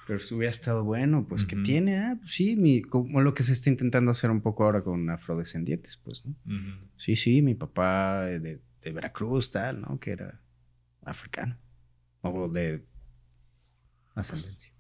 Pero 0.06 0.18
si 0.18 0.34
hubiera 0.34 0.50
estado 0.50 0.84
bueno, 0.84 1.26
pues 1.28 1.44
que 1.44 1.54
Ujú. 1.54 1.64
tiene, 1.64 1.98
ah, 1.98 2.16
pues 2.18 2.32
sí, 2.32 2.56
mi, 2.56 2.82
como 2.82 3.20
lo 3.20 3.34
que 3.34 3.42
se 3.42 3.52
está 3.52 3.70
intentando 3.70 4.10
hacer 4.10 4.30
un 4.30 4.40
poco 4.40 4.64
ahora 4.64 4.82
con 4.82 5.08
afrodescendientes, 5.10 5.96
pues, 5.98 6.26
¿no? 6.26 6.34
Sí, 6.96 7.14
sí, 7.14 7.42
mi 7.42 7.54
papá 7.54 8.22
de, 8.22 8.60
de 8.82 8.92
Veracruz, 8.92 9.50
tal, 9.50 9.82
¿no? 9.82 10.00
Que 10.00 10.12
era 10.12 10.40
africano. 11.04 11.56
O 12.22 12.48
de 12.48 12.84
ascendencia. 14.14 14.72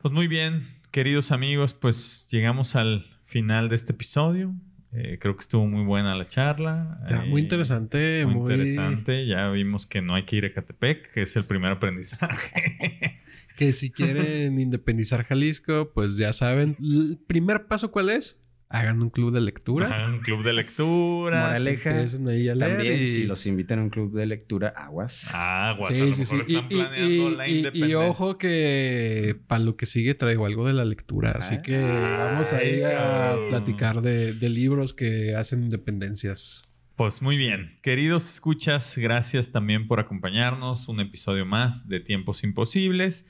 Pues 0.00 0.14
muy 0.14 0.28
bien, 0.28 0.62
queridos 0.90 1.32
amigos, 1.32 1.74
pues 1.74 2.28
llegamos 2.30 2.76
al 2.76 3.19
final 3.30 3.68
de 3.68 3.76
este 3.76 3.92
episodio. 3.92 4.54
Eh, 4.92 5.18
creo 5.20 5.36
que 5.36 5.42
estuvo 5.42 5.66
muy 5.66 5.84
buena 5.84 6.16
la 6.16 6.26
charla. 6.26 7.00
Ya, 7.08 7.24
Eh, 7.24 7.28
muy 7.28 7.42
interesante, 7.42 8.24
Muy, 8.26 8.34
muy, 8.34 8.52
interesante. 8.52 9.26
Ya 9.26 9.48
vimos 9.50 9.86
que 9.86 10.02
no 10.02 10.16
hay 10.16 10.24
que 10.24 10.36
ir 10.36 10.46
a 10.46 10.52
Catepec, 10.52 11.12
que 11.12 11.22
es 11.22 11.36
el 11.36 11.44
primer 11.44 11.72
aprendizaje. 11.72 13.20
Que 13.56 13.72
si 13.72 13.90
quieren 13.90 14.58
independizar 14.58 15.22
Jalisco, 15.24 15.90
pues 15.92 16.16
ya 16.16 16.32
saben. 16.32 16.76
El 16.80 17.18
primer 17.26 17.66
paso, 17.66 17.90
¿cuál 17.90 18.08
es? 18.08 18.42
Hagan 18.72 19.02
un 19.02 19.10
club 19.10 19.32
de 19.32 19.40
lectura. 19.40 19.88
Ajá, 19.88 20.06
un 20.06 20.20
club 20.20 20.44
de 20.44 20.52
lectura. 20.52 21.40
Moraleja. 21.40 21.90
Empiecen 21.90 22.28
ahí 22.28 22.48
a 22.48 22.54
leer 22.54 22.76
También, 22.76 23.02
y- 23.02 23.06
si 23.08 23.24
los 23.24 23.44
invitan 23.46 23.80
a 23.80 23.82
un 23.82 23.90
club 23.90 24.12
de 24.14 24.26
lectura, 24.26 24.68
aguas. 24.76 25.34
Aguas, 25.34 25.90
a 25.90 25.94
Sí, 25.94 26.00
lo 26.06 26.12
sí, 26.12 26.24
sí. 26.24 26.34
mejor 26.36 26.50
están 26.52 26.66
y- 26.70 26.74
planeando 26.76 27.30
y- 27.30 27.36
la 27.36 27.48
y- 27.48 27.52
y 27.52 27.56
independencia. 27.58 27.98
ojo 27.98 28.38
que 28.38 29.36
para 29.48 29.58
lo 29.64 29.76
que 29.76 29.86
sigue 29.86 30.14
traigo 30.14 30.46
algo 30.46 30.68
de 30.68 30.72
la 30.74 30.84
lectura. 30.84 31.32
Así 31.32 31.56
Ah. 31.56 31.62
que 31.62 31.80
vamos 31.80 32.52
a 32.52 32.62
ir 32.62 32.84
a 32.86 33.34
platicar 33.50 34.02
de, 34.02 34.34
de 34.34 34.48
libros 34.48 34.92
que 34.94 35.34
hacen 35.34 35.64
independencias. 35.64 36.68
Pues 36.94 37.22
muy 37.22 37.36
bien. 37.36 37.76
Queridos 37.82 38.28
escuchas, 38.32 38.96
gracias 38.96 39.50
también 39.50 39.88
por 39.88 39.98
acompañarnos. 39.98 40.86
Un 40.88 41.00
episodio 41.00 41.44
más 41.44 41.88
de 41.88 41.98
Tiempos 41.98 42.44
Imposibles. 42.44 43.26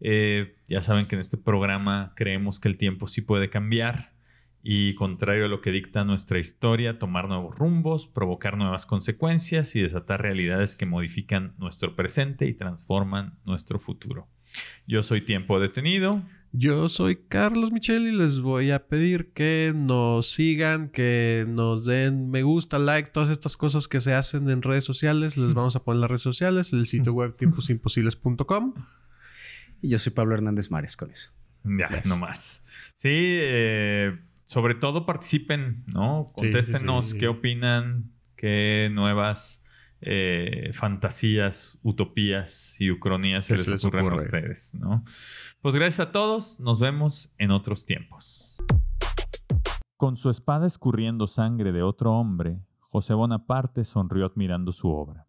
Eh, 0.00 0.54
ya 0.68 0.82
saben 0.82 1.06
que 1.06 1.14
en 1.14 1.22
este 1.22 1.38
programa 1.38 2.12
creemos 2.14 2.60
que 2.60 2.68
el 2.68 2.76
tiempo 2.76 3.06
sí 3.06 3.22
puede 3.22 3.48
cambiar 3.48 4.12
y, 4.62 4.94
contrario 4.94 5.46
a 5.46 5.48
lo 5.48 5.60
que 5.60 5.72
dicta 5.72 6.04
nuestra 6.04 6.38
historia, 6.38 6.98
tomar 6.98 7.28
nuevos 7.28 7.56
rumbos, 7.58 8.06
provocar 8.06 8.56
nuevas 8.56 8.86
consecuencias 8.86 9.74
y 9.74 9.82
desatar 9.82 10.22
realidades 10.22 10.76
que 10.76 10.86
modifican 10.86 11.54
nuestro 11.58 11.96
presente 11.96 12.46
y 12.46 12.54
transforman 12.54 13.38
nuestro 13.44 13.80
futuro. 13.80 14.28
Yo 14.86 15.02
soy 15.02 15.22
Tiempo 15.22 15.58
Detenido. 15.58 16.22
Yo 16.52 16.88
soy 16.90 17.16
Carlos 17.16 17.72
Michel 17.72 18.06
y 18.06 18.12
les 18.12 18.40
voy 18.40 18.72
a 18.72 18.86
pedir 18.86 19.32
que 19.32 19.72
nos 19.74 20.30
sigan, 20.30 20.90
que 20.90 21.46
nos 21.48 21.86
den 21.86 22.30
me 22.30 22.42
gusta, 22.42 22.78
like, 22.78 23.10
todas 23.10 23.30
estas 23.30 23.56
cosas 23.56 23.88
que 23.88 24.00
se 24.00 24.12
hacen 24.12 24.48
en 24.50 24.60
redes 24.60 24.84
sociales. 24.84 25.38
Les 25.38 25.54
vamos 25.54 25.76
a 25.76 25.82
poner 25.82 26.00
las 26.00 26.10
redes 26.10 26.22
sociales, 26.22 26.72
el 26.74 26.84
sitio 26.84 27.14
web 27.14 27.36
tiemposimposibles.com. 27.36 28.74
Y 29.80 29.88
yo 29.88 29.98
soy 29.98 30.12
Pablo 30.12 30.34
Hernández 30.34 30.70
Mares 30.70 30.96
con 30.96 31.10
eso. 31.10 31.32
Ya, 31.64 31.88
Gracias. 31.88 32.06
no 32.06 32.18
más. 32.18 32.66
Sí, 32.96 33.08
eh, 33.10 34.18
sobre 34.52 34.74
todo 34.74 35.06
participen, 35.06 35.82
¿no? 35.86 36.26
Sí, 36.28 36.34
sí, 36.34 36.34
Contéstenos 36.42 37.06
sí. 37.06 37.18
qué 37.18 37.28
opinan, 37.28 38.12
qué 38.36 38.90
nuevas 38.92 39.64
eh, 40.02 40.72
fantasías, 40.74 41.80
utopías 41.82 42.78
y 42.78 42.90
ucronías 42.90 43.46
se 43.46 43.56
¿Qué 43.56 43.70
les, 43.70 43.82
ocurren 43.82 44.04
a 44.04 44.08
ocurre? 44.08 44.26
ustedes, 44.26 44.74
¿no? 44.74 45.04
Pues 45.62 45.74
gracias 45.74 46.00
a 46.00 46.12
todos, 46.12 46.60
nos 46.60 46.80
vemos 46.80 47.32
en 47.38 47.50
otros 47.50 47.86
tiempos. 47.86 48.58
Con 49.96 50.16
su 50.16 50.28
espada 50.28 50.66
escurriendo 50.66 51.26
sangre 51.26 51.72
de 51.72 51.82
otro 51.82 52.12
hombre, 52.12 52.66
José 52.80 53.14
Bonaparte 53.14 53.84
sonrió 53.84 54.26
admirando 54.26 54.70
su 54.70 54.90
obra. 54.90 55.28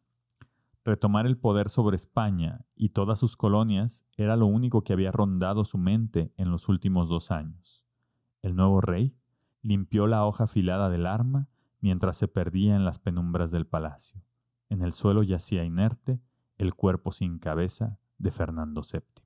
Retomar 0.84 1.28
el 1.28 1.38
poder 1.38 1.70
sobre 1.70 1.96
España 1.96 2.66
y 2.76 2.90
todas 2.90 3.20
sus 3.20 3.38
colonias 3.38 4.04
era 4.18 4.36
lo 4.36 4.48
único 4.48 4.84
que 4.84 4.92
había 4.92 5.14
rondado 5.14 5.64
su 5.64 5.78
mente 5.78 6.34
en 6.36 6.52
los 6.52 6.68
últimos 6.68 7.08
dos 7.08 7.32
años. 7.32 7.83
El 8.44 8.56
nuevo 8.58 8.82
rey 8.82 9.16
limpió 9.62 10.06
la 10.06 10.26
hoja 10.26 10.44
afilada 10.44 10.90
del 10.90 11.08
arma 11.08 11.48
mientras 11.80 12.18
se 12.18 12.28
perdía 12.28 12.76
en 12.76 12.84
las 12.86 13.00
penumbras 13.00 13.52
del 13.52 13.66
palacio. 13.66 14.22
En 14.70 14.82
el 14.82 14.92
suelo 14.92 15.24
yacía 15.24 15.64
inerte 15.64 16.20
el 16.58 16.76
cuerpo 16.76 17.12
sin 17.12 17.40
cabeza 17.40 17.98
de 18.18 18.32
Fernando 18.32 18.82
VII. 18.82 19.23